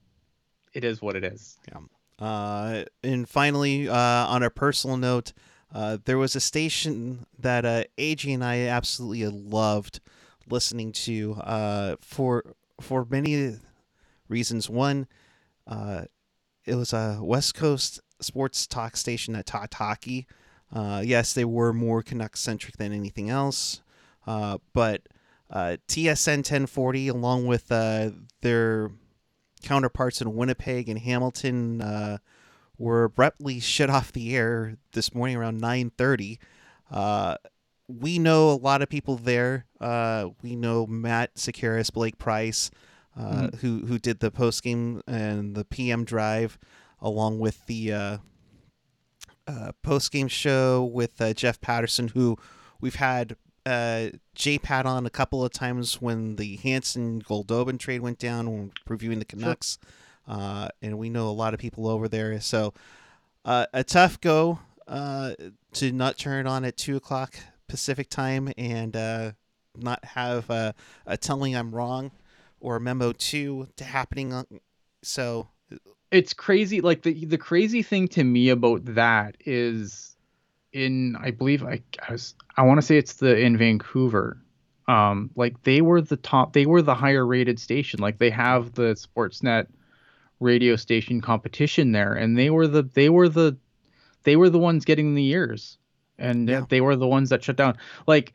it 0.78 0.84
is 0.84 1.02
what 1.02 1.16
it 1.16 1.24
is. 1.24 1.58
Yeah. 1.68 1.80
Uh, 2.20 2.86
and 3.04 3.28
finally, 3.28 3.90
uh, 3.90 3.96
on 3.96 4.44
a 4.44 4.50
personal 4.52 4.96
note, 4.96 5.34
uh, 5.74 5.98
there 6.06 6.20
was 6.20 6.36
a 6.36 6.40
station 6.40 7.26
that 7.40 7.66
uh, 7.66 7.84
AJ 7.98 8.36
and 8.36 8.44
I 8.44 8.68
absolutely 8.68 9.28
loved 9.28 10.00
listening 10.48 10.92
to 10.94 11.34
uh, 11.42 11.96
for 12.00 12.56
for 12.80 13.06
many 13.10 13.56
reasons. 14.30 14.70
One, 14.70 15.08
uh, 15.66 16.04
it 16.64 16.76
was 16.76 16.94
a 16.94 17.20
West 17.22 17.56
Coast 17.56 18.00
sports 18.22 18.68
talk 18.68 18.96
station 18.96 19.34
that 19.34 19.48
talked 19.48 19.74
hockey. 19.74 20.28
Uh, 20.72 21.02
yes, 21.04 21.34
they 21.34 21.46
were 21.46 21.74
more 21.74 22.04
Canuck 22.04 22.38
centric 22.38 22.78
than 22.78 22.94
anything 22.94 23.30
else, 23.32 23.82
uh, 24.28 24.60
but 24.74 25.02
uh, 25.50 25.78
TSN 25.88 26.38
1040, 26.38 27.08
along 27.08 27.48
with 27.48 27.72
uh, 27.72 28.12
their 28.42 28.92
counterparts 29.62 30.22
in 30.22 30.36
Winnipeg 30.36 30.90
and 30.90 31.00
Hamilton, 31.00 31.82
uh, 31.82 32.18
were 32.78 33.06
abruptly 33.06 33.60
shut 33.62 33.90
off 33.90 34.12
the 34.12 34.36
air 34.36 34.78
this 34.94 35.14
morning 35.14 35.36
around 35.36 35.62
9:30. 35.62 36.38
we 37.88 38.20
know 38.20 38.52
a 38.52 38.60
lot 38.60 38.82
of 38.82 38.90
people 38.90 39.16
there. 39.16 39.66
we 40.42 40.56
know 40.56 40.86
Matt 40.86 41.36
Sekeres, 41.36 41.92
Blake 41.92 42.18
Price, 42.18 42.70
mm. 43.18 43.56
who 43.56 43.86
who 43.86 44.00
did 44.00 44.20
the 44.20 44.32
post 44.32 44.64
game 44.64 45.02
and 45.08 45.56
the 45.56 45.66
PM 45.66 46.04
drive, 46.04 46.58
along 47.02 47.40
with 47.40 47.66
the 47.66 47.94
uh, 47.94 48.18
uh, 49.48 49.72
post 49.84 50.12
game 50.12 50.28
show 50.28 50.84
with 50.84 51.20
uh, 51.22 51.34
Jeff 51.34 51.60
Paterson, 51.62 52.10
who 52.10 52.38
we've 52.82 52.96
had 52.96 53.36
uh, 53.68 54.10
J 54.34 54.58
Pat 54.58 54.86
on 54.86 55.06
a 55.06 55.10
couple 55.10 55.44
of 55.44 55.52
times 55.52 56.02
when 56.02 56.38
the 56.38 56.56
Hansen 56.58 57.22
Goldobin 57.22 57.78
trade 57.78 58.02
went 58.02 58.18
down 58.18 58.50
when 58.50 58.72
reviewing 58.88 59.20
the 59.20 59.26
Canucks, 59.26 59.78
sure. 60.28 60.36
uh, 60.36 60.70
and 60.82 60.98
we 60.98 61.10
know 61.10 61.28
a 61.28 61.32
lot 61.32 61.54
of 61.54 61.60
people 61.60 61.88
over 61.88 62.08
there. 62.08 62.40
So 62.40 62.74
uh, 63.44 63.66
a 63.74 63.84
tough 63.84 64.22
go 64.22 64.60
uh, 64.88 65.34
to 65.74 65.92
not 65.92 66.18
turn 66.18 66.46
it 66.46 66.50
on 66.50 66.64
at 66.64 66.78
two 66.78 66.96
o'clock 66.96 67.36
Pacific 67.68 68.10
time 68.10 68.54
and 68.58 68.96
uh, 68.96 69.32
not 69.76 70.04
have 70.06 70.50
a 70.50 70.74
telling 71.20 71.56
I'm 71.56 71.76
wrong 71.76 72.12
or 72.62 72.80
memo 72.80 73.12
two 73.12 73.68
to 73.76 73.84
happening. 73.84 74.34
On, 74.34 74.46
so 75.04 75.50
it's 76.12 76.34
crazy. 76.34 76.80
Like 76.80 77.02
the 77.02 77.26
the 77.26 77.38
crazy 77.38 77.84
thing 77.84 78.08
to 78.10 78.24
me 78.24 78.50
about 78.50 78.86
that 78.86 79.36
is 79.46 80.16
in 80.74 81.16
I 81.18 81.32
believe 81.32 81.64
I, 81.64 81.82
I 82.08 82.12
was 82.12 82.36
I 82.56 82.64
want 82.64 82.80
to 82.80 82.86
say 82.86 82.98
it's 82.98 83.14
the 83.16 83.38
in 83.38 83.58
Vancouver. 83.58 84.38
Um, 84.88 85.32
like 85.36 85.62
they 85.64 85.82
were 85.82 86.00
the 86.02 86.16
top, 86.18 86.54
they 86.54 86.66
were 86.66 86.82
the 86.82 86.96
higher 86.96 87.26
rated 87.26 87.60
station. 87.60 88.00
Like 88.00 88.20
they 88.20 88.30
have 88.30 88.74
the 88.74 88.94
Sportsnet 88.96 89.68
radio 90.40 90.76
station 90.76 91.20
competition 91.20 91.92
there, 91.92 92.14
and 92.14 92.38
they 92.38 92.50
were 92.50 92.68
the 92.68 92.84
they 92.84 93.10
were 93.10 93.28
the 93.28 93.58
they 94.24 94.36
were 94.36 94.50
the 94.50 94.60
ones 94.60 94.86
getting 94.86 95.14
the 95.14 95.28
ears, 95.28 95.78
and 96.18 96.48
Yeah. 96.48 96.66
they 96.70 96.80
were 96.82 96.96
the 96.96 97.08
ones 97.08 97.30
that 97.32 97.44
shut 97.44 97.56
down. 97.58 97.78
Like, 98.08 98.34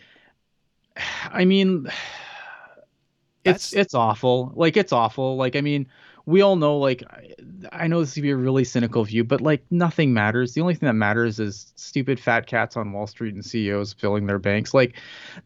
I 1.33 1.45
mean, 1.47 1.87
it's 3.45 3.70
That's- 3.70 3.72
it's 3.72 3.95
awful. 3.95 4.53
Like 4.55 4.76
it's 4.76 4.93
awful. 4.93 5.37
Like 5.37 5.57
I 5.57 5.61
mean, 5.61 5.89
we 6.27 6.41
all 6.41 6.57
know. 6.57 6.79
Like 6.79 7.03
I, 7.11 7.35
I 7.73 7.87
know 7.87 8.01
this 8.01 8.14
could 8.14 8.23
be 8.23 8.31
a 8.31 8.37
really 8.37 8.64
cynical 8.64 9.05
view, 9.05 9.25
but 9.25 9.41
like 9.41 9.64
nothing 9.70 10.12
matters. 10.12 10.55
The 10.55 10.61
only 10.61 10.75
thing 10.75 10.87
that 10.87 10.95
matters 10.95 11.41
is 11.41 11.73
stupid 11.77 12.20
fat 12.20 12.47
cats 12.47 12.77
on 12.77 12.93
Wall 12.93 13.07
Street 13.07 13.35
and 13.35 13.45
CEOs 13.45 13.93
filling 13.95 14.27
their 14.27 14.39
banks. 14.39 14.75
Like 14.75 14.97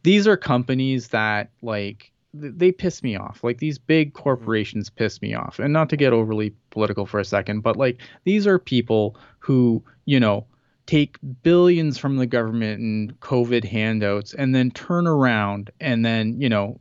these 0.02 0.26
are 0.26 0.36
companies 0.36 1.08
that 1.08 1.50
like 1.62 2.12
th- 2.40 2.54
they 2.56 2.72
piss 2.72 3.02
me 3.02 3.16
off. 3.16 3.42
Like 3.42 3.58
these 3.58 3.78
big 3.78 4.12
mm-hmm. 4.12 4.22
corporations 4.22 4.90
piss 4.90 5.20
me 5.22 5.34
off. 5.34 5.58
And 5.58 5.72
not 5.72 5.88
to 5.90 5.96
get 5.96 6.12
overly 6.12 6.54
political 6.70 7.06
for 7.06 7.20
a 7.20 7.24
second, 7.24 7.60
but 7.60 7.76
like 7.76 8.00
these 8.24 8.46
are 8.46 8.58
people 8.58 9.16
who, 9.38 9.82
you 10.04 10.20
know, 10.20 10.46
take 10.86 11.16
billions 11.42 11.98
from 11.98 12.16
the 12.16 12.26
government 12.26 12.80
and 12.80 13.18
COVID 13.20 13.64
handouts 13.64 14.34
and 14.34 14.54
then 14.54 14.70
turn 14.70 15.06
around 15.06 15.70
and 15.80 16.04
then, 16.04 16.40
you 16.40 16.48
know, 16.48 16.78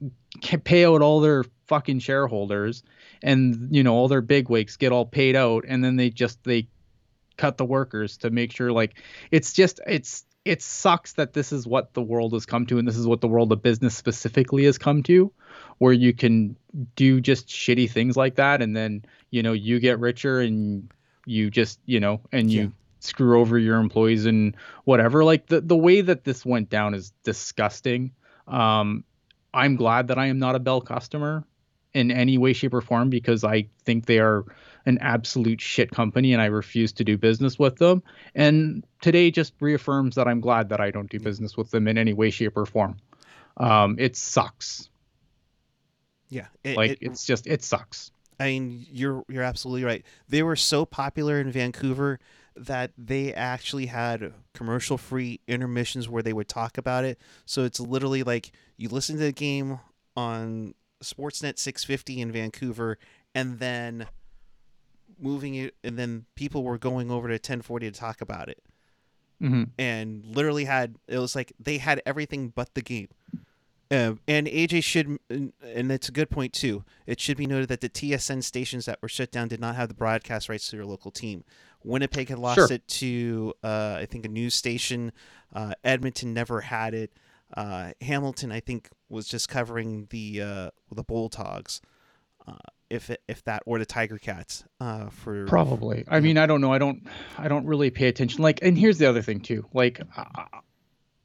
pay 0.63 0.85
out 0.85 1.01
all 1.01 1.19
their 1.19 1.43
fucking 1.67 1.99
shareholders 1.99 2.83
and, 3.23 3.69
you 3.75 3.83
know, 3.83 3.93
all 3.93 4.07
their 4.07 4.21
big 4.21 4.49
wigs 4.49 4.77
get 4.77 4.91
all 4.91 5.05
paid 5.05 5.35
out 5.35 5.65
and 5.67 5.83
then 5.83 5.95
they 5.95 6.09
just 6.09 6.43
they 6.43 6.67
cut 7.37 7.57
the 7.57 7.65
workers 7.65 8.17
to 8.17 8.29
make 8.29 8.51
sure 8.51 8.71
like 8.71 8.95
it's 9.31 9.51
just 9.53 9.79
it's 9.85 10.25
it 10.45 10.61
sucks 10.61 11.13
that 11.13 11.33
this 11.33 11.51
is 11.51 11.67
what 11.67 11.93
the 11.93 12.01
world 12.01 12.31
has 12.33 12.45
come 12.45 12.65
to 12.65 12.77
and 12.77 12.87
this 12.87 12.95
is 12.95 13.05
what 13.07 13.19
the 13.19 13.27
world 13.27 13.51
of 13.51 13.61
business 13.61 13.95
specifically 13.95 14.63
has 14.65 14.77
come 14.77 15.03
to 15.03 15.31
where 15.79 15.91
you 15.91 16.13
can 16.13 16.55
do 16.95 17.19
just 17.19 17.47
shitty 17.47 17.89
things 17.89 18.15
like 18.15 18.35
that 18.35 18.61
and 18.61 18.75
then 18.75 19.03
you 19.31 19.43
know 19.43 19.51
you 19.53 19.79
get 19.79 19.99
richer 19.99 20.39
and 20.39 20.89
you 21.25 21.49
just 21.49 21.79
you 21.85 21.99
know 21.99 22.21
and 22.31 22.51
you 22.51 22.61
Yeah. 22.61 22.67
screw 22.99 23.39
over 23.39 23.57
your 23.59 23.77
employees 23.79 24.25
and 24.25 24.55
whatever. 24.85 25.23
Like 25.23 25.47
the 25.47 25.59
the 25.61 25.75
way 25.77 26.01
that 26.01 26.23
this 26.23 26.45
went 26.45 26.69
down 26.69 26.93
is 26.93 27.11
disgusting. 27.23 28.11
Um 28.47 29.03
i'm 29.53 29.77
glad 29.77 30.09
that 30.09 30.17
i 30.19 30.25
am 30.25 30.37
not 30.37 30.53
a 30.53 30.59
bell 30.59 30.81
customer 30.81 31.45
in 31.95 32.11
any 32.11 32.37
way 32.37 32.53
shape 32.53 32.73
or 32.73 32.81
form 32.81 33.09
because 33.09 33.43
i 33.43 33.65
think 33.85 34.05
they 34.05 34.19
are 34.19 34.43
an 34.85 34.97
absolute 35.01 35.59
shit 35.61 35.89
company 35.91 36.33
and 36.33 36.41
i 36.41 36.45
refuse 36.45 36.91
to 36.93 37.03
do 37.03 37.17
business 37.17 37.57
with 37.57 37.77
them 37.77 38.03
and 38.35 38.85
today 39.01 39.31
just 39.31 39.53
reaffirms 39.59 40.15
that 40.15 40.27
i'm 40.27 40.39
glad 40.41 40.69
that 40.69 40.79
i 40.81 40.91
don't 40.91 41.09
do 41.09 41.19
business 41.19 41.57
with 41.57 41.71
them 41.71 41.87
in 41.87 41.97
any 41.97 42.13
way 42.13 42.29
shape 42.29 42.55
or 42.55 42.65
form 42.65 42.97
um 43.57 43.95
it 43.97 44.15
sucks 44.15 44.89
Yeah, 46.29 46.47
it, 46.63 46.77
like 46.77 46.91
it- 46.91 46.99
it's 47.01 47.25
just 47.25 47.47
it 47.47 47.63
sucks 47.63 48.11
I 48.37 48.47
mean, 48.47 48.85
you're 48.91 49.23
you're 49.29 49.43
absolutely 49.43 49.85
right. 49.85 50.05
They 50.27 50.43
were 50.43 50.57
so 50.57 50.85
popular 50.85 51.39
in 51.39 51.49
Vancouver 51.51 52.19
that 52.57 52.91
they 52.97 53.33
actually 53.33 53.85
had 53.85 54.33
commercial-free 54.53 55.39
intermissions 55.47 56.09
where 56.09 56.21
they 56.21 56.33
would 56.33 56.49
talk 56.49 56.77
about 56.77 57.05
it. 57.05 57.17
So 57.45 57.63
it's 57.63 57.79
literally 57.79 58.23
like 58.23 58.51
you 58.75 58.89
listen 58.89 59.15
to 59.17 59.23
the 59.23 59.31
game 59.31 59.79
on 60.17 60.73
Sportsnet 61.03 61.59
650 61.59 62.21
in 62.21 62.31
Vancouver, 62.31 62.97
and 63.33 63.59
then 63.59 64.07
moving 65.19 65.55
it, 65.55 65.75
and 65.83 65.97
then 65.97 66.25
people 66.35 66.63
were 66.63 66.77
going 66.77 67.09
over 67.11 67.27
to 67.27 67.33
1040 67.35 67.91
to 67.91 67.97
talk 67.99 68.21
about 68.21 68.49
it, 68.49 68.61
hmm 69.39 69.63
and 69.77 70.25
literally 70.25 70.65
had 70.65 70.95
it 71.07 71.17
was 71.19 71.35
like 71.35 71.53
they 71.59 71.77
had 71.77 72.01
everything 72.05 72.49
but 72.49 72.73
the 72.73 72.81
game. 72.81 73.09
Uh, 73.91 74.13
and 74.27 74.47
AJ 74.47 74.83
should, 74.83 75.19
and 75.29 75.53
and 75.63 75.91
it's 75.91 76.09
a 76.09 76.11
good 76.11 76.29
point 76.31 76.53
too. 76.53 76.83
It 77.05 77.19
should 77.19 77.37
be 77.37 77.45
noted 77.45 77.69
that 77.69 77.81
the 77.81 77.89
TSN 77.89 78.43
stations 78.43 78.85
that 78.85 78.99
were 79.01 79.07
shut 79.07 79.31
down 79.31 79.47
did 79.47 79.59
not 79.59 79.75
have 79.75 79.89
the 79.89 79.93
broadcast 79.93 80.49
rights 80.49 80.67
to 80.69 80.75
their 80.77 80.85
local 80.85 81.11
team. 81.11 81.43
Winnipeg 81.83 82.29
had 82.29 82.39
lost 82.39 82.55
Sure. 82.55 82.67
it 82.71 82.87
to, 82.87 83.53
uh, 83.63 83.97
I 83.99 84.07
think, 84.07 84.25
a 84.25 84.27
news 84.27 84.55
station. 84.55 85.11
Uh, 85.53 85.75
Edmonton 85.83 86.33
never 86.33 86.61
had 86.61 86.95
it. 86.95 87.11
Uh, 87.55 87.91
Hamilton, 88.01 88.51
I 88.51 88.59
think, 88.59 88.89
was 89.09 89.27
just 89.27 89.49
covering 89.49 90.07
the 90.09 90.41
uh, 90.41 90.69
the 90.91 91.03
Bulldogs, 91.03 91.81
uh, 92.47 92.53
if 92.89 93.11
if 93.27 93.43
that, 93.43 93.63
or 93.65 93.79
the 93.79 93.85
Tiger 93.85 94.17
Cats. 94.17 94.63
Uh, 94.79 95.09
for 95.09 95.45
Probably. 95.45 96.05
I 96.07 96.19
mean, 96.19 96.37
I 96.37 96.45
don't 96.45 96.61
know. 96.61 96.73
I 96.73 96.77
don't. 96.77 97.07
I 97.37 97.47
don't 97.47 97.65
really 97.65 97.89
pay 97.89 98.07
attention. 98.07 98.41
Like, 98.41 98.59
and 98.61 98.77
here's 98.77 98.97
the 98.97 99.07
other 99.07 99.21
thing 99.21 99.41
too. 99.41 99.65
Like, 99.73 100.01
I, 100.15 100.45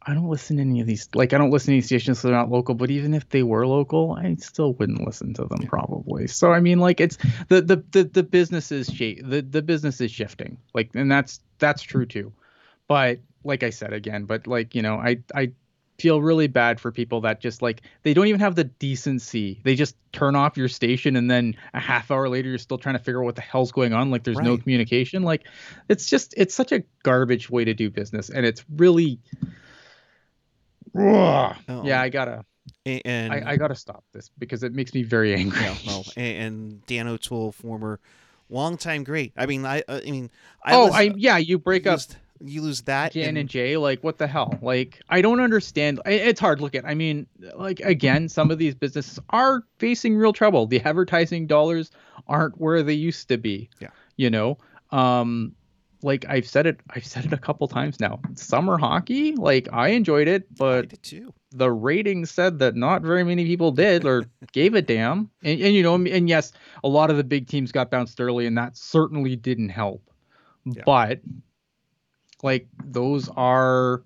I 0.02 0.14
don't 0.14 0.28
listen 0.28 0.56
to 0.56 0.62
any 0.62 0.80
of 0.80 0.86
these. 0.86 1.08
Like, 1.14 1.32
I 1.32 1.38
don't 1.38 1.50
listen 1.50 1.72
to 1.72 1.76
these 1.76 1.86
stations. 1.86 2.20
So 2.20 2.28
they're 2.28 2.36
not 2.36 2.50
local. 2.50 2.74
But 2.74 2.90
even 2.90 3.14
if 3.14 3.28
they 3.28 3.42
were 3.42 3.66
local, 3.66 4.12
I 4.12 4.34
still 4.36 4.74
wouldn't 4.74 5.04
listen 5.06 5.34
to 5.34 5.44
them 5.44 5.66
probably. 5.66 6.26
So 6.26 6.52
I 6.52 6.60
mean, 6.60 6.78
like, 6.78 7.00
it's 7.00 7.18
the 7.48 7.60
the 7.62 7.84
the, 7.90 8.04
the 8.04 8.22
business 8.22 8.72
is 8.72 8.88
sh- 8.88 9.20
the 9.22 9.42
the 9.42 9.62
business 9.62 10.00
is 10.00 10.10
shifting. 10.10 10.58
Like, 10.74 10.90
and 10.94 11.10
that's 11.10 11.40
that's 11.58 11.82
true 11.82 12.06
too. 12.06 12.32
But 12.88 13.20
like 13.44 13.62
I 13.62 13.70
said 13.70 13.92
again, 13.92 14.24
but 14.24 14.46
like 14.46 14.74
you 14.74 14.82
know, 14.82 14.96
I 14.96 15.18
I 15.34 15.52
feel 16.00 16.22
really 16.22 16.46
bad 16.46 16.80
for 16.80 16.90
people 16.90 17.20
that 17.20 17.40
just 17.40 17.62
like 17.62 17.82
they 18.02 18.14
don't 18.14 18.26
even 18.26 18.40
have 18.40 18.54
the 18.54 18.64
decency. 18.64 19.60
They 19.64 19.74
just 19.74 19.96
turn 20.12 20.34
off 20.34 20.56
your 20.56 20.68
station 20.68 21.16
and 21.16 21.30
then 21.30 21.56
a 21.74 21.80
half 21.80 22.10
hour 22.10 22.28
later 22.28 22.48
you're 22.48 22.58
still 22.58 22.78
trying 22.78 22.96
to 22.96 22.98
figure 22.98 23.20
out 23.20 23.24
what 23.24 23.36
the 23.36 23.42
hell's 23.42 23.72
going 23.72 23.92
on. 23.92 24.10
Like 24.10 24.24
there's 24.24 24.40
no 24.40 24.56
communication. 24.56 25.22
Like 25.22 25.46
it's 25.88 26.08
just 26.08 26.34
it's 26.36 26.54
such 26.54 26.72
a 26.72 26.82
garbage 27.02 27.50
way 27.50 27.64
to 27.64 27.74
do 27.74 27.90
business, 27.90 28.30
and 28.30 28.44
it's 28.46 28.64
really. 28.76 29.20
Oh, 30.96 31.54
Yeah, 31.84 32.00
I 32.00 32.08
gotta, 32.08 32.44
and 32.84 33.32
I, 33.32 33.52
I 33.52 33.56
gotta 33.56 33.76
stop 33.76 34.02
this 34.12 34.30
because 34.38 34.64
it 34.64 34.72
makes 34.72 34.92
me 34.92 35.02
very 35.02 35.34
angry. 35.36 35.60
Yeah, 35.60 35.76
no, 35.86 36.02
and, 36.16 36.36
and 36.36 36.86
Dan 36.86 37.06
O'Toole, 37.06 37.52
former 37.52 38.00
longtime 38.48 39.04
great. 39.04 39.32
I 39.36 39.46
mean, 39.46 39.64
I, 39.64 39.82
uh, 39.88 40.00
I 40.04 40.10
mean, 40.10 40.30
I 40.64 40.74
oh, 40.74 40.86
was- 40.86 40.94
I 40.94 41.12
yeah, 41.16 41.36
you 41.36 41.58
break 41.58 41.86
up 41.86 41.98
lose, 41.98 42.16
you 42.42 42.62
lose 42.62 42.82
that. 42.82 43.12
Jan 43.12 43.28
and- 43.30 43.38
and 43.38 43.48
Jay, 43.48 43.76
like 43.76 44.02
what 44.02 44.18
the 44.18 44.26
hell? 44.26 44.58
Like 44.62 45.00
I 45.08 45.20
don't 45.22 45.40
understand. 45.40 46.00
It's 46.06 46.40
hard. 46.40 46.60
Look 46.60 46.74
at, 46.74 46.84
I 46.84 46.94
mean, 46.94 47.26
like 47.54 47.80
again, 47.80 48.28
some 48.28 48.50
of 48.50 48.58
these 48.58 48.74
businesses 48.74 49.18
are 49.30 49.62
facing 49.78 50.16
real 50.16 50.32
trouble. 50.32 50.66
The 50.66 50.80
advertising 50.80 51.46
dollars 51.46 51.90
aren't 52.26 52.60
where 52.60 52.82
they 52.82 52.94
used 52.94 53.28
to 53.28 53.36
be. 53.38 53.68
Yeah. 53.80 53.88
You 54.16 54.30
know, 54.30 54.58
um, 54.90 55.54
like 56.02 56.24
I've 56.28 56.46
said 56.46 56.66
it, 56.66 56.80
I've 56.90 57.04
said 57.04 57.26
it 57.26 57.32
a 57.32 57.38
couple 57.38 57.68
times 57.68 58.00
now. 58.00 58.20
Summer 58.34 58.78
hockey, 58.78 59.32
like 59.36 59.68
I 59.72 59.88
enjoyed 59.88 60.28
it, 60.28 60.46
but 60.56 61.12
the 61.52 61.70
ratings 61.70 62.30
said 62.30 62.58
that 62.60 62.74
not 62.76 63.02
very 63.02 63.22
many 63.24 63.44
people 63.44 63.70
did 63.70 64.06
or 64.06 64.24
gave 64.52 64.74
a 64.74 64.80
damn. 64.82 65.30
And, 65.42 65.60
and 65.60 65.74
you 65.74 65.82
know, 65.82 65.94
and 65.96 66.28
yes, 66.28 66.52
a 66.84 66.88
lot 66.88 67.10
of 67.10 67.16
the 67.18 67.24
big 67.24 67.48
teams 67.48 67.70
got 67.70 67.90
bounced 67.90 68.18
early, 68.20 68.46
and 68.46 68.56
that 68.56 68.76
certainly 68.78 69.36
didn't 69.36 69.68
help. 69.70 70.02
Yeah. 70.64 70.82
But 70.86 71.20
like 72.42 72.68
those 72.84 73.28
are 73.36 74.02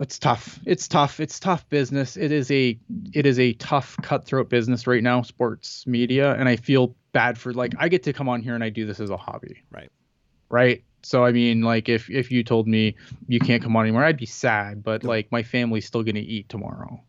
it's 0.00 0.18
tough. 0.18 0.58
It's 0.64 0.88
tough. 0.88 1.20
It's 1.20 1.38
tough 1.38 1.68
business. 1.68 2.16
It 2.16 2.32
is 2.32 2.50
a 2.50 2.78
it 3.12 3.26
is 3.26 3.38
a 3.38 3.52
tough 3.54 3.96
cutthroat 4.02 4.48
business 4.48 4.86
right 4.86 5.02
now, 5.02 5.20
sports 5.22 5.86
media, 5.86 6.34
and 6.34 6.48
I 6.48 6.56
feel 6.56 6.94
bad 7.12 7.36
for 7.36 7.52
like 7.52 7.74
I 7.78 7.88
get 7.88 8.02
to 8.04 8.12
come 8.12 8.28
on 8.28 8.40
here 8.40 8.54
and 8.54 8.64
I 8.64 8.70
do 8.70 8.86
this 8.86 8.98
as 8.98 9.10
a 9.10 9.16
hobby. 9.16 9.62
Right. 9.70 9.90
Right? 10.48 10.84
So 11.02 11.24
I 11.24 11.32
mean 11.32 11.62
like 11.62 11.88
if 11.88 12.08
if 12.08 12.30
you 12.30 12.42
told 12.42 12.66
me 12.66 12.96
you 13.28 13.40
can't 13.40 13.62
come 13.62 13.76
on 13.76 13.84
anymore, 13.84 14.04
I'd 14.04 14.16
be 14.16 14.26
sad, 14.26 14.82
but 14.82 15.04
like 15.04 15.30
my 15.30 15.42
family's 15.42 15.86
still 15.86 16.02
going 16.02 16.14
to 16.14 16.20
eat 16.20 16.48
tomorrow. 16.48 17.02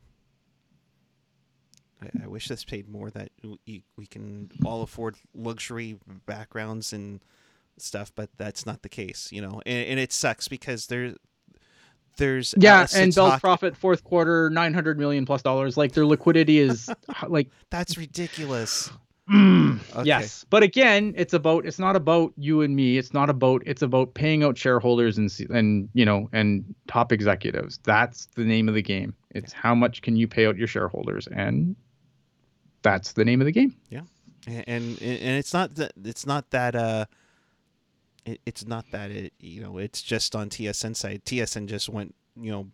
I, 2.02 2.24
I 2.24 2.28
wish 2.28 2.48
this 2.50 2.66
paid 2.66 2.90
more 2.90 3.10
that 3.12 3.32
we, 3.66 3.84
we 3.96 4.06
can 4.06 4.52
all 4.66 4.82
afford 4.82 5.16
luxury 5.34 5.98
backgrounds 6.26 6.92
and 6.92 7.22
stuff, 7.78 8.12
but 8.16 8.30
that's 8.38 8.66
not 8.66 8.82
the 8.82 8.90
case, 8.90 9.30
you 9.32 9.42
know. 9.42 9.62
And, 9.66 9.88
and 9.88 10.00
it 10.00 10.12
sucks 10.12 10.48
because 10.48 10.88
there, 10.88 11.16
there's 12.18 12.54
Yeah, 12.58 12.88
and 12.94 13.14
Bell's 13.16 13.32
talk- 13.32 13.42
profit 13.42 13.78
fourth 13.78 14.04
quarter 14.04 14.50
900 14.50 14.98
million 15.00 15.26
plus 15.26 15.42
dollars. 15.42 15.78
Like 15.78 15.94
their 15.94 16.06
liquidity 16.06 16.60
is 16.60 16.90
like 17.28 17.50
That's 17.70 17.98
ridiculous. 17.98 18.90
Mm, 19.32 19.80
Okay. 19.96 20.08
Yes, 20.08 20.46
but 20.50 20.62
again, 20.62 21.14
it's 21.16 21.34
about 21.34 21.66
it's 21.66 21.80
not 21.80 21.96
about 21.96 22.34
you 22.36 22.62
and 22.64 22.76
me. 22.76 22.98
It's 22.98 23.14
not 23.14 23.30
about 23.30 23.62
it's 23.66 23.82
about 23.82 24.14
paying 24.14 24.44
out 24.44 24.58
shareholders 24.58 25.18
and 25.18 25.32
and 25.50 25.88
you 25.94 26.04
know 26.04 26.28
and 26.34 26.66
top 26.88 27.14
executives. 27.14 27.80
That's 27.84 28.26
the 28.36 28.44
name 28.44 28.68
of 28.68 28.76
the 28.76 28.82
game. 28.82 29.16
It's 29.30 29.54
how 29.54 29.74
much 29.74 30.02
can 30.02 30.18
you 30.18 30.28
pay 30.28 30.48
out 30.48 30.58
your 30.58 30.68
shareholders, 30.68 31.28
and 31.28 31.78
that's 32.82 33.14
the 33.14 33.24
name 33.24 33.40
of 33.40 33.46
the 33.46 33.52
game. 33.54 33.74
and 34.48 34.66
and, 34.68 35.00
and 35.02 35.38
it's 35.38 35.54
not 35.54 35.76
that 35.76 35.94
it's 36.04 36.26
not 36.26 36.50
that 36.50 36.76
uh 36.76 37.06
it, 38.26 38.40
it's 38.46 38.66
not 38.66 38.86
that 38.92 39.12
it 39.12 39.34
you 39.40 39.62
know 39.62 39.78
it's 39.78 40.02
just 40.02 40.36
on 40.36 40.50
TSN 40.50 40.96
side. 40.96 41.24
TSN 41.26 41.68
just 41.68 41.90
went 41.90 42.16
you 42.40 42.52
know 42.52 42.68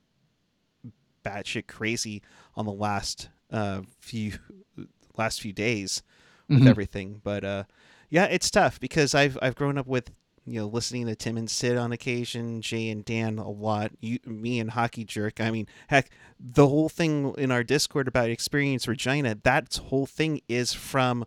batshit 1.25 1.67
crazy 1.67 2.21
on 2.55 2.65
the 2.65 2.71
last 2.71 3.29
uh 3.51 3.81
few 3.99 4.33
last 5.17 5.41
few 5.41 5.53
days 5.53 6.01
with 6.49 6.59
Mhm. 6.63 6.67
everything. 6.69 7.21
But 7.23 7.43
uh 7.43 7.63
yeah, 8.09 8.25
it's 8.25 8.49
tough 8.49 8.79
because 8.79 9.13
I've 9.13 9.37
I've 9.41 9.55
grown 9.55 9.77
up 9.77 9.87
with 9.87 10.11
you 10.45 10.61
know 10.61 10.67
listening 10.67 11.07
to 11.07 11.15
Tim 11.15 11.35
and 11.37 11.49
Sid 11.49 11.75
on 11.77 11.91
occasion, 11.91 12.61
Jay 12.61 12.89
and 12.89 13.03
Dan 13.03 13.37
a 13.37 13.49
lot. 13.49 13.91
You, 13.99 14.19
me 14.25 14.59
and 14.61 14.71
Hockey 14.71 15.03
Jerk. 15.03 15.41
I 15.41 15.51
mean, 15.51 15.67
heck, 15.89 16.09
the 16.39 16.67
whole 16.69 16.87
thing 16.87 17.33
in 17.37 17.51
our 17.51 17.63
Discord 17.63 18.07
about 18.07 18.29
Experience 18.29 18.87
Regina. 18.87 19.35
That 19.43 19.75
whole 19.87 20.05
thing 20.05 20.39
is 20.47 20.71
from 20.71 21.25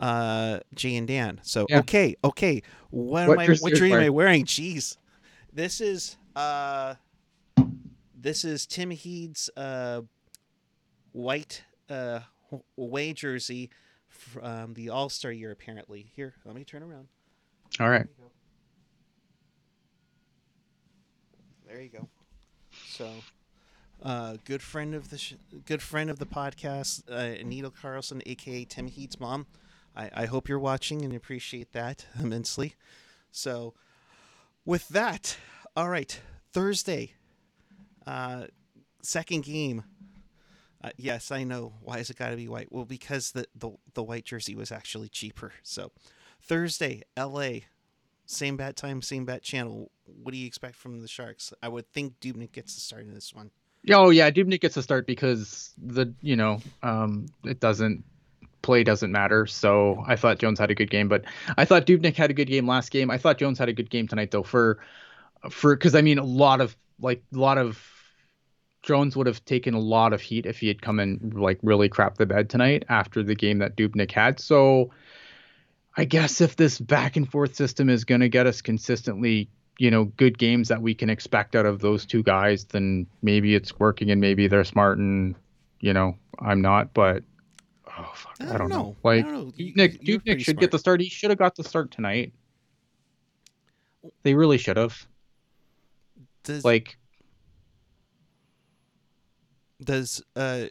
uh, 0.00 0.60
Jay 0.74 0.96
and 0.96 1.06
Dan. 1.08 1.40
So 1.42 1.66
Yeah. 1.68 1.80
okay, 1.80 2.16
okay. 2.24 2.62
What, 2.90 3.28
What 3.28 3.32
am 3.34 3.38
I? 3.40 3.56
What 3.56 3.72
jersey 3.74 3.92
am 3.92 4.00
I 4.00 4.08
wearing? 4.10 4.44
Jeez, 4.44 4.96
this 5.52 5.80
is 5.80 6.16
uh, 6.36 6.94
this 8.14 8.44
is 8.44 8.66
Tim 8.66 8.90
Heed's 8.90 9.50
uh, 9.56 10.02
white 11.12 11.62
uh 11.88 12.20
away 12.76 13.12
jersey 13.12 13.70
from 14.08 14.74
the 14.74 14.88
All 14.90 15.08
Star 15.08 15.32
year. 15.32 15.50
Apparently, 15.50 16.10
here. 16.14 16.34
Let 16.44 16.54
me 16.54 16.64
turn 16.64 16.82
around. 16.82 17.08
All 17.80 17.90
right. 17.90 18.06
There 21.66 21.82
you 21.82 21.90
go. 21.90 22.08
So, 22.88 23.10
uh, 24.02 24.36
good 24.44 24.62
friend 24.62 24.94
of 24.94 25.10
the 25.10 25.18
sh- 25.18 25.34
good 25.66 25.82
friend 25.82 26.08
of 26.08 26.18
the 26.18 26.26
podcast, 26.26 27.02
uh, 27.10 27.38
Anita 27.40 27.70
Carlson, 27.70 28.22
aka 28.24 28.64
Tim 28.64 28.86
Heed's 28.86 29.20
mom. 29.20 29.46
I, 29.98 30.10
I 30.14 30.26
hope 30.26 30.48
you're 30.48 30.58
watching 30.58 31.04
and 31.04 31.12
appreciate 31.12 31.72
that 31.72 32.06
immensely. 32.18 32.74
So, 33.32 33.74
with 34.64 34.88
that, 34.88 35.36
all 35.76 35.88
right, 35.88 36.18
Thursday, 36.52 37.14
uh, 38.06 38.46
second 39.02 39.44
game. 39.44 39.84
Uh, 40.82 40.90
yes, 40.96 41.32
I 41.32 41.42
know. 41.42 41.72
Why 41.82 41.98
has 41.98 42.08
it 42.08 42.16
got 42.16 42.30
to 42.30 42.36
be 42.36 42.46
white? 42.46 42.70
Well, 42.70 42.84
because 42.84 43.32
the, 43.32 43.46
the 43.56 43.72
the 43.94 44.02
white 44.02 44.24
jersey 44.24 44.54
was 44.54 44.70
actually 44.70 45.08
cheaper. 45.08 45.52
So, 45.64 45.90
Thursday, 46.40 47.02
L.A. 47.16 47.64
Same 48.26 48.56
bat 48.56 48.76
time, 48.76 49.02
same 49.02 49.24
bat 49.24 49.42
channel. 49.42 49.90
What 50.04 50.32
do 50.32 50.38
you 50.38 50.46
expect 50.46 50.76
from 50.76 51.00
the 51.00 51.08
Sharks? 51.08 51.52
I 51.62 51.68
would 51.68 51.90
think 51.92 52.20
Dubnyk 52.20 52.52
gets 52.52 52.74
the 52.74 52.80
start 52.80 53.02
in 53.02 53.14
this 53.14 53.34
one. 53.34 53.50
Oh 53.90 54.10
yeah, 54.10 54.30
Dubnyk 54.30 54.60
gets 54.60 54.76
a 54.76 54.82
start 54.82 55.06
because 55.06 55.72
the 55.78 56.14
you 56.20 56.36
know 56.36 56.60
um 56.82 57.26
it 57.44 57.58
doesn't 57.58 58.04
play 58.62 58.84
doesn't 58.84 59.12
matter. 59.12 59.46
So 59.46 60.02
I 60.06 60.16
thought 60.16 60.38
Jones 60.38 60.58
had 60.58 60.70
a 60.70 60.74
good 60.74 60.90
game, 60.90 61.08
but 61.08 61.24
I 61.56 61.64
thought 61.64 61.86
Dubnyk 61.86 62.16
had 62.16 62.30
a 62.30 62.34
good 62.34 62.48
game 62.48 62.66
last 62.66 62.90
game. 62.90 63.10
I 63.10 63.18
thought 63.18 63.38
Jones 63.38 63.58
had 63.58 63.68
a 63.68 63.72
good 63.72 63.90
game 63.90 64.08
tonight 64.08 64.30
though 64.30 64.42
for 64.42 64.78
for 65.50 65.76
because 65.76 65.94
I 65.94 66.02
mean 66.02 66.18
a 66.18 66.24
lot 66.24 66.60
of 66.60 66.76
like 67.00 67.22
a 67.32 67.38
lot 67.38 67.58
of 67.58 67.80
Jones 68.82 69.16
would 69.16 69.26
have 69.26 69.44
taken 69.44 69.74
a 69.74 69.80
lot 69.80 70.12
of 70.12 70.20
heat 70.20 70.46
if 70.46 70.60
he 70.60 70.68
had 70.68 70.80
come 70.80 71.00
in 71.00 71.32
like 71.34 71.58
really 71.62 71.88
crap 71.88 72.16
the 72.16 72.26
bed 72.26 72.48
tonight 72.48 72.84
after 72.88 73.22
the 73.22 73.34
game 73.34 73.58
that 73.58 73.76
Dubnyk 73.76 74.10
had. 74.10 74.40
So 74.40 74.90
I 75.96 76.04
guess 76.04 76.40
if 76.40 76.56
this 76.56 76.78
back 76.78 77.16
and 77.16 77.28
forth 77.28 77.56
system 77.56 77.90
is 77.90 78.04
going 78.04 78.20
to 78.20 78.28
get 78.28 78.46
us 78.46 78.62
consistently, 78.62 79.48
you 79.78 79.90
know, 79.90 80.04
good 80.04 80.38
games 80.38 80.68
that 80.68 80.80
we 80.80 80.94
can 80.94 81.10
expect 81.10 81.56
out 81.56 81.66
of 81.66 81.80
those 81.80 82.06
two 82.06 82.22
guys, 82.22 82.64
then 82.64 83.06
maybe 83.20 83.54
it's 83.54 83.78
working 83.78 84.10
and 84.10 84.20
maybe 84.20 84.46
they're 84.46 84.64
smart 84.64 84.98
and, 84.98 85.34
you 85.80 85.92
know, 85.92 86.16
I'm 86.38 86.62
not. 86.62 86.94
But 86.94 87.24
oh 87.98 88.12
fuck, 88.14 88.36
I 88.40 88.56
don't, 88.58 88.68
know. 88.68 88.96
Like 89.02 89.24
I 89.24 89.28
don't 89.30 89.46
know. 89.46 89.52
You- 89.56 89.74
Nick, 89.74 89.98
you're 90.06 90.18
Dubnyk 90.20 90.24
pretty 90.24 90.42
should 90.42 90.52
smart. 90.54 90.60
get 90.60 90.70
the 90.70 90.78
start. 90.78 91.00
He 91.00 91.08
should 91.08 91.30
have 91.30 91.38
got 91.38 91.56
the 91.56 91.64
start 91.64 91.90
tonight. 91.90 92.32
They 94.22 94.34
really 94.34 94.58
should 94.58 94.76
have. 94.76 95.06
Does 96.44 96.64
Like 96.64 96.96
does 99.82 100.22
uh 100.36 100.66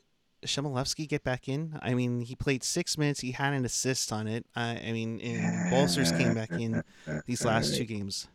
Chmielewski 0.45 1.07
get 1.07 1.23
back 1.23 1.47
in? 1.47 1.77
I 1.81 1.93
mean, 1.93 2.21
he 2.21 2.35
played 2.35 2.63
six 2.63 2.97
minutes. 2.97 3.19
He 3.21 3.31
had 3.31 3.53
an 3.53 3.65
assist 3.65 4.13
on 4.13 4.27
it. 4.27 4.45
I, 4.55 4.77
I 4.87 4.91
mean, 4.91 5.19
and 5.19 5.71
Balcers 5.71 6.11
came 6.11 6.35
back 6.35 6.51
in 6.51 6.83
these 7.25 7.43
last 7.43 7.75
two 7.75 7.85
games. 7.85 8.27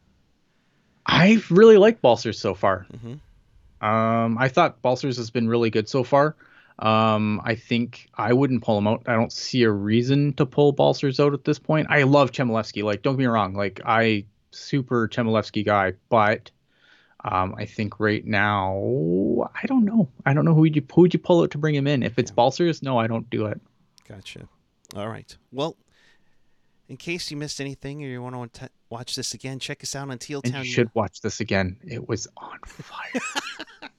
I 1.06 1.40
really 1.50 1.78
like 1.78 2.00
Balcers 2.00 2.38
so 2.38 2.54
far. 2.54 2.86
hmm 3.00 3.14
Um, 3.86 4.36
I 4.38 4.48
thought 4.48 4.82
Balcers 4.82 5.16
has 5.16 5.30
been 5.30 5.48
really 5.48 5.70
good 5.70 5.88
so 5.88 6.02
far. 6.04 6.34
Um, 6.78 7.40
I 7.44 7.54
think 7.54 8.08
I 8.14 8.32
wouldn't 8.32 8.62
pull 8.62 8.78
him 8.78 8.86
out. 8.86 9.02
I 9.06 9.14
don't 9.14 9.32
see 9.32 9.62
a 9.62 9.70
reason 9.70 10.32
to 10.34 10.46
pull 10.46 10.72
Balcers 10.72 11.20
out 11.20 11.34
at 11.34 11.44
this 11.44 11.58
point. 11.58 11.86
I 11.90 12.02
love 12.02 12.32
Chmielewski. 12.32 12.82
Like, 12.82 13.02
don't 13.02 13.14
get 13.14 13.20
me 13.20 13.26
wrong. 13.26 13.54
Like, 13.54 13.80
I 13.84 14.24
super 14.50 15.08
Chmielewski 15.08 15.64
guy, 15.64 15.92
but 16.08 16.50
um, 17.24 17.54
I 17.56 17.66
think 17.66 18.00
right 18.00 18.24
now, 18.24 19.50
I 19.54 19.66
don't 19.66 19.84
know. 19.84 20.08
I 20.26 20.34
don't 20.34 20.44
know 20.44 20.54
who 20.54 20.64
you 20.64 20.82
who 20.92 21.02
would 21.02 21.14
you 21.14 21.20
pull 21.20 21.42
out 21.42 21.50
to 21.52 21.58
bring 21.58 21.74
him 21.74 21.86
in. 21.86 22.02
If 22.02 22.18
it's 22.18 22.30
Yeah. 22.30 22.36
Balcers, 22.36 22.82
no, 22.82 22.98
I 22.98 23.06
don't 23.06 23.28
do 23.30 23.46
it. 23.46 23.60
Gotcha. 24.08 24.48
All 24.96 25.08
right. 25.08 25.36
Well, 25.52 25.76
in 26.88 26.96
case 26.96 27.30
you 27.30 27.36
missed 27.36 27.60
anything 27.60 28.02
or 28.02 28.08
you 28.08 28.20
want 28.22 28.52
to 28.54 28.70
watch 28.90 29.14
this 29.14 29.34
again, 29.34 29.58
check 29.58 29.82
us 29.82 29.94
out 29.94 30.10
on 30.10 30.18
Teal 30.18 30.42
Town. 30.42 30.64
you 30.64 30.70
should 30.70 30.90
watch 30.94 31.20
this 31.20 31.40
again. 31.40 31.76
It 31.84 32.08
was 32.08 32.26
on 32.36 32.58
fire. 32.66 33.22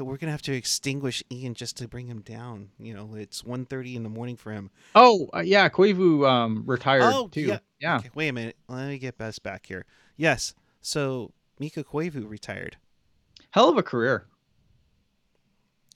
We're 0.00 0.16
gonna 0.16 0.32
have 0.32 0.42
to 0.42 0.52
extinguish 0.54 1.22
Ian 1.30 1.54
just 1.54 1.76
to 1.78 1.88
bring 1.88 2.06
him 2.06 2.20
down. 2.20 2.70
You 2.78 2.94
know, 2.94 3.14
it's 3.14 3.42
1.30 3.42 3.96
in 3.96 4.02
the 4.02 4.08
morning 4.08 4.36
for 4.36 4.52
him. 4.52 4.70
oh 4.94 5.28
uh, 5.34 5.40
yeah, 5.40 5.68
Koivu 5.68 6.26
um 6.28 6.62
retired 6.66 7.02
Oh, 7.04 7.28
too. 7.28 7.42
yeah. 7.42 7.58
yeah. 7.80 7.96
Okay, 7.98 8.10
wait 8.14 8.28
a 8.28 8.32
minute. 8.32 8.56
Let 8.68 8.88
me 8.88 8.98
get 8.98 9.18
Bess 9.18 9.38
back 9.38 9.66
here. 9.66 9.84
Yes. 10.16 10.54
So 10.80 11.32
Mikko 11.58 11.82
Koivu 11.82 12.28
retired. 12.28 12.76
hell 13.50 13.68
of 13.68 13.76
a 13.78 13.82
career. 13.82 14.26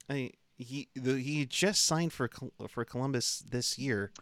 I 0.08 0.30
he 0.58 0.88
the, 0.94 1.18
he 1.18 1.44
just 1.46 1.84
signed 1.84 2.12
for 2.12 2.30
for 2.68 2.84
Columbus 2.84 3.44
this 3.50 3.78
year. 3.78 4.12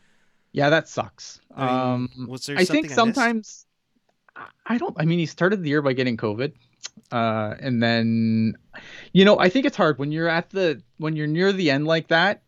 Yeah, 0.52 0.70
that 0.70 0.88
sucks. 0.88 1.40
I 1.54 1.66
mean, 1.66 1.74
um, 1.74 2.26
was 2.28 2.46
there 2.46 2.56
I 2.56 2.64
think 2.64 2.88
sometimes 2.90 3.66
I- 4.36 4.46
I 4.66 4.78
don't. 4.78 4.94
I 4.98 5.04
mean, 5.04 5.18
he 5.18 5.26
started 5.26 5.62
the 5.62 5.68
year 5.68 5.82
by 5.82 5.92
getting 5.92 6.16
COVID, 6.16 6.52
uh, 7.12 7.54
and 7.60 7.82
then, 7.82 8.56
you 9.12 9.24
know, 9.24 9.38
I 9.38 9.48
think 9.48 9.66
it's 9.66 9.76
hard 9.76 9.98
when 9.98 10.12
you're 10.12 10.28
at 10.28 10.50
the 10.50 10.82
when 10.98 11.16
you're 11.16 11.26
near 11.26 11.52
the 11.52 11.70
end 11.70 11.86
like 11.86 12.08
that, 12.08 12.42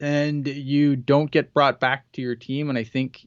and 0.00 0.46
you 0.46 0.96
don't 0.96 1.30
get 1.30 1.52
brought 1.52 1.80
back 1.80 2.10
to 2.12 2.22
your 2.22 2.34
team, 2.34 2.68
and 2.68 2.78
I 2.78 2.84
think 2.84 3.26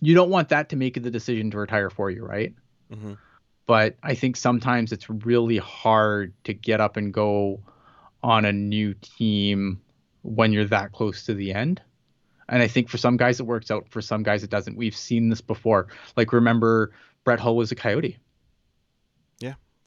you 0.00 0.14
don't 0.14 0.30
want 0.30 0.50
that 0.50 0.68
to 0.70 0.76
make 0.76 1.00
the 1.02 1.10
decision 1.10 1.50
to 1.52 1.58
retire 1.58 1.88
for 1.90 2.10
you, 2.10 2.24
right? 2.24 2.54
Mhm. 2.92 3.16
But 3.66 3.96
I 4.02 4.14
think 4.14 4.36
sometimes 4.36 4.92
it's 4.92 5.08
really 5.08 5.56
hard 5.56 6.34
to 6.44 6.52
get 6.52 6.80
up 6.80 6.96
and 6.96 7.14
go 7.14 7.62
on 8.22 8.44
a 8.44 8.52
new 8.52 8.94
team 8.94 9.80
when 10.22 10.52
you're 10.52 10.66
that 10.66 10.92
close 10.92 11.24
to 11.26 11.34
the 11.34 11.54
end. 11.54 11.80
And 12.48 12.62
I 12.62 12.68
think 12.68 12.90
for 12.90 12.98
some 12.98 13.16
guys 13.16 13.40
it 13.40 13.46
works 13.46 13.70
out, 13.70 13.88
for 13.88 14.02
some 14.02 14.22
guys 14.22 14.42
it 14.42 14.50
doesn't. 14.50 14.76
We've 14.76 14.96
seen 14.96 15.30
this 15.30 15.40
before. 15.40 15.88
Like 16.16 16.32
remember 16.32 16.92
Brett 17.24 17.40
Hull 17.40 17.56
was 17.56 17.72
a 17.72 17.74
coyote 17.74 18.18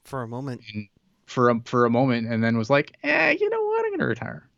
for 0.04 0.22
a 0.22 0.28
moment. 0.28 0.62
for 1.26 1.50
a 1.50 1.60
for 1.64 1.84
a 1.84 1.90
moment 1.90 2.26
and 2.28 2.42
then 2.42 2.56
was 2.56 2.70
like, 2.70 2.96
eh, 3.02 3.36
you 3.38 3.50
know 3.50 3.62
what, 3.62 3.84
I'm 3.84 3.92
gonna 3.92 4.06
retire. 4.06 4.48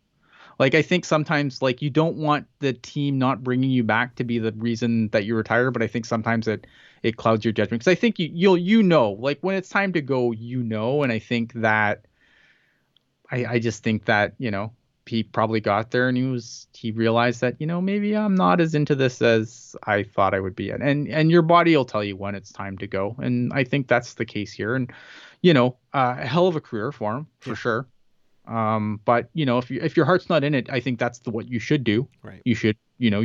Like 0.59 0.75
I 0.75 0.83
think 0.83 1.05
sometimes 1.05 1.63
like 1.63 1.81
you 1.83 1.91
don't 1.91 2.17
want 2.17 2.47
the 2.59 2.75
team 2.75 3.19
not 3.19 3.43
bringing 3.43 3.71
you 3.71 3.83
back 3.83 4.15
to 4.17 4.25
be 4.25 4.39
the 4.39 4.53
reason 4.53 5.09
that 5.09 5.25
you 5.25 5.35
retire, 5.35 5.71
but 5.71 5.83
I 5.83 5.87
think 5.87 6.05
sometimes 6.05 6.47
it 6.49 6.67
it 7.03 7.17
clouds 7.17 7.45
your 7.45 7.53
judgment. 7.53 7.81
Because 7.81 7.91
I 7.91 7.95
think 7.95 8.19
you 8.19 8.31
you'll 8.33 8.59
you 8.59 8.83
know. 8.83 9.13
Like 9.13 9.39
when 9.41 9.57
it's 9.57 9.71
time 9.71 9.93
to 9.95 10.03
go, 10.03 10.33
you 10.33 10.63
know, 10.63 11.03
and 11.03 11.11
I 11.13 11.19
think 11.19 11.55
that 11.55 12.05
I 13.31 13.45
I 13.47 13.59
just 13.59 13.83
think 13.83 14.05
that 14.05 14.35
you 14.39 14.51
know 14.51 14.73
he 15.07 15.25
probably 15.25 15.61
got 15.61 15.91
there 15.91 16.09
and 16.09 16.17
he 16.17 16.25
was 16.25 16.69
he 16.73 16.93
realized 16.93 17.41
that 17.41 17.57
you 17.59 17.67
know 17.67 17.81
maybe 17.81 18.17
I'm 18.17 18.35
not 18.37 18.61
as 18.61 18.75
into 18.75 18.95
this 18.95 19.21
as 19.23 19.75
I 19.85 20.05
thought 20.05 20.35
I 20.35 20.41
would 20.41 20.55
be. 20.55 20.71
And 20.71 20.83
and 20.83 21.09
and 21.09 21.31
your 21.31 21.43
body 21.43 21.77
will 21.77 21.85
tell 21.85 22.05
you 22.05 22.17
when 22.17 22.35
it's 22.35 22.53
time 22.53 22.79
to 22.79 22.87
go. 22.87 23.17
And 23.19 23.53
I 23.53 23.65
think 23.65 23.89
that's 23.89 24.15
the 24.15 24.25
case 24.25 24.53
here. 24.53 24.75
And 24.75 24.93
you 25.43 25.55
know 25.55 25.77
uh, 25.95 26.17
a 26.19 26.27
hell 26.27 26.47
of 26.47 26.57
a 26.57 26.61
career 26.61 26.93
for 26.93 27.17
him 27.17 27.27
for 27.41 27.51
Yeah. 27.51 27.55
sure 27.55 27.87
um 28.47 29.01
but 29.05 29.29
you 29.35 29.45
know 29.47 29.59
if 29.59 29.71
you 29.71 29.81
if 29.83 29.97
your 29.97 30.07
heart's 30.07 30.29
not 30.29 30.45
in 30.45 30.55
it 30.55 30.69
I 30.71 30.81
think 30.81 30.99
that's 30.99 31.19
the 31.21 31.31
what 31.31 31.49
you 31.49 31.59
should 31.59 31.85
do 31.85 32.09
Right. 32.23 32.43
you 32.45 32.55
should 32.55 32.77
you 32.99 33.11
know 33.11 33.25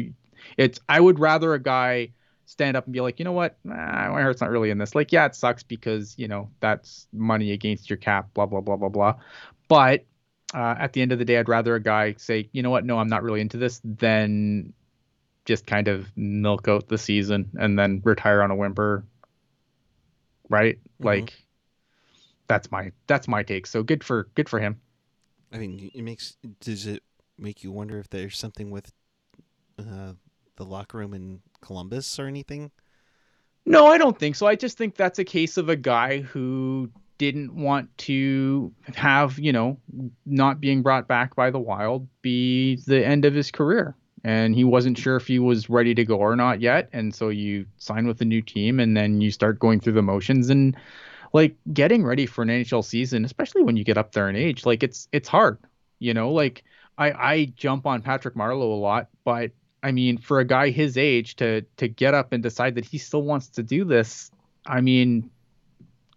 it's 0.58 0.80
I 0.90 1.00
would 1.00 1.20
rather 1.20 1.54
a 1.54 1.60
guy 1.60 2.12
stand 2.46 2.78
up 2.78 2.86
and 2.86 2.94
be 2.94 3.02
like 3.02 3.18
you 3.20 3.26
know 3.26 3.32
what 3.32 3.58
nah, 3.64 4.12
my 4.12 4.22
heart's 4.22 4.42
not 4.42 4.52
really 4.52 4.70
in 4.70 4.78
this 4.78 4.94
like 4.94 5.12
yeah 5.12 5.26
it 5.26 5.36
sucks 5.36 5.64
because 5.64 6.14
you 6.18 6.28
know 6.28 6.50
that's 6.60 7.08
money 7.14 7.52
against 7.54 7.90
your 7.90 7.98
cap 7.98 8.30
blah 8.34 8.46
blah 8.46 8.62
blah 8.62 8.76
blah 8.76 8.90
blah 8.90 9.16
but 9.68 10.06
uh, 10.54 10.76
at 10.80 10.94
the 10.94 11.02
end 11.02 11.12
of 11.12 11.20
the 11.20 11.26
day, 11.26 11.38
I'd 11.38 11.50
rather 11.50 11.76
a 11.76 11.82
guy 11.82 12.14
say, 12.18 12.48
you 12.54 12.62
know 12.62 12.70
what, 12.70 12.86
no, 12.86 12.98
I'm 13.00 13.08
not 13.08 13.24
really 13.24 13.42
into 13.42 13.58
this, 13.58 13.82
than 13.84 14.72
just 15.44 15.66
kind 15.66 15.88
of 15.88 16.08
milk 16.16 16.68
out 16.68 16.88
the 16.88 16.98
season 16.98 17.50
and 17.60 17.78
then 17.78 18.02
retire 18.06 18.42
on 18.42 18.52
a 18.52 18.56
whimper. 18.56 19.04
Right? 20.50 20.78
Mhm. 21.00 21.06
Like 21.06 21.34
that's 22.48 22.72
my 22.72 22.92
that's 23.08 23.28
my 23.28 23.44
take. 23.44 23.68
So 23.68 23.84
good 23.84 24.04
for 24.04 24.28
good 24.36 24.50
for 24.50 24.60
him. 24.60 24.80
I 25.52 25.58
mean, 25.58 25.92
it 25.94 26.02
makes 26.02 26.38
does 26.62 26.86
it 26.86 27.04
make 27.38 27.64
you 27.64 27.72
wonder 27.72 28.00
if 28.00 28.10
there's 28.10 28.38
something 28.38 28.72
with 28.72 28.92
uh, 29.80 30.14
the 30.56 30.66
locker 30.66 30.98
room 30.98 31.14
in 31.14 31.42
Columbus 31.62 32.20
or 32.20 32.28
anything? 32.28 32.72
No, 33.66 33.88
I 33.88 33.98
don't 33.98 34.18
think 34.18 34.36
so. 34.36 34.46
I 34.46 34.56
just 34.56 34.78
think 34.78 34.96
that's 34.96 35.20
a 35.20 35.24
case 35.24 35.58
of 35.58 35.70
a 35.70 35.76
guy 35.76 36.20
who 36.22 36.90
didn't 37.18 37.56
want 37.56 37.96
to 37.98 38.72
have, 38.94 39.40
you 39.40 39.52
know, 39.52 39.78
not 40.26 40.60
being 40.60 40.82
brought 40.82 41.08
back 41.08 41.36
by 41.36 41.50
the 41.50 41.60
Wild 41.60 42.08
be 42.22 42.78
the 42.86 43.06
end 43.06 43.26
of 43.26 43.34
his 43.34 43.52
career. 43.52 43.96
And 44.24 44.56
he 44.56 44.64
wasn't 44.64 44.98
sure 44.98 45.16
if 45.16 45.28
he 45.28 45.38
was 45.40 45.70
ready 45.70 45.94
to 45.96 46.04
go 46.04 46.18
or 46.18 46.36
not 46.36 46.60
yet. 46.60 46.90
And 46.94 47.14
so 47.14 47.30
you 47.30 47.66
sign 47.78 48.08
with 48.08 48.22
a 48.22 48.26
new 48.26 48.42
team 48.42 48.80
and 48.80 48.98
then 48.98 49.22
you 49.22 49.30
start 49.32 49.60
going 49.60 49.80
through 49.80 49.94
the 49.94 50.02
motions 50.02 50.50
and 50.50 50.76
like 51.36 51.58
getting 51.74 52.06
ready 52.06 52.26
for 52.26 52.44
an 52.44 52.48
NHL 52.48 52.82
season, 52.82 53.26
especially 53.26 53.62
when 53.62 53.76
you 53.76 53.84
get 53.84 53.98
up 53.98 54.14
there 54.14 54.30
in 54.30 54.38
age, 54.38 54.66
like 54.66 54.84
it's 54.84 55.10
it's 55.12 55.28
hard. 55.28 55.58
You 56.00 56.14
know, 56.14 56.32
like 56.32 56.64
I 56.98 57.12
I 57.12 57.46
jump 57.58 57.86
on 57.86 58.02
Patrick 58.02 58.36
Marleau 58.36 58.72
a 58.72 58.80
lot, 58.80 59.10
but 59.26 59.52
I 59.84 59.92
mean, 59.92 60.18
for 60.18 60.40
a 60.40 60.46
guy 60.46 60.70
his 60.70 60.98
age 60.98 61.36
to 61.36 61.64
to 61.76 61.90
get 61.90 62.14
up 62.14 62.32
and 62.32 62.42
decide 62.42 62.76
that 62.76 62.86
he 62.86 62.98
still 62.98 63.22
wants 63.22 63.50
to 63.50 63.64
do 63.64 63.84
this, 63.84 64.32
I 64.66 64.80
mean, 64.80 65.30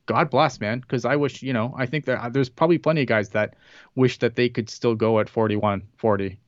God 0.07 0.31
bless, 0.31 0.61
man. 0.61 0.79
Because 0.79 1.05
I 1.05 1.17
wish, 1.17 1.43
you 1.43 1.53
know, 1.53 1.75
I 1.77 1.87
think 1.87 2.05
that 2.05 2.25
uh, 2.25 2.29
there's 2.29 2.49
probably 2.49 2.79
plenty 2.79 3.01
of 3.01 3.09
guys 3.09 3.31
that 3.31 3.57
wish 3.97 4.21
that 4.21 4.37
they 4.37 4.49
could 4.49 4.71
still 4.71 4.95
go 4.95 5.19
at 5.19 5.29
41, 5.29 5.83
40. 5.97 6.39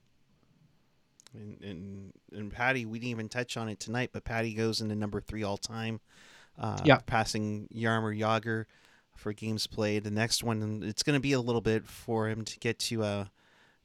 And, 1.34 1.60
and, 1.60 2.12
and 2.32 2.52
Patty, 2.52 2.86
we 2.86 3.00
didn't 3.00 3.10
even 3.10 3.28
touch 3.28 3.56
on 3.56 3.68
it 3.68 3.80
tonight, 3.80 4.10
but 4.12 4.22
Patty 4.22 4.54
goes 4.54 4.80
into 4.80 4.94
number 4.94 5.20
three 5.20 5.42
all 5.42 5.56
time. 5.56 5.98
Uh, 6.58 6.78
Yeah. 6.84 6.98
Passing 7.06 7.68
Jaromir 7.74 8.18
Jagr 8.18 8.66
for 9.16 9.32
games 9.32 9.66
played. 9.66 10.04
The 10.04 10.10
next 10.10 10.42
one, 10.42 10.82
it's 10.84 11.02
going 11.02 11.14
to 11.16 11.20
be 11.20 11.32
a 11.32 11.40
little 11.40 11.60
bit 11.60 11.86
for 11.86 12.28
him 12.28 12.44
to 12.44 12.58
get 12.58 12.78
to 12.80 13.02
uh, 13.02 13.24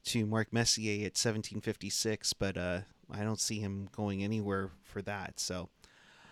to 0.04 0.24
Mark 0.26 0.52
Messier 0.52 0.98
at 1.06 1.16
1756, 1.18 2.32
but 2.34 2.56
uh, 2.56 2.80
I 3.12 3.22
don't 3.22 3.40
see 3.40 3.58
him 3.58 3.88
going 3.92 4.22
anywhere 4.22 4.70
for 4.84 5.02
that. 5.02 5.38
So 5.40 5.68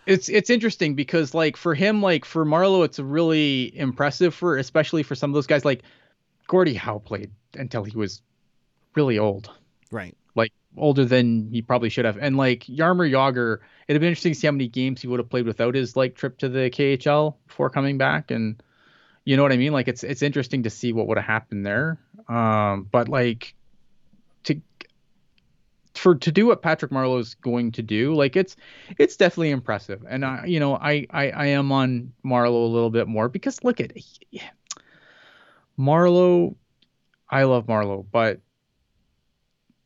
It's 0.05 0.29
it's 0.29 0.49
interesting 0.49 0.95
because 0.95 1.33
like 1.33 1.57
for 1.57 1.73
him, 1.75 2.01
like 2.01 2.25
for 2.25 2.45
Marleau, 2.45 2.85
it's 2.85 2.99
really 2.99 3.75
impressive 3.77 4.33
for 4.33 4.57
especially 4.57 5.03
for 5.03 5.15
some 5.15 5.29
of 5.29 5.33
those 5.33 5.47
guys 5.47 5.65
like 5.65 5.83
Gordie 6.47 6.73
Howe 6.75 6.99
played 6.99 7.31
until 7.55 7.83
he 7.83 7.95
was 7.97 8.21
really 8.95 9.17
old. 9.19 9.49
right, 9.91 10.15
older 10.77 11.05
than 11.05 11.49
he 11.51 11.61
probably 11.61 11.89
should 11.89 12.05
have. 12.05 12.17
And 12.17 12.37
like 12.37 12.65
Jaromir 12.65 13.11
Jagr, 13.11 13.59
it'd 13.87 14.01
be 14.01 14.07
interesting 14.07 14.33
to 14.33 14.39
see 14.39 14.47
how 14.47 14.51
many 14.51 14.67
games 14.67 15.01
he 15.01 15.07
would 15.07 15.19
have 15.19 15.29
played 15.29 15.45
without 15.45 15.75
his 15.75 15.95
like 15.95 16.15
trip 16.15 16.37
to 16.39 16.49
the 16.49 16.69
KHL 16.69 17.35
before 17.47 17.69
coming 17.69 17.97
back. 17.97 18.31
And 18.31 18.61
you 19.25 19.37
know 19.37 19.43
what 19.43 19.51
I 19.51 19.57
mean? 19.57 19.73
Like 19.73 19.87
it's 19.87 20.03
it's 20.03 20.21
interesting 20.21 20.63
to 20.63 20.69
see 20.69 20.93
what 20.93 21.07
would 21.07 21.17
have 21.17 21.25
happened 21.25 21.65
there. 21.65 21.99
Um, 22.27 22.87
but 22.91 23.09
like 23.09 23.55
to 24.43 24.61
for 25.95 26.15
to 26.15 26.31
do 26.31 26.47
what 26.47 26.61
Patrick 26.61 26.91
Marleau's 26.91 27.33
going 27.35 27.71
to 27.73 27.81
do, 27.81 28.13
like 28.13 28.35
it's 28.35 28.55
it's 28.99 29.17
definitely 29.17 29.51
impressive. 29.51 30.05
And 30.07 30.23
I 30.23 30.45
you 30.45 30.59
know 30.59 30.75
I 30.75 31.07
I, 31.09 31.29
I 31.31 31.45
am 31.47 31.71
on 31.71 32.13
Marleau 32.23 32.65
a 32.65 32.71
little 32.71 32.91
bit 32.91 33.07
more 33.07 33.29
because 33.29 33.63
look 33.63 33.79
at 33.81 33.93
Marleau. 35.77 36.55
I 37.29 37.43
love 37.43 37.67
Marlowe, 37.67 38.05
but 38.11 38.39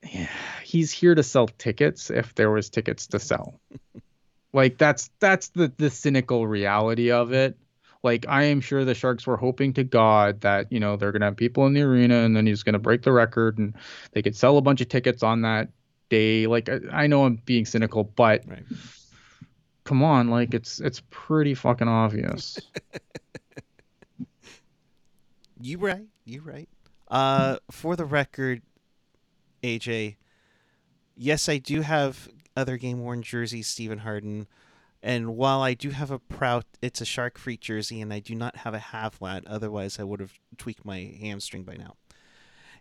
yeah, 0.04 0.28
he's 0.70 0.92
here 0.92 1.16
to 1.16 1.24
sell 1.24 1.48
tickets 1.48 2.12
if 2.12 2.36
there 2.36 2.52
was 2.52 2.70
tickets 2.70 3.08
to 3.08 3.20
sell. 3.20 3.60
like 4.54 4.78
that's 4.78 5.10
that's 5.20 5.50
the 5.50 5.72
the 5.78 5.90
cynical 5.90 6.48
reality 6.48 7.12
of 7.12 7.34
it. 7.34 7.58
Like 8.04 8.26
I 8.30 8.44
am 8.44 8.62
sure 8.62 8.86
the 8.86 8.94
Sharks 8.94 9.26
were 9.26 9.36
hoping 9.36 9.74
to 9.74 9.84
God 9.84 10.42
that 10.42 10.72
you 10.72 10.80
know 10.80 10.96
they're 10.96 11.12
gonna 11.12 11.26
have 11.26 11.38
people 11.38 11.66
in 11.66 11.74
the 11.74 11.82
arena 11.82 12.20
and 12.20 12.36
then 12.36 12.46
he's 12.46 12.64
gonna 12.64 12.80
break 12.80 13.02
the 13.02 13.12
record 13.12 13.58
and 13.58 13.76
they 14.12 14.22
could 14.22 14.36
sell 14.36 14.58
a 14.58 14.62
bunch 14.62 14.82
of 14.82 14.90
tickets 14.90 15.24
on 15.24 15.42
that 15.42 15.70
day. 16.10 16.46
Like 16.46 16.70
I, 16.70 16.80
I 16.92 17.08
know 17.08 17.26
I'm 17.26 17.36
being 17.46 17.66
cynical, 17.66 18.04
but 18.04 18.44
right. 18.48 18.64
come 19.84 20.04
on, 20.04 20.30
like 20.30 20.54
it's 20.54 20.80
it's 20.80 21.02
pretty 21.10 21.56
fucking 21.56 21.88
obvious. 21.88 22.60
You 25.62 25.78
right. 25.78 26.08
You 26.24 26.42
right. 26.42 26.70
Uh, 27.10 27.58
for 27.70 27.98
the 27.98 28.06
record, 28.06 28.62
AJ, 29.62 30.16
yes, 31.20 31.50
I 31.50 31.58
do 31.58 31.82
have 31.82 32.30
other 32.56 32.78
game 32.78 33.02
worn 33.02 33.22
jerseys, 33.22 33.68
Stephen 33.68 34.00
Harden, 34.00 34.48
and 35.04 35.36
while 35.36 35.62
I 35.62 35.74
do 35.74 35.92
have 35.92 36.12
a 36.12 36.20
proud, 36.20 36.66
it's 36.82 37.02
a 37.02 37.06
shark 37.06 37.38
free 37.38 37.58
jersey, 37.58 38.02
and 38.02 38.12
I 38.12 38.20
do 38.20 38.36
not 38.36 38.58
have 38.58 38.74
a 38.74 38.80
half 38.80 39.22
lat. 39.22 39.46
Otherwise, 39.46 40.00
I 40.00 40.04
would 40.04 40.20
have 40.20 40.34
tweaked 40.58 40.84
my 40.84 41.16
hamstring 41.22 41.64
by 41.64 41.76
now. 41.76 41.96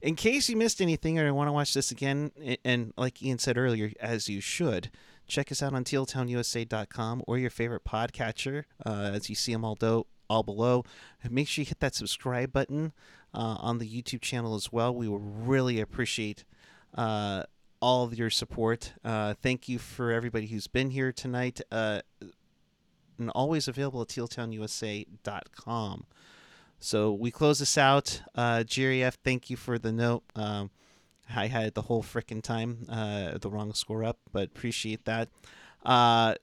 In 0.01 0.15
case 0.15 0.49
you 0.49 0.57
missed 0.57 0.81
anything 0.81 1.19
or 1.19 1.35
want 1.35 1.49
to 1.49 1.53
watch 1.53 1.75
this 1.75 1.91
again, 1.91 2.31
and 2.65 2.93
like 2.97 3.23
Ian 3.23 3.39
said 3.39 3.59
earlier, 3.59 3.93
as 4.01 4.29
you 4.29 4.41
should, 4.41 4.91
check 5.27 5.51
us 5.51 5.63
out 5.63 5.75
on 5.75 5.85
tealtownusa.com 5.85 7.23
or 7.27 7.39
your 7.39 7.51
favorite 7.51 7.85
podcatcher, 7.85 8.65
uh, 8.87 9.11
as 9.13 9.29
you 9.29 9.35
see 9.35 9.53
them 9.53 9.65
all, 9.65 9.75
do- 9.75 10.07
all 10.31 10.45
below. 10.45 10.85
Make 11.29 11.49
sure 11.49 11.63
you 11.63 11.67
hit 11.67 11.81
that 11.81 11.97
subscribe 11.97 12.53
button 12.53 12.93
uh, 13.35 13.59
on 13.61 13.79
the 13.79 13.89
YouTube 13.89 14.23
channel 14.23 14.55
as 14.55 14.73
well. 14.73 14.95
We 14.95 15.09
will 15.09 15.19
really 15.19 15.81
appreciate 15.81 16.45
uh, 16.95 17.45
all 17.81 18.05
of 18.05 18.19
your 18.19 18.31
support. 18.31 18.93
Uh, 19.05 19.35
thank 19.35 19.69
you 19.69 19.79
for 19.79 20.11
everybody 20.11 20.47
who's 20.47 20.67
been 20.67 20.91
here 20.91 21.13
tonight. 21.13 21.61
Uh, 21.71 22.01
and 23.19 23.31
always 23.31 23.69
available 23.69 24.03
at 24.03 24.09
tealtownusa.com. 24.09 26.07
So 26.81 27.13
we 27.13 27.31
close 27.31 27.59
this 27.59 27.77
out. 27.77 28.23
Uh, 28.35 28.63
Jerry 28.63 29.03
F, 29.03 29.19
thank 29.25 29.51
you 29.51 29.57
for 29.57 29.79
the 29.79 29.93
note. 29.93 30.23
Um, 30.37 30.71
I 31.35 31.49
had 31.49 31.75
the 31.75 31.83
whole 31.83 32.03
frickin' 32.03 32.43
time 32.43 32.87
uh, 32.89 33.37
the 33.39 33.51
wrong 33.51 33.75
score 33.75 34.05
up, 34.05 34.19
but 34.33 34.45
appreciate 34.45 35.05
that. 35.05 35.29
Uh, 35.85 36.37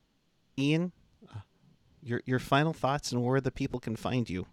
Ian, 0.57 0.91
your 2.03 2.21
your 2.25 2.39
final 2.39 2.71
thoughts 2.71 3.11
and 3.11 3.23
where 3.23 3.41
the 3.41 3.51
people 3.51 3.79
can 3.79 3.95
find 3.95 4.29
you. 4.29 4.45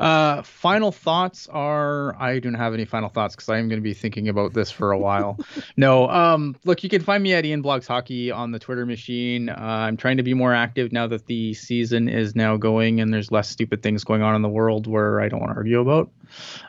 Uh, 0.00 0.42
final 0.42 0.90
thoughts 0.90 1.46
are 1.48 2.16
I 2.20 2.38
don't 2.38 2.54
have 2.54 2.72
any 2.72 2.86
final 2.86 3.10
thoughts 3.10 3.36
because 3.36 3.50
I 3.50 3.58
am 3.58 3.68
going 3.68 3.78
to 3.78 3.84
be 3.84 3.92
thinking 3.92 4.28
about 4.28 4.54
this 4.54 4.70
for 4.70 4.92
a 4.92 4.98
while. 4.98 5.38
no, 5.76 6.08
um, 6.08 6.56
look, 6.64 6.82
you 6.82 6.88
can 6.88 7.02
find 7.02 7.22
me 7.22 7.34
at 7.34 7.44
Ian 7.44 7.62
Blogs 7.62 7.86
Hockey 7.86 8.30
on 8.30 8.50
the 8.50 8.58
Twitter 8.58 8.86
machine. 8.86 9.50
Uh, 9.50 9.54
I'm 9.58 9.98
trying 9.98 10.16
to 10.16 10.22
be 10.22 10.32
more 10.32 10.54
active 10.54 10.90
now 10.90 11.06
that 11.06 11.26
the 11.26 11.52
season 11.52 12.08
is 12.08 12.34
now 12.34 12.56
going 12.56 13.00
and 13.00 13.12
there's 13.12 13.30
less 13.30 13.50
stupid 13.50 13.82
things 13.82 14.02
going 14.02 14.22
on 14.22 14.34
in 14.34 14.40
the 14.40 14.48
world 14.48 14.86
where 14.86 15.20
I 15.20 15.28
don't 15.28 15.40
want 15.40 15.52
to 15.52 15.56
argue 15.56 15.80
about. 15.80 16.10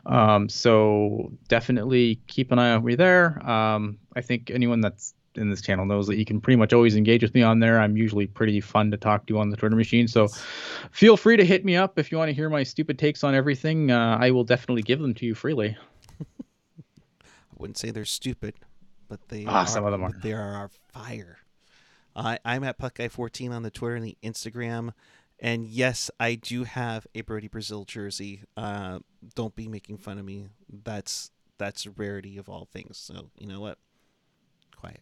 Um, 0.06 0.50
so 0.50 1.32
definitely 1.48 2.20
keep 2.28 2.52
an 2.52 2.60
eye 2.60 2.72
on 2.72 2.84
me 2.84 2.96
there. 2.96 3.48
Um, 3.50 3.98
I 4.14 4.22
think 4.22 4.52
anyone 4.52 4.82
that's 4.82 5.14
in 5.36 5.50
this 5.50 5.62
channel 5.62 5.86
knows 5.86 6.08
that 6.08 6.18
you 6.18 6.26
can 6.26 6.42
pretty 6.42 6.58
much 6.58 6.74
always 6.74 6.96
engage 6.96 7.22
with 7.24 7.34
me 7.34 7.42
on 7.42 7.60
there. 7.60 7.80
I'm 7.80 7.96
usually 7.96 8.28
pretty 8.28 8.60
fun 8.62 8.92
to 8.92 8.98
talk 8.98 9.26
to 9.28 9.38
on 9.40 9.50
the 9.50 9.58
Twitter 9.58 9.76
machine. 9.76 10.08
So 10.08 10.28
feel 10.92 11.16
free 11.18 11.38
to 11.38 11.46
hit 11.46 11.64
me 11.64 11.76
up 11.76 11.98
if 11.98 12.12
you 12.12 12.18
want 12.18 12.30
to 12.30 12.34
hear 12.34 12.50
my 12.50 12.64
stupid 12.64 13.00
takes 13.00 13.24
on 13.24 13.34
everything. 13.34 13.92
Uh, 13.92 14.18
I 14.20 14.32
will 14.32 14.44
definitely 14.44 14.82
give 14.82 15.00
them 15.00 15.14
to 15.16 15.26
you 15.26 15.34
freely. 15.36 15.78
I 16.20 17.56
wouldn't 17.58 17.78
say 17.78 17.92
they're 17.92 18.06
stupid, 18.06 18.56
but 19.08 19.28
they 19.30 19.46
Ah, 19.48 19.62
are, 19.62 19.68
some 19.68 19.86
of 19.86 19.92
them 19.92 20.04
are. 20.04 20.12
They 20.22 20.34
are 20.34 20.54
our 20.56 20.70
fire. 20.94 21.38
I 22.16 22.40
I'm 22.44 22.64
at 22.64 22.78
Puckguy14 22.78 23.52
on 23.52 23.64
the 23.64 23.72
Twitter 23.72 23.96
and 23.96 24.04
the 24.06 24.18
Instagram, 24.24 24.92
and 25.40 25.66
yes, 25.66 26.12
I 26.20 26.36
do 26.36 26.66
have 26.66 27.08
a 27.16 27.22
Brody 27.22 27.48
Brazil 27.48 27.86
jersey. 27.86 28.42
Uh, 28.58 29.00
don't 29.36 29.56
be 29.56 29.68
making 29.70 29.98
fun 29.98 30.18
of 30.18 30.26
me. 30.26 30.48
That's 30.84 31.32
that's 31.58 31.86
a 31.86 31.92
rarity 31.92 32.38
of 32.38 32.50
all 32.50 32.66
things. 32.66 32.98
So 32.98 33.30
you 33.38 33.48
know 33.48 33.62
what? 33.62 33.78
Quiet. 34.76 35.02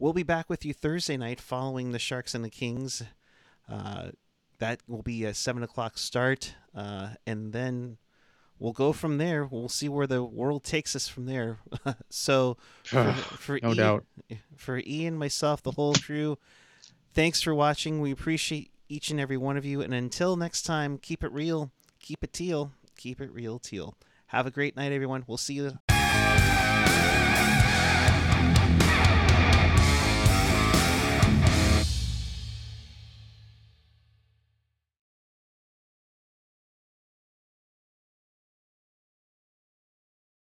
We'll 0.00 0.14
be 0.14 0.22
back 0.22 0.48
with 0.48 0.64
you 0.64 0.72
Thursday 0.72 1.18
night 1.18 1.42
following 1.42 1.92
the 1.92 1.98
Sharks 1.98 2.34
and 2.34 2.42
the 2.42 2.48
Kings. 2.48 3.02
Uh, 3.70 4.12
that 4.58 4.80
will 4.88 5.02
be 5.02 5.26
a 5.26 5.34
seven 5.34 5.62
o'clock 5.62 5.98
start, 5.98 6.54
uh, 6.74 7.10
and 7.26 7.52
then 7.52 7.98
we'll 8.58 8.72
go 8.72 8.94
from 8.94 9.18
there. 9.18 9.44
We'll 9.44 9.68
see 9.68 9.90
where 9.90 10.06
the 10.06 10.24
world 10.24 10.64
takes 10.64 10.96
us 10.96 11.06
from 11.06 11.26
there. 11.26 11.58
so, 12.08 12.56
for, 12.84 13.12
for 13.12 13.58
no 13.62 13.68
Ian, 13.68 13.76
doubt. 13.76 14.04
for 14.56 14.80
Ian, 14.86 15.18
myself, 15.18 15.62
the 15.62 15.72
whole 15.72 15.92
crew, 15.92 16.38
thanks 17.12 17.42
for 17.42 17.54
watching. 17.54 18.00
We 18.00 18.10
appreciate 18.10 18.70
each 18.88 19.10
and 19.10 19.20
every 19.20 19.36
one 19.36 19.58
of 19.58 19.66
you. 19.66 19.82
And 19.82 19.92
until 19.92 20.34
next 20.34 20.62
time, 20.62 20.96
keep 20.96 21.22
it 21.22 21.30
real, 21.30 21.72
keep 21.98 22.24
it 22.24 22.32
teal, 22.32 22.72
keep 22.96 23.20
it 23.20 23.30
real 23.34 23.58
teal. 23.58 23.94
Have 24.28 24.46
a 24.46 24.50
great 24.50 24.76
night, 24.76 24.92
everyone. 24.92 25.24
We'll 25.26 25.36
see 25.36 25.54
you 25.54 25.78